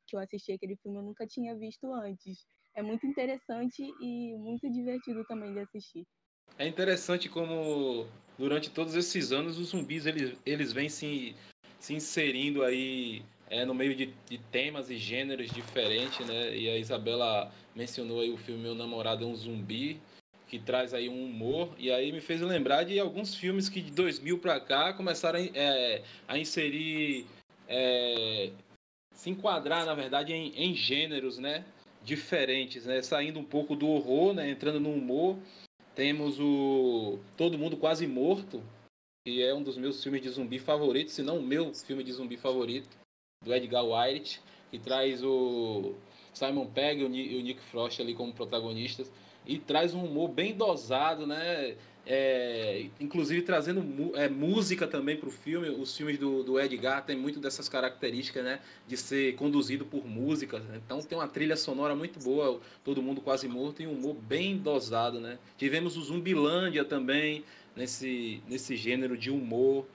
que 0.07 0.15
eu 0.15 0.19
assisti 0.19 0.51
aquele 0.51 0.75
filme 0.77 0.97
eu 0.97 1.03
nunca 1.03 1.27
tinha 1.27 1.55
visto 1.55 1.91
antes. 1.93 2.45
é 2.75 2.81
muito 2.81 3.05
interessante 3.05 3.83
e 4.01 4.35
muito 4.35 4.67
divertido 4.71 5.23
também 5.25 5.53
de 5.53 5.59
assistir. 5.59 6.07
É 6.57 6.67
interessante 6.67 7.29
como 7.29 8.07
durante 8.37 8.69
todos 8.69 8.95
esses 8.95 9.31
anos 9.31 9.59
os 9.59 9.69
zumbis 9.69 10.05
eles, 10.05 10.35
eles 10.45 10.71
vêm 10.71 10.89
se, 10.89 11.35
se 11.79 11.93
inserindo 11.93 12.63
aí 12.63 13.23
é, 13.49 13.65
no 13.65 13.73
meio 13.75 13.95
de, 13.95 14.07
de, 14.27 14.37
temas 14.37 14.89
e 14.89 14.97
gêneros 14.97 15.51
diferentes, 15.51 16.25
né? 16.25 16.57
E 16.57 16.69
a 16.69 16.77
Isabela 16.77 17.51
mencionou 17.75 18.21
aí 18.21 18.31
o 18.31 18.37
filme 18.37 18.63
Meu 18.63 18.73
Namorado 18.73 19.23
é 19.23 19.27
um 19.27 19.35
Zumbi, 19.35 20.01
que 20.53 20.59
traz 20.59 20.93
aí 20.93 21.09
um 21.09 21.25
humor, 21.25 21.73
e 21.79 21.91
aí 21.91 22.11
me 22.11 22.21
fez 22.21 22.39
lembrar 22.39 22.83
de 22.83 22.99
alguns 22.99 23.33
filmes 23.33 23.67
que 23.67 23.81
de 23.81 23.89
2000 23.89 24.37
para 24.37 24.59
cá 24.59 24.93
começaram 24.93 25.39
é, 25.39 26.03
a 26.27 26.37
inserir, 26.37 27.25
é, 27.67 28.51
se 29.15 29.31
enquadrar, 29.31 29.83
na 29.83 29.95
verdade, 29.95 30.31
em, 30.31 30.53
em 30.55 30.75
gêneros, 30.75 31.39
né? 31.39 31.65
Diferentes, 32.03 32.85
né? 32.85 33.01
Saindo 33.01 33.39
um 33.39 33.43
pouco 33.43 33.75
do 33.75 33.87
horror, 33.87 34.35
né? 34.35 34.47
Entrando 34.47 34.79
no 34.79 34.91
humor. 34.91 35.39
Temos 35.95 36.39
o 36.39 37.17
Todo 37.35 37.57
Mundo 37.57 37.75
Quase 37.75 38.05
Morto, 38.05 38.61
que 39.25 39.41
é 39.41 39.55
um 39.55 39.63
dos 39.63 39.75
meus 39.75 40.03
filmes 40.03 40.21
de 40.21 40.29
zumbi 40.29 40.59
favoritos, 40.59 41.15
se 41.15 41.23
não 41.23 41.39
o 41.39 41.43
meu 41.43 41.73
filme 41.73 42.03
de 42.03 42.13
zumbi 42.13 42.37
favorito, 42.37 42.95
do 43.43 43.51
Edgar 43.51 43.83
Wright, 43.83 44.39
que 44.69 44.77
traz 44.77 45.23
o 45.23 45.95
Simon 46.31 46.67
Pegg 46.67 47.01
e 47.01 47.37
o 47.37 47.41
Nick 47.41 47.59
Frost 47.59 47.99
ali 47.99 48.13
como 48.13 48.31
protagonistas 48.31 49.11
e 49.45 49.57
traz 49.57 49.93
um 49.93 50.05
humor 50.05 50.29
bem 50.29 50.55
dosado, 50.55 51.27
né? 51.27 51.75
É, 52.05 52.87
inclusive 52.99 53.43
trazendo 53.43 54.11
é, 54.15 54.27
música 54.27 54.85
também 54.85 55.15
para 55.15 55.29
o 55.29 55.31
filme. 55.31 55.69
Os 55.69 55.95
filmes 55.95 56.17
do, 56.17 56.43
do 56.43 56.59
Edgar 56.59 57.05
têm 57.05 57.17
muito 57.17 57.39
dessas 57.39 57.69
características, 57.69 58.43
né? 58.43 58.59
De 58.87 58.97
ser 58.97 59.35
conduzido 59.35 59.85
por 59.85 60.05
música. 60.05 60.61
Então 60.75 61.01
tem 61.01 61.17
uma 61.17 61.27
trilha 61.27 61.55
sonora 61.55 61.95
muito 61.95 62.19
boa, 62.19 62.59
todo 62.83 63.01
mundo 63.01 63.21
quase 63.21 63.47
morto 63.47 63.81
e 63.81 63.87
um 63.87 63.93
humor 63.93 64.15
bem 64.15 64.57
dosado, 64.57 65.19
né? 65.19 65.37
Tivemos 65.57 65.95
o 65.95 66.01
Zumbilândia 66.01 66.83
também 66.83 67.43
nesse, 67.75 68.41
nesse 68.47 68.75
gênero 68.75 69.17
de 69.17 69.31
humor. 69.31 69.85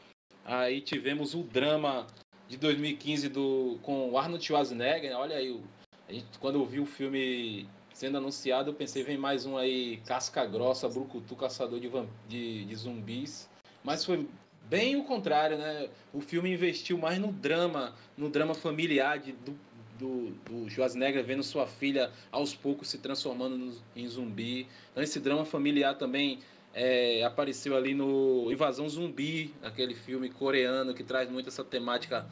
Aí 0.44 0.80
tivemos 0.80 1.34
o 1.34 1.42
drama 1.42 2.06
de 2.48 2.56
2015 2.56 3.28
do, 3.28 3.78
com 3.82 4.16
Arnold 4.16 4.42
Schwarzenegger. 4.42 5.14
Olha 5.14 5.36
aí, 5.36 5.60
a 6.08 6.12
gente, 6.12 6.26
quando 6.40 6.54
eu 6.54 6.64
vi 6.64 6.80
o 6.80 6.86
filme 6.86 7.68
sendo 7.98 8.16
anunciado, 8.16 8.70
eu 8.70 8.74
pensei, 8.74 9.02
vem 9.02 9.18
mais 9.18 9.44
um 9.44 9.58
aí, 9.58 9.96
casca 10.06 10.46
grossa, 10.46 10.88
brucutu, 10.88 11.34
caçador 11.34 11.80
de, 11.80 11.90
de, 12.28 12.64
de 12.64 12.76
zumbis. 12.76 13.50
Mas 13.82 14.04
foi 14.04 14.24
bem 14.70 14.94
o 14.94 15.02
contrário, 15.02 15.58
né? 15.58 15.88
O 16.12 16.20
filme 16.20 16.52
investiu 16.52 16.96
mais 16.96 17.18
no 17.18 17.32
drama, 17.32 17.92
no 18.16 18.28
drama 18.28 18.54
familiar 18.54 19.18
de, 19.18 19.32
do, 19.32 19.58
do, 19.98 20.30
do 20.48 20.70
Schwarzenegger 20.70 21.24
vendo 21.24 21.42
sua 21.42 21.66
filha 21.66 22.12
aos 22.30 22.54
poucos 22.54 22.88
se 22.88 22.98
transformando 22.98 23.58
no, 23.58 23.74
em 23.96 24.06
zumbi. 24.06 24.68
Então 24.92 25.02
esse 25.02 25.18
drama 25.18 25.44
familiar 25.44 25.96
também 25.96 26.38
é, 26.72 27.24
apareceu 27.24 27.76
ali 27.76 27.94
no 27.94 28.48
Invasão 28.52 28.88
Zumbi, 28.88 29.52
aquele 29.60 29.96
filme 29.96 30.28
coreano 30.28 30.94
que 30.94 31.02
traz 31.02 31.28
muito 31.28 31.48
essa 31.48 31.64
temática 31.64 32.24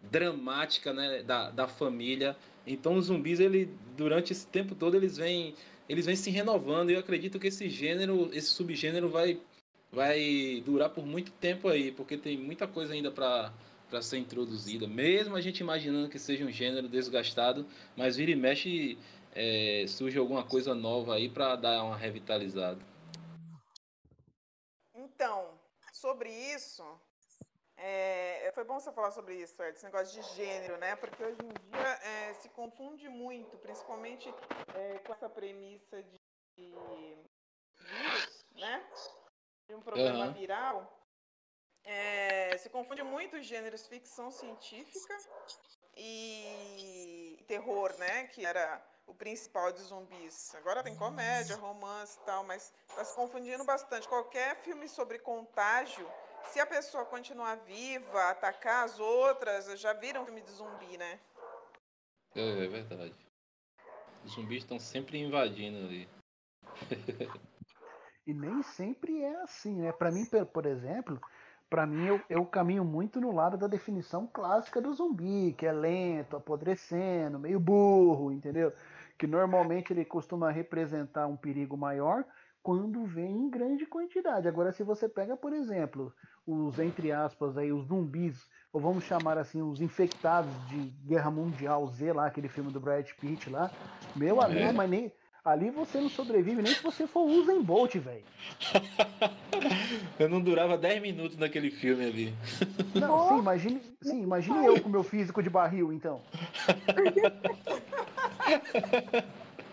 dramática 0.00 0.92
né, 0.92 1.24
da, 1.24 1.50
da 1.50 1.66
família. 1.66 2.36
Então 2.68 2.96
os 2.96 3.06
zumbis, 3.06 3.40
ele, 3.40 3.70
durante 3.96 4.32
esse 4.32 4.46
tempo 4.46 4.74
todo, 4.74 4.94
eles 4.96 5.16
vêm, 5.16 5.54
eles 5.88 6.06
vêm 6.06 6.16
se 6.16 6.30
renovando. 6.30 6.90
E 6.90 6.94
eu 6.94 7.00
acredito 7.00 7.38
que 7.38 7.48
esse 7.48 7.68
gênero, 7.68 8.30
esse 8.32 8.48
subgênero 8.48 9.08
vai, 9.08 9.40
vai 9.90 10.62
durar 10.64 10.90
por 10.90 11.06
muito 11.06 11.32
tempo 11.32 11.68
aí, 11.68 11.90
porque 11.92 12.16
tem 12.16 12.36
muita 12.36 12.66
coisa 12.66 12.92
ainda 12.92 13.10
para 13.10 13.52
para 13.88 14.02
ser 14.02 14.18
introduzida, 14.18 14.86
mesmo 14.86 15.34
a 15.34 15.40
gente 15.40 15.60
imaginando 15.60 16.10
que 16.10 16.18
seja 16.18 16.44
um 16.44 16.50
gênero 16.50 16.90
desgastado, 16.90 17.66
mas 17.96 18.16
vira 18.16 18.30
e 18.30 18.36
mexe 18.36 18.98
é, 19.34 19.84
surge 19.86 20.18
alguma 20.18 20.44
coisa 20.44 20.74
nova 20.74 21.14
aí 21.14 21.28
para 21.28 21.56
dar 21.56 21.84
uma 21.84 21.96
revitalizada. 21.96 22.80
Então, 24.94 25.58
sobre 25.92 26.30
isso, 26.54 26.84
é, 27.78 28.50
foi 28.54 28.64
bom 28.64 28.80
você 28.80 28.90
falar 28.90 29.12
sobre 29.12 29.36
isso, 29.36 29.62
Ed, 29.62 29.76
esse 29.76 29.84
negócio 29.84 30.20
de 30.20 30.28
gênero, 30.34 30.76
né? 30.78 30.96
Porque 30.96 31.22
hoje 31.22 31.38
em 31.40 31.70
dia 31.70 31.88
é, 32.02 32.34
se 32.34 32.48
confunde 32.48 33.08
muito, 33.08 33.56
principalmente 33.58 34.28
é, 34.74 34.98
com 34.98 35.12
essa 35.12 35.28
premissa 35.28 36.02
de 36.02 36.20
vírus, 36.56 37.24
né? 38.56 38.84
De 39.68 39.76
um 39.76 39.80
problema 39.80 40.26
uhum. 40.26 40.32
viral. 40.32 40.98
É, 41.84 42.58
se 42.58 42.68
confunde 42.68 43.02
muito 43.04 43.36
os 43.36 43.46
gêneros 43.46 43.86
ficção 43.86 44.30
científica 44.30 45.16
e 45.96 47.42
terror, 47.46 47.96
né? 47.96 48.26
Que 48.26 48.44
era 48.44 48.84
o 49.06 49.14
principal 49.14 49.70
de 49.70 49.82
zumbis. 49.82 50.54
Agora 50.56 50.82
tem 50.82 50.96
comédia, 50.96 51.54
romance 51.56 52.18
e 52.18 52.24
tal, 52.24 52.42
mas 52.42 52.72
está 52.88 53.04
se 53.04 53.14
confundindo 53.14 53.64
bastante. 53.64 54.08
Qualquer 54.08 54.56
filme 54.56 54.88
sobre 54.88 55.20
contágio 55.20 56.10
se 56.44 56.60
a 56.60 56.66
pessoa 56.66 57.04
continuar 57.04 57.56
viva, 57.56 58.30
atacar 58.30 58.84
as 58.84 58.98
outras, 58.98 59.78
já 59.78 59.92
viram 59.92 60.24
filme 60.24 60.40
de 60.40 60.50
zumbi, 60.50 60.96
né? 60.96 61.20
É, 62.34 62.64
é 62.64 62.68
verdade. 62.68 63.14
Os 64.24 64.32
zumbis 64.32 64.58
estão 64.58 64.78
sempre 64.78 65.18
invadindo 65.18 65.78
ali. 65.78 66.08
e 68.26 68.34
nem 68.34 68.62
sempre 68.62 69.22
é 69.22 69.42
assim, 69.42 69.80
né? 69.80 69.92
Para 69.92 70.10
mim, 70.10 70.24
por 70.52 70.66
exemplo, 70.66 71.20
para 71.70 71.86
mim 71.86 72.06
eu, 72.06 72.20
eu 72.28 72.46
caminho 72.46 72.84
muito 72.84 73.20
no 73.20 73.32
lado 73.32 73.56
da 73.56 73.66
definição 73.66 74.26
clássica 74.26 74.80
do 74.80 74.92
zumbi, 74.92 75.52
que 75.52 75.66
é 75.66 75.72
lento, 75.72 76.36
apodrecendo, 76.36 77.38
meio 77.38 77.60
burro, 77.60 78.32
entendeu? 78.32 78.72
Que 79.18 79.26
normalmente 79.26 79.92
ele 79.92 80.04
costuma 80.04 80.50
representar 80.50 81.26
um 81.26 81.36
perigo 81.36 81.76
maior 81.76 82.24
quando 82.68 83.06
vem 83.06 83.32
em 83.32 83.48
grande 83.48 83.86
quantidade. 83.86 84.46
Agora, 84.46 84.70
se 84.72 84.82
você 84.82 85.08
pega, 85.08 85.34
por 85.34 85.54
exemplo, 85.54 86.12
os, 86.46 86.78
entre 86.78 87.10
aspas, 87.10 87.56
aí, 87.56 87.72
os 87.72 87.86
zumbis, 87.86 88.46
ou 88.70 88.78
vamos 88.78 89.04
chamar 89.04 89.38
assim, 89.38 89.62
os 89.62 89.80
infectados 89.80 90.52
de 90.68 90.76
Guerra 91.06 91.30
Mundial 91.30 91.86
Z, 91.86 92.12
lá, 92.12 92.26
aquele 92.26 92.46
filme 92.46 92.70
do 92.70 92.78
Brad 92.78 93.08
Pitt 93.18 93.48
lá, 93.48 93.70
meu 94.14 94.42
é. 94.42 94.44
amigo, 94.44 94.74
mas 94.74 94.90
nem. 94.90 95.10
Ali 95.42 95.70
você 95.70 95.98
não 95.98 96.10
sobrevive 96.10 96.60
nem 96.60 96.74
se 96.74 96.82
você 96.82 97.06
for 97.06 97.26
Usain 97.26 97.62
Bolt, 97.62 97.94
velho. 97.94 98.24
eu 100.20 100.28
não 100.28 100.42
durava 100.42 100.76
10 100.76 101.00
minutos 101.00 101.38
naquele 101.38 101.70
filme 101.70 102.04
ali. 102.04 102.34
Não, 102.94 103.30
sim, 103.30 103.38
imagine, 103.38 103.80
sim, 104.02 104.22
imagine 104.24 104.66
eu 104.66 104.78
com 104.78 104.90
meu 104.90 105.02
físico 105.02 105.42
de 105.42 105.48
barril, 105.48 105.90
então. 105.90 106.20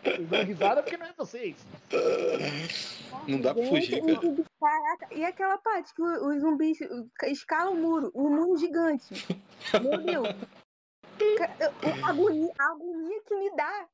Vocês 0.05 0.29
dão 0.29 0.43
risada 0.43 0.83
porque 0.83 0.97
não 0.97 1.07
é 1.07 1.13
vocês. 1.17 1.55
Não 3.27 3.41
dá 3.41 3.55
pra 3.55 3.65
fugir, 3.65 4.01
cara. 4.01 4.45
Caraca, 4.59 5.07
e 5.15 5.25
aquela 5.25 5.57
parte 5.57 5.93
que 5.95 6.01
os 6.01 6.41
zumbis 6.41 6.77
escalam 7.23 7.73
o 7.73 7.75
muro, 7.75 8.11
o 8.13 8.29
muro 8.29 8.57
gigante. 8.57 9.25
Meu 9.81 9.97
Deus. 9.97 10.27
A 12.03 12.09
agonia, 12.09 12.53
a 12.59 12.71
agonia 12.71 13.21
que 13.25 13.35
me 13.35 13.55
dá. 13.55 13.87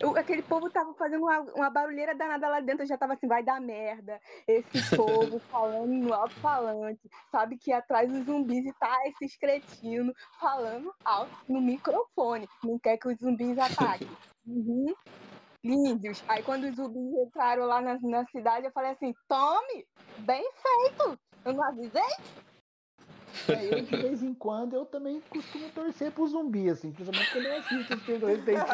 Eu, 0.00 0.16
aquele 0.16 0.42
povo 0.42 0.68
tava 0.68 0.92
fazendo 0.94 1.22
uma, 1.22 1.40
uma, 1.54 1.70
barulheira 1.70 2.12
danada 2.12 2.48
lá 2.48 2.58
dentro, 2.58 2.82
eu 2.82 2.88
já 2.88 2.98
tava 2.98 3.12
assim, 3.12 3.28
vai 3.28 3.44
dar 3.44 3.60
merda. 3.60 4.20
Esse 4.48 4.96
povo 4.96 5.38
falando 5.38 5.92
no 5.92 6.12
alto-falante, 6.12 7.08
sabe 7.30 7.56
que 7.56 7.72
atrás 7.72 8.10
dos 8.10 8.24
zumbis 8.24 8.66
e 8.66 8.72
tá 8.72 8.98
esses 9.06 9.36
cretinos 9.36 10.12
falando 10.40 10.92
alto 11.04 11.32
no 11.48 11.60
microfone. 11.60 12.48
Não 12.64 12.80
quer 12.80 12.96
que 12.96 13.06
os 13.06 13.18
zumbis 13.18 13.56
ataquem. 13.56 14.08
Uhum 14.44 14.92
índios. 15.62 16.22
Aí 16.28 16.42
quando 16.42 16.64
os 16.64 16.76
zumbis 16.76 17.26
entraram 17.26 17.66
lá 17.66 17.80
na, 17.80 17.98
na 18.00 18.26
cidade, 18.26 18.66
eu 18.66 18.72
falei 18.72 18.92
assim, 18.92 19.14
tome, 19.28 19.86
bem 20.18 20.42
feito. 20.42 21.18
Eu 21.44 21.52
não 21.54 21.64
avisei? 21.64 22.02
É, 23.48 23.74
eu, 23.74 23.82
de 23.82 23.96
vez 23.96 24.22
em 24.22 24.34
quando, 24.34 24.74
eu 24.74 24.84
também 24.84 25.20
costumo 25.28 25.68
torcer 25.70 26.12
pro 26.12 26.26
zumbi, 26.26 26.68
assim, 26.68 26.92
principalmente 26.92 27.32
quando 27.32 27.46
eu 27.46 27.58
assisto 27.58 27.94
os 27.94 28.22
Resident 28.22 28.66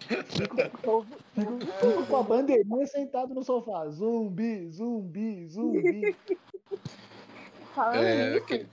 Fico, 0.00 0.56
fico, 0.56 1.06
fico, 1.34 2.06
com 2.06 2.16
a 2.16 2.22
bandeirinha 2.22 2.86
sentado 2.86 3.34
no 3.34 3.44
sofá. 3.44 3.88
Zumbi, 3.88 4.70
zumbi, 4.70 5.46
zumbi. 5.46 6.16
Falando 7.74 7.96
é, 7.96 8.32
nisso, 8.32 8.46
que... 8.46 8.66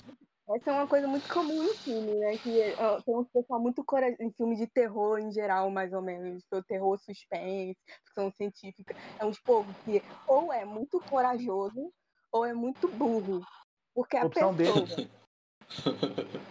Essa 0.49 0.69
é 0.69 0.73
uma 0.73 0.87
coisa 0.87 1.07
muito 1.09 1.27
comum 1.27 1.61
em 1.61 1.73
filme, 1.73 2.15
né? 2.15 2.37
Que 2.37 2.71
uh, 2.71 3.03
tem 3.03 3.13
um 3.13 3.25
pessoal 3.25 3.59
muito 3.59 3.83
corajoso 3.83 4.23
em 4.23 4.31
filme 4.31 4.55
de 4.55 4.65
terror 4.65 5.19
em 5.19 5.29
geral, 5.29 5.69
mais 5.69 5.91
ou 5.91 6.01
menos. 6.01 6.41
O 6.53 6.63
terror 6.63 6.97
suspense, 6.99 7.77
ficção 8.05 8.31
científica. 8.31 8.95
É 9.19 9.25
um 9.25 9.33
povo 9.43 9.73
que 9.83 10.01
ou 10.25 10.53
é 10.53 10.63
muito 10.63 11.01
corajoso 11.01 11.91
ou 12.31 12.45
é 12.45 12.53
muito 12.53 12.87
burro. 12.87 13.45
Porque 13.93 14.15
a 14.15 14.25
Opção 14.25 14.55
pessoa. 14.55 14.85
Dele. 14.85 15.11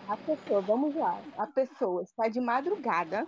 A 0.08 0.16
pessoa, 0.18 0.60
vamos 0.60 0.94
lá. 0.94 1.18
A 1.38 1.46
pessoa 1.46 2.02
está 2.02 2.28
de 2.28 2.38
madrugada 2.38 3.26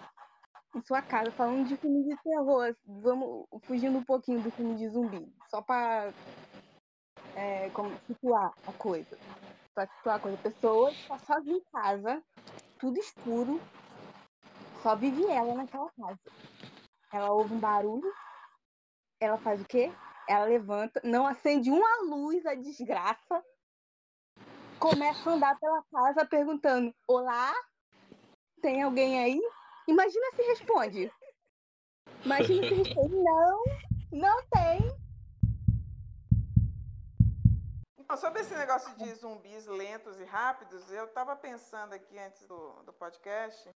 em 0.76 0.82
sua 0.82 1.00
casa 1.00 1.30
falando 1.30 1.66
de 1.66 1.78
filme 1.78 2.04
de 2.04 2.22
terror. 2.22 2.76
Vamos 2.84 3.46
fugindo 3.62 3.96
um 3.96 4.04
pouquinho 4.04 4.42
do 4.42 4.50
filme 4.50 4.76
de 4.76 4.86
zumbi. 4.90 5.32
Só 5.48 5.62
para 5.62 6.12
é, 7.34 7.70
situar 8.06 8.52
a 8.66 8.72
coisa 8.74 9.16
pra 10.02 10.18
coisa. 10.18 10.36
Pessoa 10.38 10.90
está 10.90 11.18
sozinha 11.18 11.56
em 11.56 11.64
casa, 11.72 12.22
tudo 12.78 12.98
escuro, 12.98 13.60
só 14.82 14.96
vive 14.96 15.26
ela 15.26 15.54
naquela 15.54 15.90
casa. 15.92 16.18
ela 17.12 17.32
ouve 17.32 17.54
um 17.54 17.60
barulho, 17.60 18.12
ela 19.20 19.38
faz 19.38 19.60
o 19.60 19.64
quê? 19.64 19.92
Ela 20.28 20.44
levanta, 20.44 21.00
não 21.04 21.26
acende 21.26 21.70
uma 21.70 22.02
luz, 22.02 22.44
a 22.46 22.54
desgraça, 22.54 23.42
começa 24.78 25.30
a 25.30 25.32
andar 25.34 25.58
pela 25.58 25.82
casa 25.90 26.26
perguntando: 26.26 26.94
Olá? 27.06 27.52
Tem 28.60 28.82
alguém 28.82 29.22
aí? 29.22 29.40
Imagina 29.86 30.26
se 30.34 30.42
responde. 30.42 31.12
Imagina 32.24 32.68
se 32.68 32.74
responde: 32.74 33.14
Não, 33.14 33.64
não 34.12 34.42
tem. 34.50 35.07
Sobre 38.16 38.40
esse 38.40 38.54
negócio 38.54 38.90
de 38.96 39.14
zumbis 39.14 39.66
lentos 39.66 40.18
e 40.18 40.24
rápidos, 40.24 40.90
eu 40.90 41.04
estava 41.04 41.36
pensando 41.36 41.92
aqui 41.92 42.18
antes 42.18 42.46
do, 42.46 42.82
do 42.82 42.92
podcast 42.92 43.70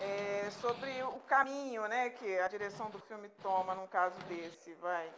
é, 0.00 0.50
sobre 0.62 1.02
o 1.02 1.20
caminho 1.20 1.86
né, 1.86 2.08
que 2.08 2.38
a 2.38 2.48
direção 2.48 2.90
do 2.90 2.98
filme 3.00 3.28
toma 3.42 3.74
num 3.74 3.86
caso 3.86 4.18
desse, 4.20 4.72
vai, 4.74 5.12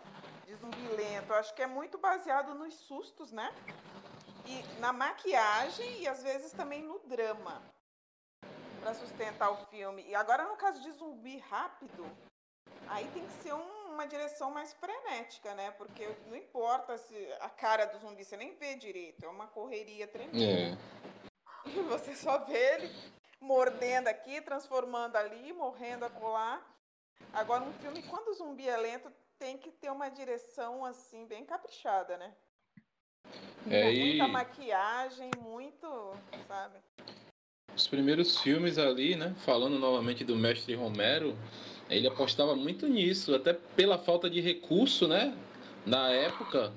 de 0.45 0.57
zumbi 0.57 0.89
lento. 0.89 1.31
Eu 1.31 1.37
acho 1.37 1.55
que 1.55 1.63
é 1.63 1.67
muito 1.67 1.97
baseado 1.99 2.53
nos 2.55 2.75
sustos, 2.75 3.31
né? 3.31 3.55
E 4.45 4.81
na 4.81 4.93
maquiagem 4.93 6.01
e 6.01 6.09
às 6.09 6.23
vezes 6.23 6.53
também 6.53 6.83
no 6.83 6.99
drama 6.99 7.63
para 8.81 8.93
sustentar 8.95 9.51
o 9.51 9.67
filme. 9.67 10.05
E 10.09 10.15
agora 10.17 10.45
no 10.45 10.57
caso 10.57 10.83
de 10.83 10.91
zumbi 10.91 11.39
rápido, 11.39 12.05
aí 12.89 13.09
tem 13.13 13.25
que 13.25 13.33
ser 13.35 13.55
um 13.55 13.82
uma 13.93 14.07
direção 14.07 14.51
mais 14.51 14.73
frenética, 14.73 15.55
né? 15.55 15.71
Porque 15.73 16.09
não 16.27 16.37
importa 16.37 16.97
se 16.99 17.15
a 17.41 17.49
cara 17.49 17.87
do 17.87 17.99
zumbi 17.99 18.25
você 18.25 18.37
nem 18.37 18.55
vê 18.57 18.75
direito, 18.75 19.25
é 19.25 19.29
uma 19.29 19.47
correria 19.47 20.07
tremenda. 20.07 20.39
É. 20.39 20.77
E 21.67 21.81
você 21.89 22.15
só 22.15 22.39
vê 22.39 22.75
ele 22.75 22.91
mordendo 23.41 24.09
aqui, 24.09 24.41
transformando 24.41 25.17
ali, 25.17 25.53
morrendo 25.53 26.05
acolá. 26.05 26.63
Agora, 27.33 27.65
um 27.65 27.73
filme, 27.75 28.03
quando 28.03 28.29
o 28.29 28.35
zumbi 28.35 28.69
é 28.69 28.77
lento, 28.77 29.11
tem 29.39 29.59
que 29.59 29.71
ter 29.71 29.91
uma 29.91 30.09
direção 30.09 30.85
assim, 30.85 31.27
bem 31.27 31.45
caprichada, 31.45 32.17
né? 32.17 32.33
É, 33.71 33.85
muita 33.85 34.25
e... 34.25 34.31
maquiagem, 34.31 35.31
muito, 35.41 35.87
sabe? 36.47 36.79
Os 37.75 37.87
primeiros 37.87 38.39
filmes 38.41 38.79
ali, 38.79 39.17
né? 39.17 39.35
Falando 39.45 39.79
novamente 39.79 40.25
do 40.25 40.37
mestre 40.37 40.75
Romero, 40.75 41.37
ele 41.95 42.09
apostava 42.09 42.55
muito 42.55 42.87
nisso, 42.87 43.35
até 43.35 43.53
pela 43.53 43.99
falta 43.99 44.29
de 44.29 44.41
recurso, 44.41 45.07
né? 45.07 45.35
Na 45.85 46.11
época, 46.11 46.73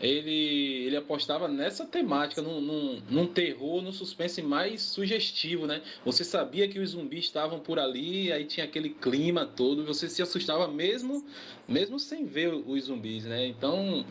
ele, 0.00 0.86
ele 0.86 0.96
apostava 0.96 1.48
nessa 1.48 1.84
temática, 1.84 2.40
num, 2.40 2.60
num, 2.60 3.02
num, 3.10 3.26
terror, 3.26 3.82
num 3.82 3.92
suspense 3.92 4.40
mais 4.42 4.82
sugestivo, 4.82 5.66
né? 5.66 5.82
Você 6.04 6.24
sabia 6.24 6.68
que 6.68 6.78
os 6.78 6.90
zumbis 6.90 7.24
estavam 7.24 7.58
por 7.58 7.78
ali, 7.78 8.32
aí 8.32 8.44
tinha 8.44 8.64
aquele 8.64 8.90
clima 8.90 9.44
todo, 9.44 9.84
você 9.84 10.08
se 10.08 10.22
assustava 10.22 10.68
mesmo, 10.68 11.24
mesmo 11.66 11.98
sem 11.98 12.24
ver 12.24 12.52
os 12.54 12.84
zumbis, 12.84 13.24
né? 13.24 13.46
Então, 13.46 14.04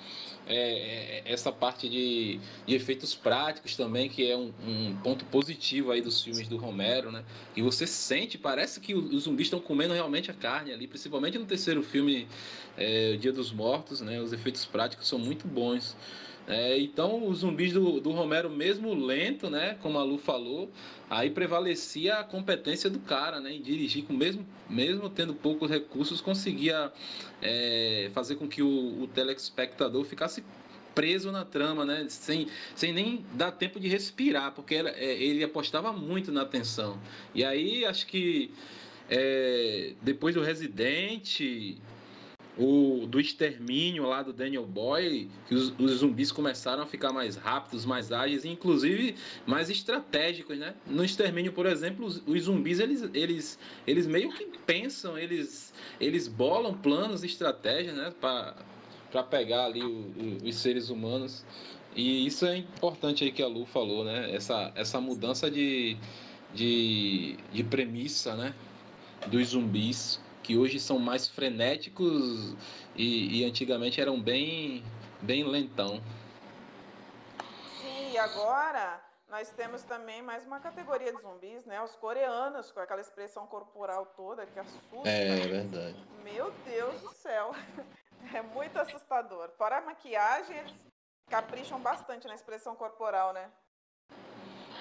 é, 0.45 1.23
é, 1.25 1.31
essa 1.31 1.51
parte 1.51 1.89
de, 1.89 2.39
de, 2.65 2.75
efeitos 2.75 3.13
práticos 3.13 3.75
também, 3.75 4.09
que 4.09 4.29
é 4.29 4.35
um, 4.35 4.51
um, 4.65 4.95
ponto 5.03 5.25
positivo 5.25 5.91
aí 5.91 6.01
dos 6.01 6.23
filmes 6.23 6.47
do 6.47 6.57
Romero, 6.57 7.11
né? 7.11 7.23
E 7.55 7.61
você 7.61 7.85
sente, 7.85 8.37
parece 8.37 8.79
que 8.79 8.93
os 8.93 9.23
zumbis 9.23 9.47
estão 9.47 9.59
comendo 9.59 9.93
realmente 9.93 10.31
a 10.31 10.33
carne 10.33 10.71
ali, 10.71 10.87
principalmente 10.87 11.37
no 11.37 11.45
terceiro 11.45 11.83
filme, 11.83 12.27
é, 12.77 13.13
O 13.15 13.17
Dia 13.17 13.33
dos 13.33 13.51
Mortos, 13.51 14.01
né? 14.01 14.21
Os 14.21 14.31
efeitos 14.31 14.65
práticos 14.65 15.07
são 15.07 15.19
muito 15.19 15.47
bons. 15.47 15.95
É, 16.47 16.79
então, 16.79 17.27
os 17.27 17.39
zumbis 17.39 17.73
do, 17.73 17.99
do, 17.99 18.11
Romero, 18.11 18.49
mesmo 18.49 18.93
lento, 18.93 19.49
né, 19.49 19.77
como 19.81 19.99
a 19.99 20.03
Lu 20.03 20.17
falou, 20.17 20.71
aí 21.09 21.29
prevalecia 21.29 22.19
a 22.19 22.23
competência 22.23 22.89
do 22.89 22.99
cara, 22.99 23.41
né, 23.41 23.53
em 23.53 23.61
dirigir, 23.61 24.05
com 24.05 24.13
mesmo, 24.13 24.47
mesmo 24.69 25.09
tendo 25.09 25.33
poucos 25.33 25.69
recursos, 25.69 26.21
conseguia 26.21 26.89
é, 27.41 28.09
fazer 28.13 28.35
com 28.35 28.47
que 28.47 28.61
o, 28.61 29.01
o 29.01 29.07
telespectador 29.07 30.05
ficasse 30.05 30.41
preso 30.95 31.33
na 31.33 31.43
trama, 31.43 31.83
né, 31.83 32.05
sem, 32.07 32.47
sem 32.73 32.93
nem 32.93 33.25
dar 33.33 33.51
tempo 33.51 33.77
de 33.77 33.89
respirar, 33.89 34.53
porque 34.53 34.73
era, 34.73 34.91
é, 34.91 35.21
ele 35.21 35.43
apostava 35.43 35.91
muito 35.91 36.31
na 36.31 36.43
atenção. 36.43 36.97
E 37.35 37.43
aí, 37.43 37.83
acho 37.83 38.07
que 38.07 38.49
é, 39.09 39.95
depois 40.01 40.33
do 40.33 40.41
Residente 40.41 41.77
o 42.57 43.05
do 43.05 43.19
extermínio 43.19 44.07
lá 44.07 44.23
do 44.23 44.33
Daniel 44.33 44.65
Boy, 44.65 45.29
que 45.47 45.53
os, 45.53 45.73
os, 45.79 45.91
zumbis 45.99 46.31
começaram 46.31 46.83
a 46.83 46.85
ficar 46.85 47.13
mais 47.13 47.35
rápidos, 47.35 47.85
mais 47.85 48.11
ágeis, 48.11 48.45
inclusive 48.45 49.15
mais 49.45 49.69
estratégicos, 49.69 50.57
né? 50.57 50.73
No 50.87 51.03
extermínio, 51.03 51.53
por 51.53 51.65
exemplo, 51.67 52.05
os, 52.05 52.21
os, 52.25 52.43
zumbis 52.43 52.79
eles, 52.79 53.07
eles, 53.13 53.59
eles 53.85 54.07
meio 54.07 54.31
que 54.33 54.45
pensam, 54.65 55.17
eles, 55.17 55.73
eles 55.99 56.27
bolam 56.27 56.73
planos, 56.73 57.23
estratégias, 57.23 57.95
né? 57.95 58.11
Para 58.19 59.23
pegar 59.23 59.65
ali 59.65 59.83
o, 59.83 59.87
o, 60.43 60.47
os 60.47 60.55
seres 60.55 60.89
humanos. 60.89 61.45
E 61.95 62.25
isso 62.25 62.45
é 62.45 62.57
importante 62.57 63.23
aí 63.23 63.31
que 63.31 63.41
a 63.41 63.47
Lu 63.47 63.65
falou, 63.65 64.03
né? 64.03 64.33
Essa, 64.33 64.71
essa 64.75 64.99
mudança 64.99 65.49
de, 65.49 65.95
de, 66.53 67.37
de 67.53 67.63
premissa, 67.63 68.35
né? 68.35 68.53
Dos 69.27 69.49
zumbis 69.49 70.19
que 70.47 70.57
hoje 70.57 70.79
são 70.79 70.97
mais 70.97 71.27
frenéticos 71.27 72.55
e, 72.95 73.41
e 73.41 73.43
antigamente 73.43 73.99
eram 73.99 74.17
bem, 74.17 74.81
bem 75.21 75.43
lentão. 75.43 76.01
Sim, 77.81 78.13
e 78.13 78.17
agora 78.17 79.03
nós 79.27 79.49
temos 79.51 79.83
também 79.83 80.21
mais 80.21 80.45
uma 80.45 80.61
categoria 80.61 81.13
de 81.13 81.21
zumbis, 81.21 81.65
né? 81.65 81.81
Os 81.83 81.97
coreanos, 81.97 82.71
com 82.71 82.79
aquela 82.79 83.01
expressão 83.01 83.45
corporal 83.45 84.05
toda 84.15 84.45
que 84.45 84.57
assusta. 84.57 85.09
É, 85.09 85.37
é 85.37 85.47
verdade. 85.47 85.97
Meu 86.23 86.49
Deus 86.65 87.01
do 87.01 87.11
céu. 87.11 87.53
É 88.33 88.41
muito 88.41 88.77
assustador. 88.77 89.49
Fora 89.57 89.77
a 89.77 89.81
maquiagem, 89.81 90.57
eles 90.57 90.73
capricham 91.29 91.79
bastante 91.79 92.27
na 92.27 92.33
expressão 92.33 92.75
corporal, 92.75 93.31
né? 93.31 93.49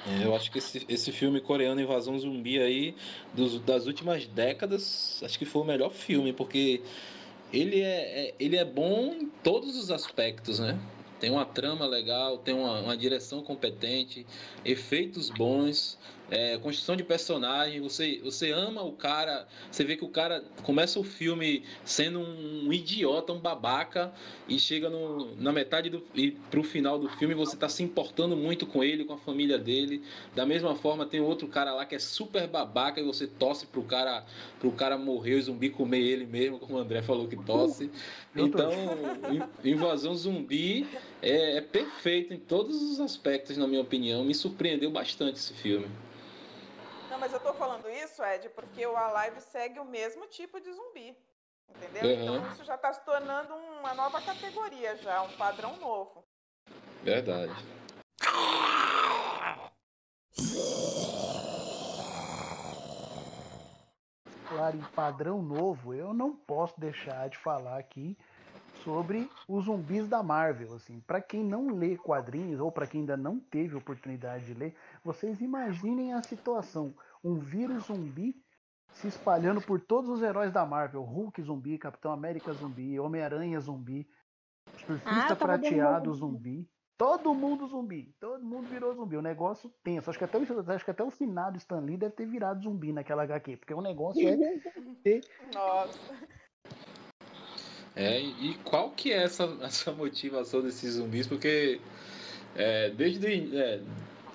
É, 0.08 0.24
eu 0.24 0.34
acho 0.36 0.50
que 0.50 0.58
esse, 0.58 0.84
esse 0.88 1.10
filme 1.10 1.40
coreano 1.40 1.80
Invasão 1.80 2.18
Zumbi 2.18 2.60
aí, 2.60 2.94
dos, 3.34 3.58
das 3.60 3.86
últimas 3.86 4.26
décadas, 4.26 5.20
acho 5.24 5.38
que 5.38 5.44
foi 5.44 5.62
o 5.62 5.64
melhor 5.64 5.90
filme, 5.92 6.32
porque 6.32 6.80
ele 7.52 7.80
é, 7.80 8.28
é, 8.28 8.34
ele 8.38 8.56
é 8.56 8.64
bom 8.64 9.14
em 9.14 9.26
todos 9.42 9.76
os 9.76 9.90
aspectos, 9.90 10.60
né? 10.60 10.78
Tem 11.18 11.30
uma 11.30 11.44
trama 11.44 11.86
legal, 11.86 12.38
tem 12.38 12.54
uma, 12.54 12.80
uma 12.80 12.96
direção 12.96 13.42
competente, 13.42 14.26
efeitos 14.64 15.30
bons, 15.30 15.98
é, 16.30 16.58
construção 16.58 16.96
de 16.96 17.04
personagem, 17.04 17.80
você, 17.80 18.20
você 18.22 18.50
ama 18.50 18.82
o 18.82 18.92
cara, 18.92 19.46
você 19.70 19.84
vê 19.84 19.96
que 19.96 20.04
o 20.04 20.08
cara 20.08 20.42
começa 20.62 20.98
o 20.98 21.04
filme 21.04 21.62
sendo 21.84 22.20
um, 22.20 22.72
idiota, 22.72 23.32
um 23.32 23.38
babaca, 23.38 24.12
e 24.48 24.58
chega 24.58 24.90
no, 24.90 25.36
na 25.36 25.52
metade 25.52 25.88
do, 25.88 26.02
e 26.14 26.32
pro 26.50 26.62
final 26.62 26.98
do 26.98 27.08
filme 27.08 27.34
você 27.34 27.56
tá 27.56 27.68
se 27.68 27.82
importando 27.82 28.36
muito 28.36 28.66
com 28.66 28.82
ele, 28.82 29.04
com 29.04 29.12
a 29.14 29.18
família 29.18 29.58
dele. 29.58 30.02
Da 30.34 30.44
mesma 30.44 30.74
forma, 30.74 31.06
tem 31.06 31.20
outro 31.20 31.46
cara 31.46 31.72
lá 31.72 31.84
que 31.84 31.94
é 31.94 31.98
super 31.98 32.46
babaca 32.48 33.00
e 33.00 33.04
você 33.04 33.26
torce 33.26 33.66
pro 33.66 33.82
cara, 33.82 34.24
pro 34.58 34.72
cara 34.72 34.98
morrer, 34.98 35.34
o 35.34 35.42
zumbi 35.42 35.70
comer 35.70 36.00
ele 36.00 36.26
mesmo, 36.26 36.58
como 36.58 36.74
o 36.74 36.78
André 36.78 37.02
falou 37.02 37.28
que 37.28 37.36
torce. 37.36 37.90
Então, 38.34 38.70
Invasão 39.64 40.14
Zumbi 40.14 40.86
é, 41.22 41.56
é 41.56 41.60
perfeito 41.60 42.34
em 42.34 42.38
todos 42.38 42.82
os 42.82 43.00
aspectos, 43.00 43.56
na 43.56 43.66
minha 43.66 43.80
opinião. 43.80 44.24
Me 44.24 44.34
surpreendeu 44.34 44.90
bastante 44.90 45.36
esse 45.36 45.54
filme. 45.54 45.86
Não, 47.16 47.20
mas 47.20 47.32
eu 47.32 47.40
tô 47.40 47.54
falando 47.54 47.88
isso, 47.88 48.22
Ed, 48.22 48.50
porque 48.50 48.86
o 48.86 48.94
Alive 48.94 49.40
segue 49.40 49.80
o 49.80 49.86
mesmo 49.86 50.26
tipo 50.26 50.60
de 50.60 50.70
zumbi. 50.70 51.16
Entendeu? 51.66 52.02
Uhum. 52.04 52.22
Então 52.22 52.52
isso 52.52 52.62
já 52.62 52.74
está 52.74 52.92
se 52.92 53.02
tornando 53.06 53.54
uma 53.54 53.94
nova 53.94 54.20
categoria 54.20 54.94
já, 54.96 55.22
um 55.22 55.32
padrão 55.32 55.78
novo. 55.78 56.22
Verdade. 57.02 57.54
Claro, 64.46 64.76
em 64.76 64.84
padrão 64.94 65.40
novo, 65.40 65.94
eu 65.94 66.12
não 66.12 66.36
posso 66.36 66.78
deixar 66.78 67.30
de 67.30 67.38
falar 67.38 67.78
aqui 67.78 68.14
sobre 68.86 69.28
os 69.48 69.64
zumbis 69.64 70.08
da 70.08 70.22
Marvel. 70.22 70.74
Assim, 70.74 71.00
para 71.00 71.20
quem 71.20 71.42
não 71.42 71.74
lê 71.74 71.96
quadrinhos 71.96 72.60
ou 72.60 72.70
para 72.70 72.86
quem 72.86 73.00
ainda 73.00 73.16
não 73.16 73.40
teve 73.40 73.74
oportunidade 73.74 74.46
de 74.46 74.54
ler, 74.54 74.76
vocês 75.04 75.40
imaginem 75.40 76.14
a 76.14 76.22
situação: 76.22 76.94
um 77.22 77.34
vírus 77.34 77.86
zumbi 77.86 78.40
se 78.92 79.08
espalhando 79.08 79.60
por 79.60 79.80
todos 79.80 80.08
os 80.08 80.22
heróis 80.22 80.52
da 80.52 80.64
Marvel: 80.64 81.02
Hulk 81.02 81.42
zumbi, 81.42 81.76
Capitão 81.76 82.12
América 82.12 82.52
zumbi, 82.52 82.98
Homem-Aranha 83.00 83.58
zumbi, 83.58 84.08
Surfista 84.86 85.32
ah, 85.32 85.36
Prateado 85.36 86.14
zumbi. 86.14 86.68
Todo 86.96 87.34
mundo 87.34 87.66
zumbi. 87.66 88.14
Todo 88.18 88.42
mundo 88.42 88.68
virou 88.68 88.94
zumbi. 88.94 89.18
O 89.18 89.22
negócio 89.22 89.70
tenso. 89.82 90.08
Acho 90.08 90.18
que 90.18 90.24
até, 90.24 90.38
acho 90.38 90.84
que 90.84 90.90
até 90.90 91.04
o 91.04 91.10
finado 91.10 91.58
Stan 91.58 91.80
Lee 91.80 91.98
deve 91.98 92.14
ter 92.14 92.24
virado 92.24 92.62
zumbi 92.62 92.90
naquela 92.90 93.24
HQ, 93.24 93.58
porque 93.58 93.74
o 93.74 93.82
negócio 93.82 94.26
é. 94.26 94.34
Nossa. 95.52 95.98
É, 97.96 98.20
e 98.20 98.56
qual 98.62 98.90
que 98.90 99.10
é 99.10 99.22
essa, 99.22 99.56
essa 99.62 99.90
motivação 99.90 100.60
desses 100.60 100.92
zumbis? 100.94 101.26
Porque 101.26 101.80
é, 102.54 102.90
desde 102.90 103.56
é, 103.56 103.80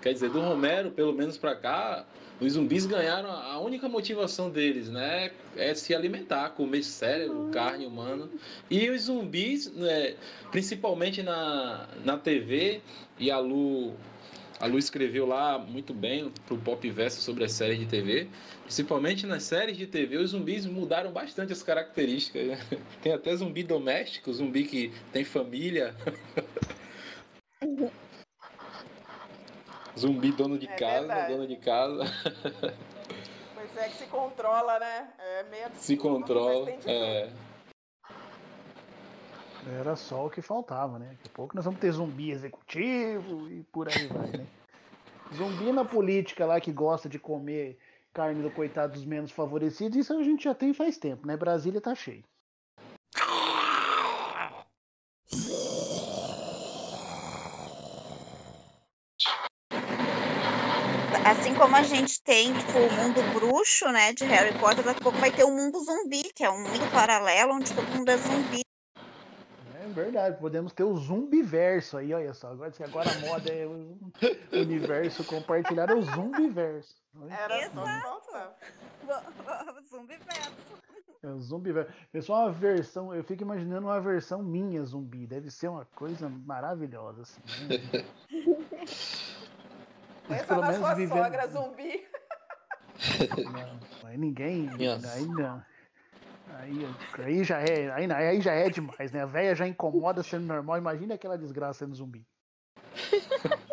quer 0.01 0.13
dizer 0.13 0.31
do 0.31 0.41
Romero 0.41 0.91
pelo 0.91 1.13
menos 1.13 1.37
para 1.37 1.55
cá 1.55 2.05
os 2.41 2.53
zumbis 2.53 2.87
ganharam 2.87 3.29
a 3.29 3.59
única 3.59 3.87
motivação 3.87 4.49
deles, 4.49 4.89
né? 4.89 5.31
É 5.55 5.75
se 5.75 5.93
alimentar, 5.93 6.49
comer 6.49 6.81
cérebro, 6.81 7.51
carne 7.53 7.85
humana. 7.85 8.27
E 8.67 8.89
os 8.89 9.03
zumbis, 9.03 9.71
né, 9.71 10.15
principalmente 10.49 11.21
na, 11.21 11.87
na 12.03 12.17
TV, 12.17 12.81
e 13.19 13.29
a 13.29 13.37
Lu, 13.37 13.93
a 14.61 14.67
Lu 14.67 14.77
escreveu 14.77 15.25
lá 15.25 15.57
muito 15.57 15.91
bem 15.91 16.31
pro 16.45 16.55
Pop 16.55 16.87
Verso 16.91 17.19
sobre 17.19 17.43
as 17.43 17.51
séries 17.51 17.79
de 17.79 17.87
TV. 17.87 18.27
Principalmente 18.63 19.25
nas 19.25 19.41
séries 19.43 19.75
de 19.75 19.87
TV, 19.87 20.17
os 20.17 20.29
zumbis 20.29 20.67
mudaram 20.67 21.11
bastante 21.11 21.51
as 21.51 21.63
características. 21.63 22.47
Né? 22.47 22.59
Tem 23.01 23.11
até 23.11 23.35
zumbi 23.35 23.63
doméstico, 23.63 24.31
zumbi 24.31 24.63
que 24.65 24.93
tem 25.11 25.25
família. 25.25 25.95
Zumbi 29.99 30.31
dono 30.31 30.57
de 30.57 30.67
É 30.67 30.75
casa, 30.75 31.07
verdade. 31.07 31.33
dono 31.33 31.47
de 31.47 31.55
casa. 31.57 32.05
Pois 33.53 33.77
é 33.77 33.89
que 33.89 33.97
se 33.97 34.05
controla, 34.05 34.79
né? 34.79 35.09
É 35.19 35.43
meio 35.43 35.65
absurdo, 35.65 35.83
Se 35.83 35.97
controla. 35.97 36.69
É. 36.85 37.29
Era 39.67 39.95
só 39.95 40.25
o 40.25 40.29
que 40.29 40.41
faltava, 40.41 40.97
né? 40.97 41.09
Daqui 41.09 41.27
a 41.27 41.35
pouco 41.35 41.55
nós 41.55 41.65
vamos 41.65 41.79
ter 41.79 41.91
zumbi 41.91 42.31
executivo 42.31 43.47
e 43.49 43.63
por 43.71 43.87
aí 43.87 44.07
vai, 44.07 44.27
né? 44.31 44.45
Zumbi 45.33 45.71
na 45.71 45.85
política 45.85 46.45
lá 46.45 46.59
que 46.59 46.73
gosta 46.73 47.07
de 47.07 47.17
comer 47.17 47.77
carne 48.13 48.41
do 48.41 48.51
coitado 48.51 48.93
dos 48.93 49.05
menos 49.05 49.31
favorecidos, 49.31 49.97
isso 49.97 50.13
a 50.13 50.21
gente 50.23 50.43
já 50.43 50.53
tem 50.53 50.73
faz 50.73 50.97
tempo, 50.97 51.25
né? 51.25 51.37
Brasília 51.37 51.79
tá 51.79 51.95
cheio. 51.95 52.23
Assim 61.23 61.55
como 61.55 61.75
a 61.75 61.83
gente 61.83 62.21
tem, 62.23 62.51
tipo, 62.51 62.77
o 62.77 62.91
mundo 62.91 63.21
bruxo, 63.33 63.89
né, 63.89 64.11
de 64.11 64.25
Harry 64.25 64.57
Potter, 64.59 64.83
daqui 64.83 64.99
a 64.99 65.03
pouco 65.03 65.17
vai 65.19 65.31
ter 65.31 65.45
o 65.45 65.51
mundo 65.51 65.79
zumbi, 65.79 66.23
que 66.35 66.43
é 66.43 66.49
um 66.49 66.59
mundo 66.59 66.91
paralelo 66.91 67.53
onde 67.53 67.73
todo 67.73 67.87
mundo 67.95 68.09
é 68.09 68.17
zumbi. 68.17 68.70
É 69.91 69.93
verdade, 69.93 70.39
podemos 70.39 70.71
ter 70.71 70.85
o 70.85 70.95
zumbiverso 70.95 71.97
aí, 71.97 72.13
olha 72.13 72.33
só. 72.33 72.51
Agora, 72.51 72.71
agora 72.81 73.09
a 73.11 73.19
moda 73.27 73.51
é 73.51 73.67
o 73.67 73.97
universo 74.53 75.21
compartilhado, 75.25 75.91
é 75.91 75.95
o 75.95 76.01
zumbiverso. 76.01 76.95
Era 77.29 77.69
só 77.69 77.83
que 77.83 78.01
faltava. 78.01 78.55
zumbi 79.91 80.15
verso. 80.15 80.81
É 81.21 81.27
o 81.27 81.39
zumbiverso. 81.41 81.91
Pessoal, 82.09 82.43
uma 82.43 82.51
versão, 82.53 83.13
eu 83.13 83.21
fico 83.21 83.43
imaginando 83.43 83.87
uma 83.87 83.99
versão 83.99 84.41
minha 84.41 84.81
zumbi. 84.85 85.27
Deve 85.27 85.51
ser 85.51 85.67
uma 85.67 85.83
coisa 85.93 86.29
maravilhosa, 86.29 87.23
assim. 87.23 87.41
né? 87.67 88.05
Mas 90.29 90.41
Pensa 90.41 90.55
na 90.55 90.73
sua 90.73 91.07
sogra 91.07 91.47
zumbi. 91.47 92.07
Não, 93.51 94.07
aí 94.07 94.17
ninguém. 94.17 94.69
Aí 95.13 95.25
não. 95.25 95.61
Aí, 96.59 96.85
aí 97.19 97.43
já 97.43 97.59
é, 97.59 97.91
aí, 97.91 98.11
aí 98.11 98.41
já 98.41 98.53
é 98.53 98.69
demais, 98.69 99.11
né? 99.11 99.21
A 99.21 99.25
véia 99.25 99.55
já 99.55 99.67
incomoda 99.67 100.21
sendo 100.23 100.45
normal. 100.45 100.77
Imagina 100.77 101.15
aquela 101.15 101.37
desgraça 101.37 101.79
sendo 101.85 101.95
zumbi. 101.95 102.25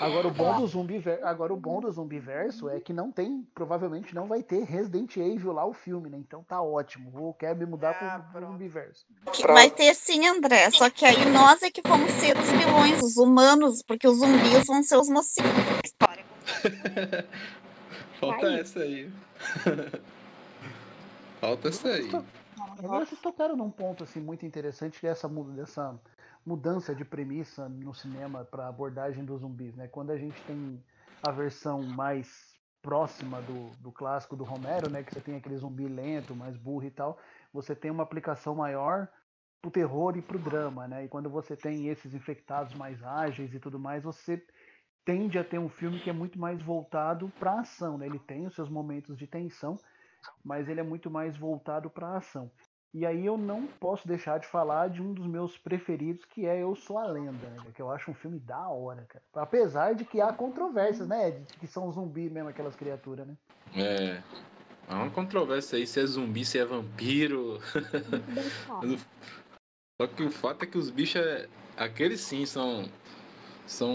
Agora 0.00 0.26
o 0.26 0.30
bom 0.30 0.56
do 0.56 0.66
zumbi, 0.66 0.98
ver- 0.98 1.22
agora 1.22 1.52
o 1.52 1.56
bom 1.58 1.78
do 1.78 1.92
zumbiverso 1.92 2.70
é 2.70 2.80
que 2.80 2.90
não 2.90 3.12
tem, 3.12 3.46
provavelmente 3.54 4.14
não 4.14 4.26
vai 4.26 4.42
ter 4.42 4.64
Resident 4.64 5.14
Evil 5.18 5.52
lá 5.52 5.66
o 5.66 5.74
filme, 5.74 6.08
né? 6.08 6.16
Então 6.16 6.42
tá 6.42 6.62
ótimo. 6.62 7.10
Vou 7.10 7.34
quero 7.34 7.58
me 7.58 7.66
mudar 7.66 7.90
Ah, 7.90 8.18
pro, 8.18 8.22
pro 8.22 8.32
pronto. 8.40 8.52
zumbiverso. 8.52 9.04
Vai 9.46 9.70
ter 9.70 9.94
sim, 9.94 10.26
André, 10.26 10.70
só 10.70 10.88
que 10.88 11.04
aí 11.04 11.26
nós 11.30 11.62
é 11.62 11.70
que 11.70 11.82
vamos 11.82 12.10
ser 12.12 12.34
os 12.34 12.50
vilões, 12.50 13.02
os 13.02 13.18
humanos, 13.18 13.82
porque 13.82 14.08
os 14.08 14.16
zumbis 14.16 14.66
vão 14.66 14.82
ser 14.82 14.96
os 14.96 15.08
mocinhos 15.10 15.52
da 15.52 15.80
história. 15.84 16.24
Falta 18.18 18.46
Aí. 18.46 18.60
essa 18.60 18.80
aí. 18.80 19.10
Falta 21.40 21.68
essa 21.68 21.88
aí. 21.88 22.10
Agora 22.78 23.06
vocês 23.06 23.20
tocaram 23.20 23.56
num 23.56 23.70
ponto 23.70 24.04
assim 24.04 24.20
muito 24.20 24.44
interessante 24.44 25.00
que 25.00 25.06
é 25.06 25.10
essa, 25.10 25.28
dessa 25.28 25.98
mudança 26.44 26.94
de 26.94 27.04
premissa 27.04 27.68
no 27.68 27.94
cinema 27.94 28.44
para 28.44 28.68
abordagem 28.68 29.24
dos 29.24 29.40
zumbis, 29.40 29.74
né? 29.74 29.88
Quando 29.88 30.10
a 30.10 30.18
gente 30.18 30.40
tem 30.42 30.82
a 31.22 31.30
versão 31.30 31.82
mais 31.82 32.50
próxima 32.82 33.40
do, 33.42 33.70
do 33.80 33.90
clássico 33.90 34.36
do 34.36 34.44
Romero, 34.44 34.90
né? 34.90 35.02
Que 35.02 35.14
você 35.14 35.20
tem 35.20 35.36
aquele 35.36 35.56
zumbi 35.56 35.88
lento, 35.88 36.34
mais 36.34 36.56
burro 36.56 36.84
e 36.84 36.90
tal, 36.90 37.18
você 37.52 37.74
tem 37.74 37.90
uma 37.90 38.02
aplicação 38.02 38.54
maior 38.54 39.08
pro 39.60 39.70
terror 39.70 40.16
e 40.16 40.22
pro 40.22 40.38
drama, 40.38 40.88
né? 40.88 41.04
E 41.04 41.08
quando 41.08 41.28
você 41.28 41.56
tem 41.56 41.88
esses 41.88 42.14
infectados 42.14 42.74
mais 42.74 43.02
ágeis 43.02 43.54
e 43.54 43.58
tudo 43.58 43.78
mais, 43.78 44.02
você 44.02 44.42
tende 45.04 45.38
a 45.38 45.44
ter 45.44 45.58
um 45.58 45.68
filme 45.68 46.00
que 46.00 46.10
é 46.10 46.12
muito 46.12 46.38
mais 46.38 46.62
voltado 46.62 47.30
para 47.38 47.60
ação, 47.60 47.98
né? 47.98 48.06
Ele 48.06 48.18
tem 48.18 48.46
os 48.46 48.54
seus 48.54 48.68
momentos 48.68 49.16
de 49.16 49.26
tensão, 49.26 49.78
mas 50.44 50.68
ele 50.68 50.80
é 50.80 50.84
muito 50.84 51.10
mais 51.10 51.36
voltado 51.36 51.90
para 51.90 52.16
ação. 52.16 52.50
E 52.92 53.06
aí 53.06 53.24
eu 53.24 53.38
não 53.38 53.68
posso 53.68 54.06
deixar 54.08 54.38
de 54.40 54.48
falar 54.48 54.90
de 54.90 55.00
um 55.00 55.12
dos 55.12 55.26
meus 55.26 55.56
preferidos, 55.56 56.24
que 56.24 56.44
é 56.44 56.60
Eu 56.60 56.74
Sou 56.74 56.98
a 56.98 57.06
Lenda, 57.06 57.46
né? 57.48 57.62
Que 57.72 57.80
eu 57.80 57.88
acho 57.88 58.10
um 58.10 58.14
filme 58.14 58.40
da 58.40 58.68
hora, 58.68 59.06
cara. 59.08 59.24
Apesar 59.34 59.94
de 59.94 60.04
que 60.04 60.20
há 60.20 60.32
controvérsias, 60.32 61.06
né? 61.06 61.30
De 61.30 61.56
que 61.58 61.68
são 61.68 61.90
zumbi 61.92 62.28
mesmo 62.28 62.48
aquelas 62.48 62.74
criaturas, 62.74 63.28
né? 63.28 63.36
É. 63.76 64.20
Há 64.88 64.96
uma 64.96 65.10
controvérsia 65.10 65.78
aí 65.78 65.86
se 65.86 66.00
é 66.00 66.06
zumbi, 66.06 66.44
se 66.44 66.58
é 66.58 66.64
vampiro. 66.64 67.60
Só 70.00 70.08
que 70.08 70.24
o 70.24 70.30
fato 70.30 70.64
é 70.64 70.66
que 70.66 70.76
os 70.76 70.90
bichos, 70.90 71.22
é... 71.22 71.48
aqueles 71.76 72.20
sim 72.20 72.44
são. 72.44 72.88
São 73.66 73.94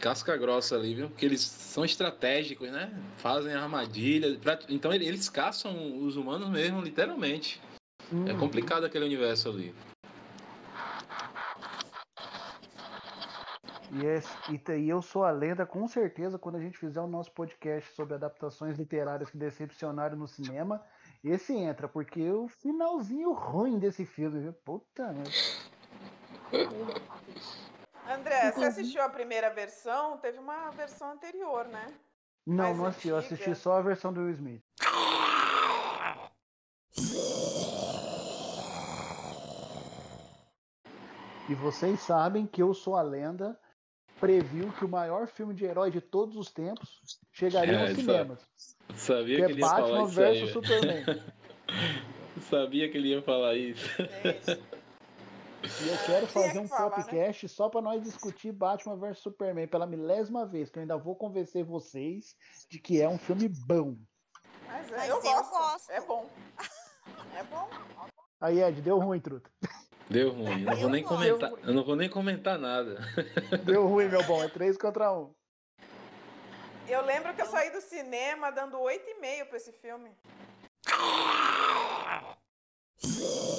casca 0.00 0.36
grossa 0.36 0.76
ali, 0.76 0.94
viu? 0.94 1.08
Porque 1.08 1.24
eles 1.26 1.40
são 1.40 1.84
estratégicos, 1.84 2.70
né? 2.70 2.92
Fazem 3.18 3.54
armadilhas. 3.54 4.36
pra- 4.38 4.58
Então 4.68 4.92
ele- 4.92 5.06
eles 5.06 5.28
caçam 5.28 5.98
os 6.04 6.16
humanos 6.16 6.48
mesmo, 6.50 6.80
literalmente. 6.80 7.60
É 8.26 8.32
Uhum. 8.32 8.38
complicado 8.38 8.84
aquele 8.84 9.04
universo 9.04 9.48
ali. 9.48 9.74
E, 13.92 14.04
esse- 14.04 14.36
e 14.50 14.60
e 14.80 14.88
Eu 14.88 15.00
Sou 15.00 15.24
a 15.24 15.30
Lenda, 15.30 15.64
com 15.64 15.86
certeza, 15.88 16.38
quando 16.38 16.56
a 16.56 16.60
gente 16.60 16.76
fizer 16.76 17.00
o 17.00 17.06
nosso 17.06 17.30
podcast 17.32 17.94
sobre 17.94 18.14
adaptações 18.14 18.76
literárias 18.78 19.30
que 19.30 19.38
decepcionaram 19.38 20.16
no 20.16 20.26
cinema, 20.28 20.82
esse 21.24 21.54
entra, 21.54 21.88
porque 21.88 22.30
o 22.30 22.46
finalzinho 22.48 23.32
ruim 23.32 23.78
desse 23.78 24.04
filme, 24.04 24.40
viu? 24.40 24.52
Puta 24.52 25.12
merda. 25.12 25.30
André, 28.08 28.52
você 28.52 28.64
assistiu 28.64 29.02
a 29.02 29.08
primeira 29.08 29.50
versão? 29.50 30.16
Teve 30.18 30.38
uma 30.38 30.70
versão 30.70 31.10
anterior, 31.12 31.66
né? 31.66 31.92
Não, 32.46 32.64
Mais 32.64 32.76
não 32.78 32.86
assisti, 32.86 33.08
eu 33.08 33.16
assisti 33.16 33.54
só 33.54 33.78
a 33.78 33.82
versão 33.82 34.12
do 34.12 34.20
Will 34.20 34.30
Smith. 34.34 34.62
E 41.48 41.54
vocês 41.54 42.00
sabem 42.00 42.46
que 42.46 42.62
Eu 42.62 42.74
Sou 42.74 42.96
a 42.96 43.02
Lenda 43.02 43.58
previu 44.20 44.72
que 44.72 44.84
o 44.84 44.88
maior 44.88 45.26
filme 45.28 45.54
de 45.54 45.64
herói 45.64 45.90
de 45.90 46.00
todos 46.00 46.36
os 46.36 46.50
tempos 46.50 47.00
chegaria 47.32 47.74
É, 47.80 47.94
cinemas. 47.94 48.40
Sabia 48.94 49.36
Que 49.36 49.42
que 49.42 49.42
é 49.42 49.52
ele 49.52 49.60
ia 49.60 49.68
falar 49.68 49.80
Batman 49.82 50.08
isso 50.08 50.20
aí. 50.22 50.52
Superman. 50.52 51.04
Sabia 52.40 52.90
que 52.90 52.96
ele 52.98 53.08
ia 53.08 53.22
falar 53.22 53.54
isso. 53.56 53.86
Gente, 54.22 54.62
E 55.82 55.88
eu 55.88 55.98
quero 56.06 56.26
Tinha 56.26 56.28
fazer 56.28 56.52
que 56.52 56.58
um 56.58 56.68
falar, 56.68 56.90
né? 56.90 56.96
podcast 56.96 57.48
só 57.48 57.68
para 57.68 57.80
nós 57.82 58.02
discutir 58.02 58.52
Batman 58.52 58.96
vs 58.96 59.18
Superman 59.18 59.66
pela 59.66 59.86
milésima 59.86 60.46
vez, 60.46 60.70
que 60.70 60.78
eu 60.78 60.82
ainda 60.82 60.96
vou 60.96 61.16
convencer 61.16 61.64
vocês 61.64 62.36
de 62.70 62.78
que 62.78 63.00
é 63.00 63.08
um 63.08 63.18
filme 63.18 63.48
bom. 63.48 63.96
mas, 64.66 64.92
é, 64.92 64.96
Mas 64.96 65.08
eu, 65.08 65.16
eu 65.16 65.22
gosto. 65.22 65.50
gosto. 65.50 65.90
É 65.90 66.00
bom. 66.00 66.26
É 67.38 67.42
bom. 67.44 67.68
Aí, 68.40 68.62
Ed, 68.62 68.80
deu 68.80 68.98
ruim, 68.98 69.20
truta. 69.20 69.48
Deu 70.10 70.32
ruim. 70.32 70.62
Eu 70.62 70.70
não 70.70 70.76
vou 70.76 70.88
nem 70.90 71.04
comentar. 71.04 71.52
Eu 71.62 71.74
não 71.74 71.84
vou 71.84 71.96
nem 71.96 72.08
comentar 72.08 72.58
nada. 72.58 72.98
Deu 73.64 73.86
ruim, 73.86 74.08
meu 74.08 74.22
bom. 74.24 74.42
É 74.42 74.48
3 74.48 74.76
contra 74.78 75.12
1. 75.12 75.34
Eu 76.88 77.04
lembro 77.04 77.34
que 77.34 77.42
eu 77.42 77.46
saí 77.46 77.70
do 77.70 77.80
cinema 77.80 78.50
dando 78.50 78.78
8,5 78.78 79.46
pra 79.48 79.56
esse 79.56 79.72
filme. 79.72 80.10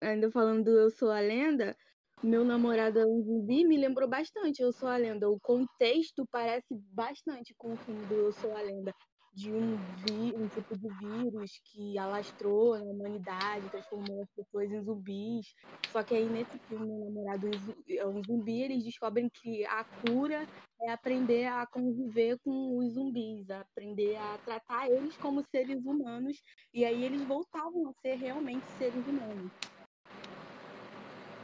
Ainda 0.00 0.30
falando 0.30 0.64
do 0.64 0.78
Eu 0.78 0.90
Sou 0.90 1.10
a 1.10 1.20
Lenda, 1.20 1.74
meu 2.22 2.44
namorado 2.44 2.98
é 2.98 3.06
um 3.06 3.22
zumbi 3.22 3.66
me 3.66 3.78
lembrou 3.78 4.08
bastante 4.08 4.60
Eu 4.60 4.70
Sou 4.72 4.88
a 4.88 4.96
Lenda. 4.96 5.28
O 5.28 5.40
contexto 5.40 6.26
parece 6.30 6.74
bastante 6.92 7.54
com 7.56 7.72
o 7.72 7.78
filme 7.78 8.04
do 8.04 8.14
Eu 8.14 8.32
Sou 8.32 8.54
a 8.54 8.60
Lenda. 8.60 8.92
De 9.34 9.52
um, 9.52 9.76
vi, 10.04 10.32
um 10.34 10.48
tipo 10.48 10.76
de 10.78 10.88
vírus 10.98 11.50
que 11.64 11.98
alastrou 11.98 12.78
na 12.78 12.84
humanidade, 12.84 13.70
transformou 13.70 14.22
as 14.22 14.30
pessoas 14.34 14.70
em 14.70 14.82
zumbis. 14.82 15.46
Só 15.90 16.02
que 16.02 16.14
aí 16.14 16.28
nesse 16.28 16.58
filme, 16.68 16.86
meu 16.86 17.04
namorado 17.06 17.48
é 17.88 18.06
um 18.06 18.22
zumbi, 18.22 18.62
eles 18.62 18.84
descobrem 18.84 19.30
que 19.30 19.64
a 19.66 19.84
cura 20.06 20.46
é 20.82 20.90
aprender 20.90 21.46
a 21.46 21.66
conviver 21.66 22.38
com 22.40 22.78
os 22.78 22.92
zumbis, 22.92 23.48
aprender 23.50 24.16
a 24.16 24.38
tratar 24.38 24.90
eles 24.90 25.16
como 25.16 25.42
seres 25.50 25.84
humanos. 25.84 26.36
E 26.74 26.84
aí 26.84 27.02
eles 27.04 27.26
voltavam 27.26 27.88
a 27.88 27.92
ser 28.02 28.16
realmente 28.16 28.66
seres 28.72 29.06
humanos. 29.06 29.50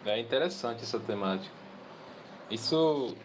É 0.05 0.19
interessante 0.21 0.83
essa 0.83 0.99
temática. 0.99 1.55
Isso 2.51 3.17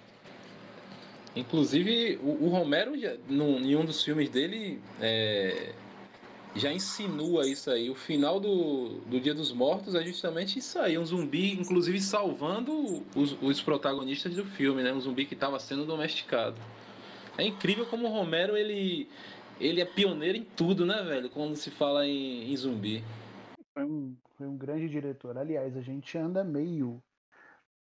Inclusive, 1.37 2.17
o, 2.23 2.45
o 2.45 2.49
Romero, 2.49 2.97
já, 2.97 3.15
em 3.29 3.75
um 3.75 3.85
dos 3.85 4.03
filmes 4.03 4.27
dele, 4.27 4.81
é, 4.99 5.71
já 6.55 6.73
insinua 6.73 7.47
isso 7.47 7.69
aí. 7.69 7.91
O 7.91 7.95
final 7.95 8.39
do, 8.39 8.99
do 9.05 9.19
Dia 9.19 9.35
dos 9.35 9.51
Mortos 9.51 9.93
é 9.93 10.03
justamente 10.03 10.57
isso 10.57 10.79
aí. 10.79 10.97
Um 10.97 11.05
zumbi, 11.05 11.53
inclusive, 11.53 12.01
salvando 12.01 13.05
os, 13.15 13.37
os 13.39 13.61
protagonistas 13.61 14.35
do 14.35 14.45
filme, 14.45 14.81
né? 14.81 14.91
Um 14.91 14.99
zumbi 14.99 15.25
que 15.25 15.35
estava 15.35 15.59
sendo 15.59 15.85
domesticado. 15.85 16.59
É 17.37 17.43
incrível 17.43 17.85
como 17.85 18.07
o 18.07 18.11
Romero, 18.11 18.57
ele, 18.57 19.07
ele 19.59 19.79
é 19.79 19.85
pioneiro 19.85 20.39
em 20.39 20.43
tudo, 20.43 20.87
né, 20.87 21.03
velho? 21.03 21.29
Quando 21.29 21.55
se 21.55 21.69
fala 21.69 22.07
em, 22.07 22.51
em 22.51 22.57
zumbi. 22.57 23.03
Foi 23.75 23.85
um, 23.85 24.15
foi 24.37 24.47
um 24.47 24.57
grande 24.57 24.87
diretor. 24.87 25.37
Aliás, 25.37 25.75
a 25.75 25.81
gente 25.81 26.17
anda 26.17 26.43
meio 26.43 27.03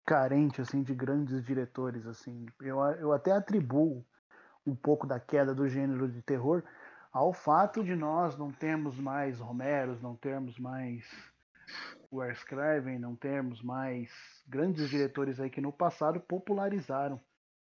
carente, 0.05 0.61
assim, 0.61 0.83
de 0.83 0.95
grandes 0.95 1.45
diretores, 1.45 2.07
assim. 2.07 2.47
Eu, 2.61 2.81
eu 2.99 3.13
até 3.13 3.33
atribuo 3.33 4.05
um 4.67 4.75
pouco 4.75 5.07
da 5.07 5.21
queda 5.21 5.55
do 5.55 5.69
gênero 5.69 6.09
de 6.09 6.23
terror 6.23 6.63
ao 7.13 7.33
fato 7.33 7.85
de 7.85 7.95
nós 7.95 8.37
não 8.37 8.51
termos 8.53 8.99
mais 8.99 9.41
Romeros, 9.41 10.01
não 10.01 10.17
termos 10.17 10.59
mais 10.59 11.05
Wes 12.13 12.43
Craven, 12.45 12.99
não 12.99 13.15
termos 13.15 13.63
mais 13.63 14.11
grandes 14.47 14.89
diretores 14.89 15.41
aí 15.41 15.51
que 15.51 15.61
no 15.61 15.73
passado 15.73 16.21
popularizaram 16.21 17.21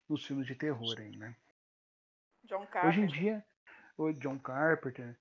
os 0.08 0.24
filmes 0.24 0.46
de 0.46 0.54
terror 0.54 0.94
aí, 0.98 1.16
né? 1.16 1.34
John 2.44 2.66
Carpenter. 2.66 2.88
Hoje 2.88 3.00
em 3.00 3.06
dia, 3.06 3.44
o 3.96 4.12
John 4.12 4.38
Carpenter, 4.38 5.18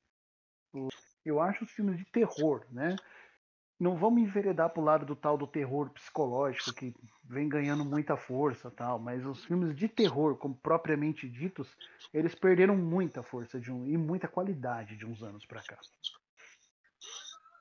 eu 1.23 1.41
acho 1.41 1.63
os 1.63 1.71
filmes 1.71 1.97
de 1.97 2.05
terror, 2.05 2.65
né? 2.71 2.95
Não 3.79 3.95
vamos 3.95 4.21
enveredar 4.21 4.69
pro 4.71 4.81
lado 4.83 5.05
do 5.05 5.15
tal 5.15 5.37
do 5.37 5.47
terror 5.47 5.89
psicológico 5.91 6.73
que 6.73 6.93
vem 7.23 7.47
ganhando 7.49 7.85
muita 7.85 8.15
força, 8.17 8.69
tal, 8.71 8.99
mas 8.99 9.25
os 9.25 9.43
filmes 9.45 9.73
de 9.75 9.87
terror, 9.89 10.37
como 10.37 10.55
propriamente 10.55 11.29
ditos, 11.29 11.77
eles 12.13 12.35
perderam 12.35 12.75
muita 12.77 13.23
força 13.23 13.59
de 13.59 13.71
um, 13.71 13.85
e 13.85 13.97
muita 13.97 14.27
qualidade 14.27 14.95
de 14.97 15.05
uns 15.05 15.21
anos 15.23 15.45
para 15.45 15.63
cá. 15.63 15.83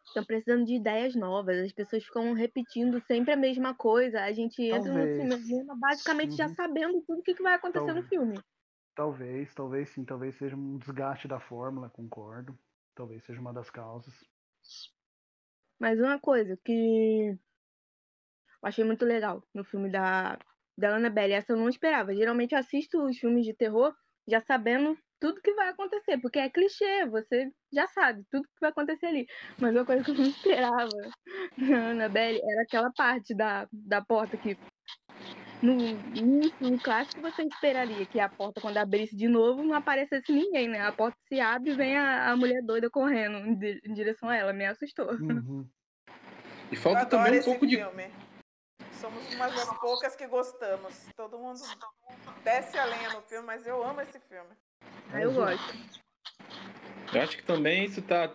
Estão 0.08 0.24
precisando 0.24 0.64
de 0.64 0.76
ideias 0.76 1.14
novas, 1.14 1.58
as 1.58 1.70
pessoas 1.72 2.04
ficam 2.04 2.32
repetindo 2.32 2.98
sempre 3.02 3.32
a 3.32 3.36
mesma 3.36 3.74
coisa. 3.76 4.22
A 4.22 4.32
gente 4.32 4.62
entra 4.62 4.90
Talvez. 4.92 5.18
no 5.18 5.36
cinema 5.38 5.76
basicamente 5.78 6.36
já 6.36 6.48
Uhum. 6.48 6.56
sabendo 6.56 7.02
tudo 7.06 7.18
o 7.20 7.22
que, 7.22 7.34
que 7.34 7.42
vai 7.42 7.52
acontecer 7.54 7.92
no 7.92 8.02
Talvez. 8.02 8.08
filme. 8.08 8.42
Talvez, 8.94 9.54
talvez 9.54 9.90
sim, 9.90 10.04
talvez 10.04 10.36
seja 10.36 10.56
um 10.56 10.78
desgaste 10.78 11.28
da 11.28 11.40
fórmula, 11.40 11.90
concordo. 11.90 12.58
Talvez 12.94 13.24
seja 13.24 13.40
uma 13.40 13.52
das 13.54 13.70
causas. 13.70 14.14
Mas 15.78 15.98
uma 15.98 16.18
coisa 16.18 16.56
que 16.64 17.30
eu 17.30 18.68
achei 18.68 18.84
muito 18.84 19.04
legal 19.04 19.42
no 19.52 19.64
filme 19.64 19.90
da, 19.90 20.38
da 20.76 20.96
Annabelle, 20.96 21.34
essa 21.34 21.52
eu 21.52 21.56
não 21.56 21.68
esperava. 21.68 22.14
Geralmente 22.14 22.52
eu 22.52 22.58
assisto 22.58 23.02
os 23.04 23.18
filmes 23.18 23.44
de 23.44 23.54
terror 23.54 23.94
já 24.26 24.40
sabendo 24.40 24.96
tudo 25.20 25.40
que 25.40 25.54
vai 25.54 25.68
acontecer, 25.68 26.18
porque 26.18 26.38
é 26.38 26.50
clichê, 26.50 27.06
você 27.06 27.50
já 27.72 27.86
sabe 27.88 28.24
tudo 28.30 28.42
que 28.44 28.60
vai 28.60 28.70
acontecer 28.70 29.06
ali. 29.06 29.26
Mas 29.58 29.74
uma 29.74 29.84
coisa 29.84 30.04
que 30.04 30.10
eu 30.10 30.14
não 30.14 30.24
esperava 30.28 30.90
na 31.56 31.90
Annabelle 31.90 32.40
era 32.42 32.62
aquela 32.62 32.90
parte 32.92 33.34
da, 33.34 33.68
da 33.72 34.02
porta 34.02 34.36
que 34.36 34.56
no, 35.64 35.74
no, 35.76 36.70
no 36.70 36.78
clássico 36.78 37.20
você 37.22 37.42
esperaria 37.42 38.04
que 38.06 38.20
a 38.20 38.28
porta, 38.28 38.60
quando 38.60 38.76
abrisse 38.76 39.16
de 39.16 39.26
novo, 39.26 39.62
não 39.62 39.74
aparecesse 39.74 40.30
ninguém, 40.30 40.68
né? 40.68 40.80
A 40.80 40.92
porta 40.92 41.16
se 41.26 41.40
abre 41.40 41.70
e 41.70 41.74
vem 41.74 41.96
a, 41.96 42.30
a 42.30 42.36
mulher 42.36 42.62
doida 42.62 42.90
correndo 42.90 43.38
em, 43.38 43.54
di- 43.54 43.80
em 43.84 43.94
direção 43.94 44.28
a 44.28 44.36
ela. 44.36 44.52
Me 44.52 44.66
assustou. 44.66 45.10
Uhum. 45.12 45.66
E 46.70 46.74
Eu 46.74 46.80
falta 46.80 47.00
adoro 47.00 47.22
também 47.24 47.32
um 47.32 47.36
esse 47.36 47.48
pouco 47.48 47.66
de. 47.66 47.76
filme. 47.76 48.10
Somos 49.00 49.34
uma 49.34 49.48
das 49.48 49.78
poucas 49.78 50.14
que 50.14 50.26
gostamos. 50.26 51.06
Todo 51.16 51.38
mundo 51.38 51.60
desce 52.42 52.78
a 52.78 52.84
lenha 52.84 53.10
no 53.10 53.22
filme, 53.22 53.46
mas 53.46 53.66
eu 53.66 53.82
amo 53.82 54.00
esse 54.00 54.18
filme. 54.20 54.50
Aí 55.12 55.22
eu 55.22 55.32
gosto. 55.32 55.74
Eu 57.14 57.22
acho 57.22 57.36
que 57.36 57.42
também 57.44 57.84
isso 57.84 58.02
tá. 58.02 58.28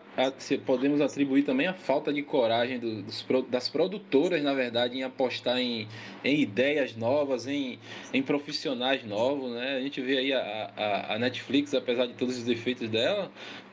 podemos 0.65 1.01
atribuir 1.01 1.43
também 1.43 1.67
a 1.67 1.73
falta 1.73 2.13
de 2.13 2.21
coragem 2.21 2.79
do- 2.79 3.01
dos 3.01 3.25
das 3.49 3.67
produtoras, 3.67 4.41
na 4.41 4.53
verdade, 4.53 4.97
em 4.97 5.03
apostar 5.03 5.57
em, 5.59 5.87
em 6.23 6.39
ideias 6.39 6.95
novas, 6.95 7.45
em, 7.45 7.77
em 8.13 8.23
profissionais 8.23 9.03
novos, 9.03 9.51
né? 9.51 9.75
A 9.75 9.81
gente 9.81 9.99
vê 10.01 10.17
aí 10.19 10.33
a, 10.33 10.71
a, 10.77 11.15
a 11.15 11.19
Netflix, 11.19 11.73
apesar 11.73 12.05
de 12.05 12.13
todos 12.13 12.37
os 12.37 12.43
defeitos 12.43 12.87
dela, 12.89 13.29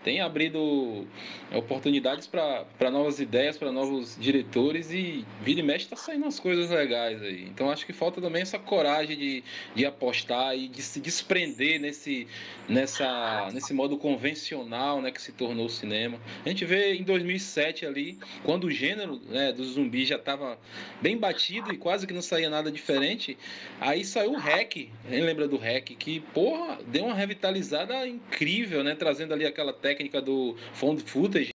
tem 0.07 0.21
abrido 0.21 1.05
oportunidades 1.53 2.29
para 2.29 2.91
novas 2.93 3.19
ideias, 3.19 3.59
para 3.59 3.73
novos 3.73 4.17
diretores 4.17 4.93
e 4.93 5.25
vira 5.43 5.59
e 5.59 5.63
mexe 5.65 5.89
tá 5.89 5.97
saindo 5.97 6.23
umas 6.23 6.39
coisas 6.39 6.71
legais 6.71 7.21
aí. 7.21 7.43
Então 7.47 7.69
acho 7.69 7.85
que 7.85 7.93
falta 7.93 8.21
também 8.21 8.41
essa 8.41 8.57
coragem 8.57 9.17
de, 9.19 9.45
de 9.75 9.85
apostar 9.85 10.57
e 10.57 10.69
de 10.69 10.81
se 10.81 11.01
desprender 11.01 11.81
nesse, 11.81 12.29
nessa, 12.69 13.49
nesse 13.53 13.75
modo 13.75 13.99
convencional 13.99 15.03
né, 15.03 15.11
que 15.11 15.21
se 15.21 15.33
tornou 15.33 15.67
o 15.67 15.69
cinema. 15.69 16.21
A 16.45 16.49
gente 16.49 16.65
vê 16.65 16.95
em 16.95 17.03
2007 17.03 17.85
ali, 17.85 18.17
quando 18.45 18.69
o 18.69 18.71
gênero 18.71 19.21
né, 19.29 19.53
do 19.53 19.65
zumbi 19.65 20.05
já 20.05 20.17
estava 20.17 20.57
bem 21.03 21.19
batido 21.19 21.75
e 21.75 21.77
quase 21.77 22.07
que 22.07 22.15
não 22.15 22.23
saía 22.23 22.49
nada 22.49 22.71
diferente, 22.71 23.37
aí 23.81 24.05
saiu 24.05 24.35
o 24.35 24.39
REC, 24.39 24.89
quem 25.09 25.21
lembra 25.21 25.49
do 25.49 25.57
REC, 25.57 25.97
que 25.97 26.21
porra, 26.21 26.79
deu 26.87 27.07
uma 27.07 27.15
revitalizada 27.15 28.07
incrível, 28.07 28.85
né, 28.85 28.95
trazendo 28.95 29.35
ali 29.35 29.45
aquela 29.45 29.73
técnica 29.73 29.96
do 30.23 30.57
found 30.75 31.03
footage. 31.03 31.51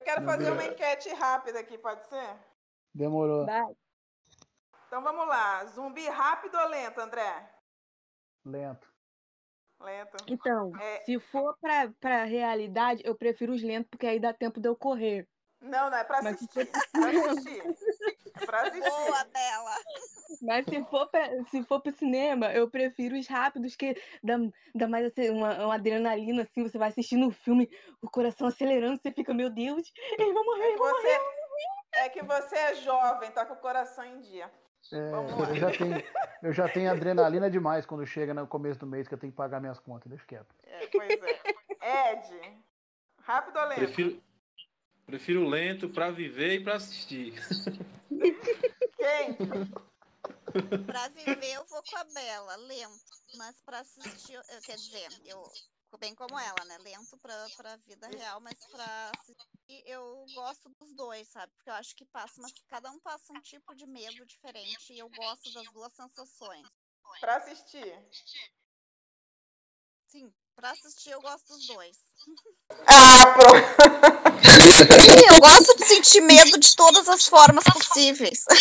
Eu 0.00 0.04
quero 0.04 0.24
fazer 0.24 0.50
uma 0.50 0.64
enquete 0.64 1.08
rápida 1.10 1.60
aqui, 1.60 1.78
pode 1.78 2.06
ser? 2.06 2.36
Demorou. 2.94 3.46
Vai. 3.46 3.74
Então 4.86 5.02
vamos 5.02 5.26
lá. 5.26 5.64
Zumbi 5.66 6.06
rápido 6.08 6.56
ou 6.58 6.68
lento, 6.68 7.00
André? 7.00 7.50
Lento. 8.44 8.86
Lento. 9.80 10.16
Então, 10.28 10.76
É. 10.78 11.00
se 11.04 11.18
for 11.18 11.56
pra, 11.58 11.90
pra 11.98 12.24
realidade, 12.24 13.02
eu 13.04 13.14
prefiro 13.14 13.52
os 13.52 13.62
lentos, 13.62 13.88
porque 13.90 14.06
aí 14.06 14.20
dá 14.20 14.32
tempo 14.32 14.60
de 14.60 14.68
eu 14.68 14.76
correr. 14.76 15.26
Não, 15.60 15.90
não, 15.90 15.96
é 15.96 16.04
pra 16.04 16.22
Mas 16.22 16.34
assistir. 16.34 16.60
É 16.60 16.66
pra 16.66 17.30
assistir. 17.32 17.62
Pra 18.46 18.62
assistir. 18.62 18.88
Boa, 18.88 19.24
Bela. 19.24 19.76
Mas 20.42 20.64
se 20.66 20.84
for, 20.84 21.06
pra, 21.08 21.44
se 21.44 21.62
for 21.64 21.80
pro 21.80 21.92
cinema, 21.92 22.52
eu 22.52 22.68
prefiro 22.68 23.16
os 23.16 23.26
rápidos, 23.26 23.76
que 23.76 23.94
dá, 24.22 24.36
dá 24.74 24.88
mais 24.88 25.06
assim, 25.06 25.30
uma, 25.30 25.64
uma 25.66 25.74
adrenalina, 25.74 26.42
assim, 26.42 26.62
você 26.62 26.78
vai 26.78 26.88
assistindo 26.88 27.28
o 27.28 27.30
filme, 27.30 27.70
o 28.00 28.10
coração 28.10 28.48
acelerando, 28.48 29.00
você 29.00 29.12
fica, 29.12 29.32
meu 29.34 29.50
Deus, 29.50 29.92
eles 30.18 30.32
vão 30.34 30.44
morrer, 30.44 30.62
É 30.62 30.64
que 30.64 30.68
eles 30.68 30.78
vão 30.78 30.90
morrer. 30.90 31.02
você, 31.02 31.98
é 31.98 32.08
que 32.08 32.22
você 32.22 32.56
é 32.56 32.74
jovem, 32.76 33.30
tá 33.30 33.44
com 33.46 33.54
o 33.54 33.58
coração 33.58 34.04
em 34.04 34.20
dia. 34.20 34.50
É, 34.92 35.10
Vamos 35.10 35.38
lá. 35.38 35.48
eu, 35.48 35.54
já 35.56 35.70
tenho, 35.70 36.02
eu 36.42 36.52
já 36.52 36.68
tenho 36.68 36.90
adrenalina 36.90 37.50
demais 37.50 37.86
quando 37.86 38.04
chega 38.04 38.34
no 38.34 38.46
começo 38.46 38.80
do 38.80 38.86
mês 38.86 39.06
que 39.06 39.14
eu 39.14 39.18
tenho 39.18 39.32
que 39.32 39.36
pagar 39.36 39.60
minhas 39.60 39.78
contas. 39.78 40.08
Deixa 40.10 40.24
quieto. 40.26 40.54
É, 40.64 40.86
pois 40.88 41.22
é. 41.22 42.12
Ed, 42.12 42.58
rápido 43.22 43.58
ou 43.58 43.66
lento? 43.66 43.78
Prefiro, 43.78 44.22
prefiro 45.06 45.48
lento 45.48 45.88
para 45.88 46.10
viver 46.10 46.54
e 46.54 46.64
para 46.64 46.76
assistir. 46.76 47.34
Quem? 48.96 49.36
Pra 50.86 51.08
viver, 51.08 51.54
eu 51.54 51.64
vou 51.66 51.82
com 51.82 51.96
a 51.96 52.04
Bela, 52.04 52.56
lento. 52.56 53.12
Mas 53.36 53.60
pra 53.62 53.80
assistir, 53.80 54.34
eu, 54.34 54.60
quer 54.62 54.76
dizer, 54.76 55.08
eu 55.24 55.42
bem 55.98 56.14
como 56.14 56.38
ela, 56.38 56.64
né? 56.64 56.78
Lento 56.78 57.16
pra, 57.18 57.46
pra 57.56 57.76
vida 57.76 58.08
real, 58.08 58.40
mas 58.40 58.58
pra 58.66 59.10
assistir, 59.10 59.82
eu 59.86 60.24
gosto 60.34 60.68
dos 60.80 60.94
dois, 60.94 61.28
sabe? 61.28 61.52
Porque 61.52 61.70
eu 61.70 61.74
acho 61.74 61.94
que 61.94 62.04
passa, 62.06 62.40
mas 62.40 62.52
cada 62.68 62.90
um 62.90 62.98
passa 63.00 63.32
um 63.32 63.40
tipo 63.40 63.74
de 63.74 63.86
medo 63.86 64.24
diferente 64.26 64.92
e 64.92 64.98
eu 64.98 65.08
gosto 65.10 65.52
das 65.52 65.70
duas 65.72 65.92
sensações. 65.92 66.66
Pra 67.20 67.36
assistir. 67.36 67.94
Sim, 70.06 70.32
pra 70.56 70.70
assistir 70.70 71.10
eu 71.10 71.20
gosto 71.20 71.48
dos 71.48 71.66
dois. 71.66 71.96
Ah, 72.86 73.26
pronto. 73.34 73.56
Sim, 75.02 75.26
eu 75.28 75.40
gosto 75.40 75.76
de 75.76 75.84
sentir 75.86 76.20
medo 76.20 76.58
de 76.58 76.76
todas 76.76 77.08
as 77.08 77.26
formas 77.26 77.64
possíveis. 77.64 78.44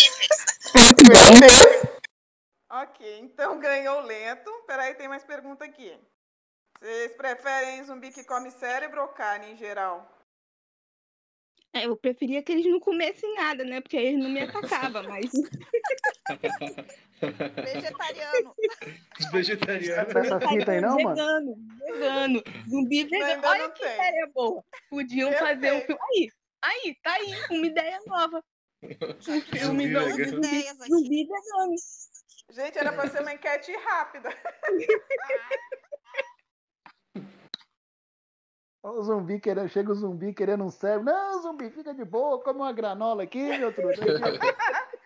Ok, 2.74 3.20
então 3.20 3.60
ganhou 3.60 4.00
lento. 4.02 4.50
Peraí, 4.66 4.96
tem 4.96 5.08
mais 5.08 5.24
pergunta 5.26 5.66
aqui. 5.66 5.94
Vocês 6.80 7.12
preferem 7.18 7.84
zumbi 7.84 8.12
que 8.12 8.24
come 8.24 8.50
cérebro 8.50 9.02
ou 9.02 9.10
carne 9.10 9.52
em 9.52 9.58
geral? 9.58 10.10
É, 11.74 11.86
eu 11.86 11.96
preferia 11.96 12.44
que 12.44 12.52
eles 12.52 12.66
não 12.66 12.80
comessem 12.82 13.34
nada, 13.36 13.64
né? 13.64 13.80
Porque 13.80 13.96
aí 13.98 14.08
eles 14.08 14.20
não 14.24 14.30
me 14.30 14.42
atacavam, 14.42 15.04
mas 15.04 15.32
Vegetariano. 17.22 18.56
Vegetariano. 19.32 20.20
Essa 20.20 20.40
fita 20.42 20.72
aí 20.72 20.82
não, 20.82 20.98
mano? 20.98 21.16
vegano, 21.16 21.56
vegano, 21.86 22.44
zumbi 22.70 23.06
vegano. 23.06 23.42
Olha 23.48 23.70
que 23.70 23.84
tem. 23.84 23.94
ideia 23.94 24.30
boa. 24.34 24.64
Podiam 24.90 25.32
fazer 25.34 25.72
um 25.72 25.80
Perfeito. 25.80 25.86
filme. 25.88 26.32
Aí, 26.64 26.82
aí, 26.84 26.96
tá 27.02 27.14
aí, 27.14 27.34
uma 27.58 27.68
ideia 27.68 28.00
nova. 28.06 28.44
Um 28.84 29.42
filme 29.42 29.88
Zumbi 29.88 29.94
do 29.94 30.00
zumbi, 30.32 30.68
aqui. 30.68 30.88
zumbi 30.90 31.24
vegano. 31.26 31.76
Gente, 32.50 32.78
era 32.78 32.92
pra 32.92 33.08
ser 33.08 33.22
uma 33.22 33.34
enquete 33.34 33.72
rápida. 33.78 34.30
O 38.84 39.02
zumbi 39.04 39.40
querendo, 39.40 39.70
chega 39.70 39.92
o 39.92 39.96
zumbi 39.96 40.34
querendo 40.34 40.64
um 40.64 40.72
cérebro. 40.72 41.06
Não, 41.06 41.42
zumbi, 41.42 41.70
fica 41.70 41.94
de 41.94 42.04
boa, 42.04 42.44
come 42.44 42.60
uma 42.60 42.74
granola 42.74 43.24
aqui, 43.24 43.58
meu 43.58 43.74
truta. 43.74 44.02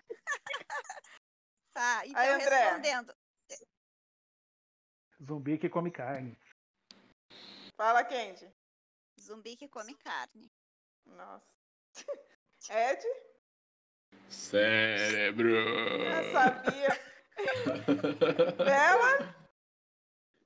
Tá, 1.74 2.06
então 2.06 2.22
Aí, 2.22 2.30
André. 2.30 2.56
respondendo. 2.58 3.14
zumbi 5.22 5.58
que 5.58 5.68
come 5.70 5.92
carne. 5.92 6.40
Fala, 7.76 8.02
Kendi. 8.06 8.50
Zumbi 9.20 9.58
que 9.58 9.68
come 9.68 9.94
carne. 9.96 10.50
Nossa. 11.06 11.46
Ed? 12.72 13.04
Cérebro. 14.30 15.50
Eu 15.50 16.32
sabia. 16.32 16.90
Bela? 18.58 19.45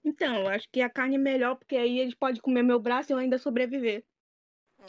Então, 0.04 0.41
eu 0.41 0.47
acho 0.47 0.68
que 0.72 0.82
a 0.82 0.89
carne 0.89 1.16
é 1.16 1.20
melhor, 1.20 1.56
porque 1.56 1.76
aí 1.76 2.00
eles 2.00 2.16
podem 2.16 2.41
comer 2.41 2.64
meu 2.64 2.80
braço 2.80 3.12
e 3.12 3.14
eu 3.14 3.18
ainda 3.18 3.38
sobreviver. 3.38 4.04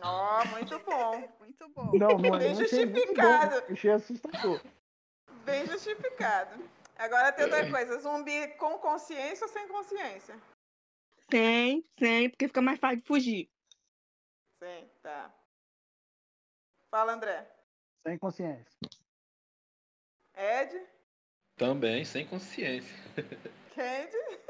Ó, 0.03 0.45
muito 0.47 0.79
bom. 0.81 1.29
Muito 1.39 1.69
bom. 1.71 1.91
Não, 1.99 2.19
não 2.19 2.39
Bem 2.39 2.55
justificado. 2.55 3.61
bom, 3.61 3.73
Achei 3.73 3.91
assustador. 3.91 4.61
Bem 5.45 5.67
justificado. 5.67 6.63
Agora 6.97 7.33
tem 7.33 7.45
outra 7.45 7.69
coisa. 7.69 7.99
Zumbi 7.99 8.49
com 8.59 8.79
consciência 8.79 9.47
ou 9.47 9.53
sem 9.53 9.67
consciência? 9.69 10.39
Sem, 11.31 11.85
sem, 11.99 12.31
porque 12.31 12.49
fica 12.49 12.63
mais 12.63 12.79
fácil 12.79 12.99
de 12.99 13.07
fugir. 13.07 13.51
Sim, 14.63 14.89
tá. 15.03 15.33
Fala, 16.91 17.13
André. 17.13 17.47
Sem 18.07 18.19
consciência. 18.19 18.79
Ed? 20.37 20.87
Também 21.57 22.05
sem 22.05 22.27
consciência. 22.27 22.97
Kendi? 23.75 24.41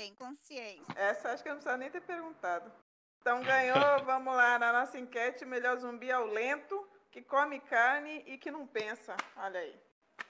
Sem 0.00 0.14
consciência. 0.14 0.82
Essa 0.96 1.28
acho 1.28 1.42
que 1.42 1.50
eu 1.50 1.52
não 1.52 1.60
precisa 1.60 1.76
nem 1.76 1.90
ter 1.90 2.00
perguntado. 2.00 2.72
Então 3.20 3.42
ganhou, 3.42 3.76
vamos 4.06 4.34
lá, 4.34 4.58
na 4.58 4.72
nossa 4.72 4.98
enquete, 4.98 5.44
o 5.44 5.46
melhor 5.46 5.76
zumbi 5.76 6.08
é 6.08 6.18
o 6.18 6.24
lento, 6.24 6.88
que 7.10 7.20
come 7.20 7.60
carne 7.60 8.24
e 8.26 8.38
que 8.38 8.50
não 8.50 8.66
pensa. 8.66 9.14
Olha 9.36 9.60
aí. 9.60 9.74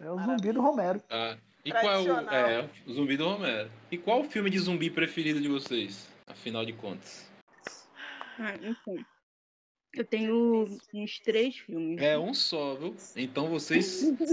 É 0.00 0.10
o 0.10 0.18
zumbi 0.18 0.50
do 0.50 0.60
Romero. 0.60 1.00
Ah, 1.08 1.38
e 1.64 1.70
qual 1.70 1.84
é 1.84 2.00
o, 2.00 2.30
é, 2.30 2.70
o 2.84 2.92
zumbi 2.92 3.16
do 3.16 3.28
Romero? 3.28 3.70
E 3.92 3.96
qual 3.96 4.22
o 4.22 4.24
filme 4.24 4.50
de 4.50 4.58
zumbi 4.58 4.90
preferido 4.90 5.40
de 5.40 5.46
vocês? 5.46 6.10
Afinal 6.26 6.64
de 6.66 6.72
contas. 6.72 7.30
Ah. 8.40 8.54
Eu 9.94 10.04
tenho 10.04 10.64
uns 10.92 11.20
três 11.20 11.58
filmes. 11.58 12.02
É 12.02 12.18
um 12.18 12.34
só, 12.34 12.74
viu? 12.74 12.96
Então 13.14 13.48
vocês 13.48 13.86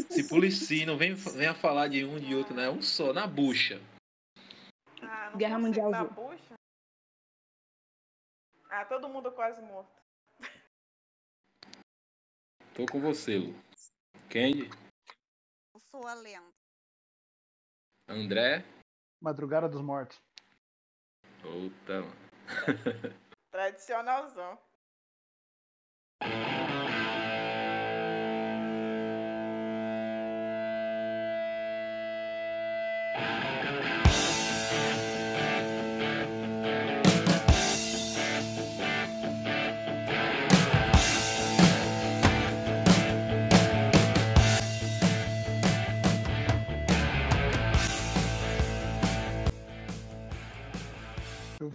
se 0.10 0.24
policiem, 0.30 0.88
não 0.88 0.98
vem, 0.98 1.14
venha 1.14 1.54
falar 1.54 1.90
de 1.90 2.04
um 2.04 2.20
de 2.20 2.34
outro, 2.34 2.56
né? 2.56 2.66
É 2.66 2.70
um 2.72 2.82
só, 2.82 3.14
na 3.14 3.28
bucha. 3.28 3.80
Ah, 5.28 5.32
não 5.32 5.38
Guerra 5.38 5.60
Mundial 5.60 5.92
Z. 5.92 6.04
bucha. 6.14 6.56
Ah, 8.70 8.86
todo 8.86 9.10
mundo 9.10 9.32
quase 9.32 9.62
morto. 9.62 9.92
Tô 12.74 12.86
com 12.86 13.02
você, 13.02 13.38
Lu. 13.38 13.54
Candy, 14.30 14.70
Eu 15.74 15.80
sou 15.80 16.08
a 16.08 16.14
lenda. 16.14 16.54
André. 18.08 18.64
Madrugada 19.22 19.68
dos 19.68 19.82
Mortos. 19.82 20.18
Puta, 21.42 22.02
mano. 22.02 22.16
Tradicionalzão. 23.52 24.60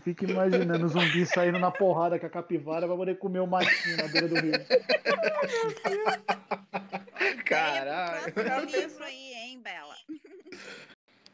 Fico 0.04 0.24
imaginando 0.24 0.86
o 0.86 0.88
zumbi 0.88 1.24
saindo 1.26 1.58
na 1.58 1.70
porrada 1.70 2.18
com 2.18 2.26
a 2.26 2.30
capivara 2.30 2.86
pra 2.86 2.96
poder 2.96 3.18
comer 3.18 3.40
o 3.40 3.46
matinho 3.46 3.96
na 3.96 4.08
beira 4.08 4.28
do 4.28 4.34
rio. 4.34 4.52
Caralho. 7.44 8.32
Livro 8.66 9.04
aí, 9.04 9.32
hein, 9.34 9.60
Bela? 9.62 9.94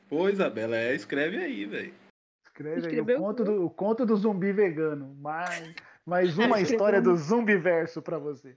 Pô, 0.09 0.29
Isabela, 0.29 0.77
é, 0.77 0.95
escreve 0.95 1.39
aí, 1.39 1.65
velho. 1.65 1.95
Escreve 2.45 2.89
aí, 2.89 3.01
o 3.01 3.17
conto, 3.19 3.45
do, 3.45 3.65
o 3.67 3.71
conto 3.71 4.05
do 4.07 4.17
zumbi 4.17 4.53
vegano. 4.53 5.15
Mais, 5.21 5.75
mais 6.05 6.37
uma 6.37 6.57
Escreveu 6.61 6.73
história 6.73 7.01
do 7.01 7.13
um- 7.13 7.17
zumbi 7.17 7.57
verso 7.57 8.03
pra 8.03 8.19
você. 8.19 8.55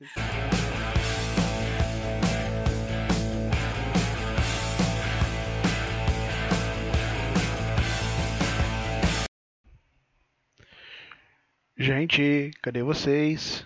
Gente, 11.81 12.51
cadê 12.61 12.83
vocês? 12.83 13.65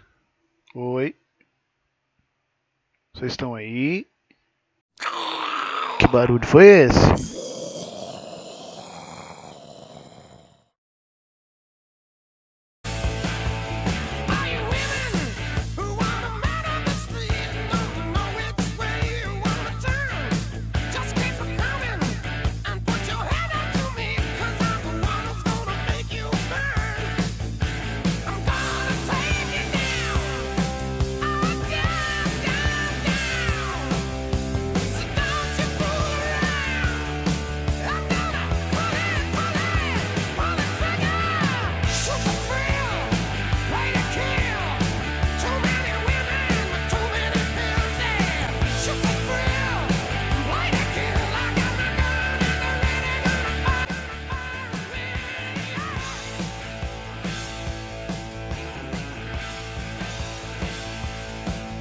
Oi? 0.74 1.14
Vocês 3.14 3.34
estão 3.34 3.54
aí? 3.54 4.08
Que 6.00 6.08
barulho 6.08 6.48
foi 6.48 6.66
esse? 6.66 7.35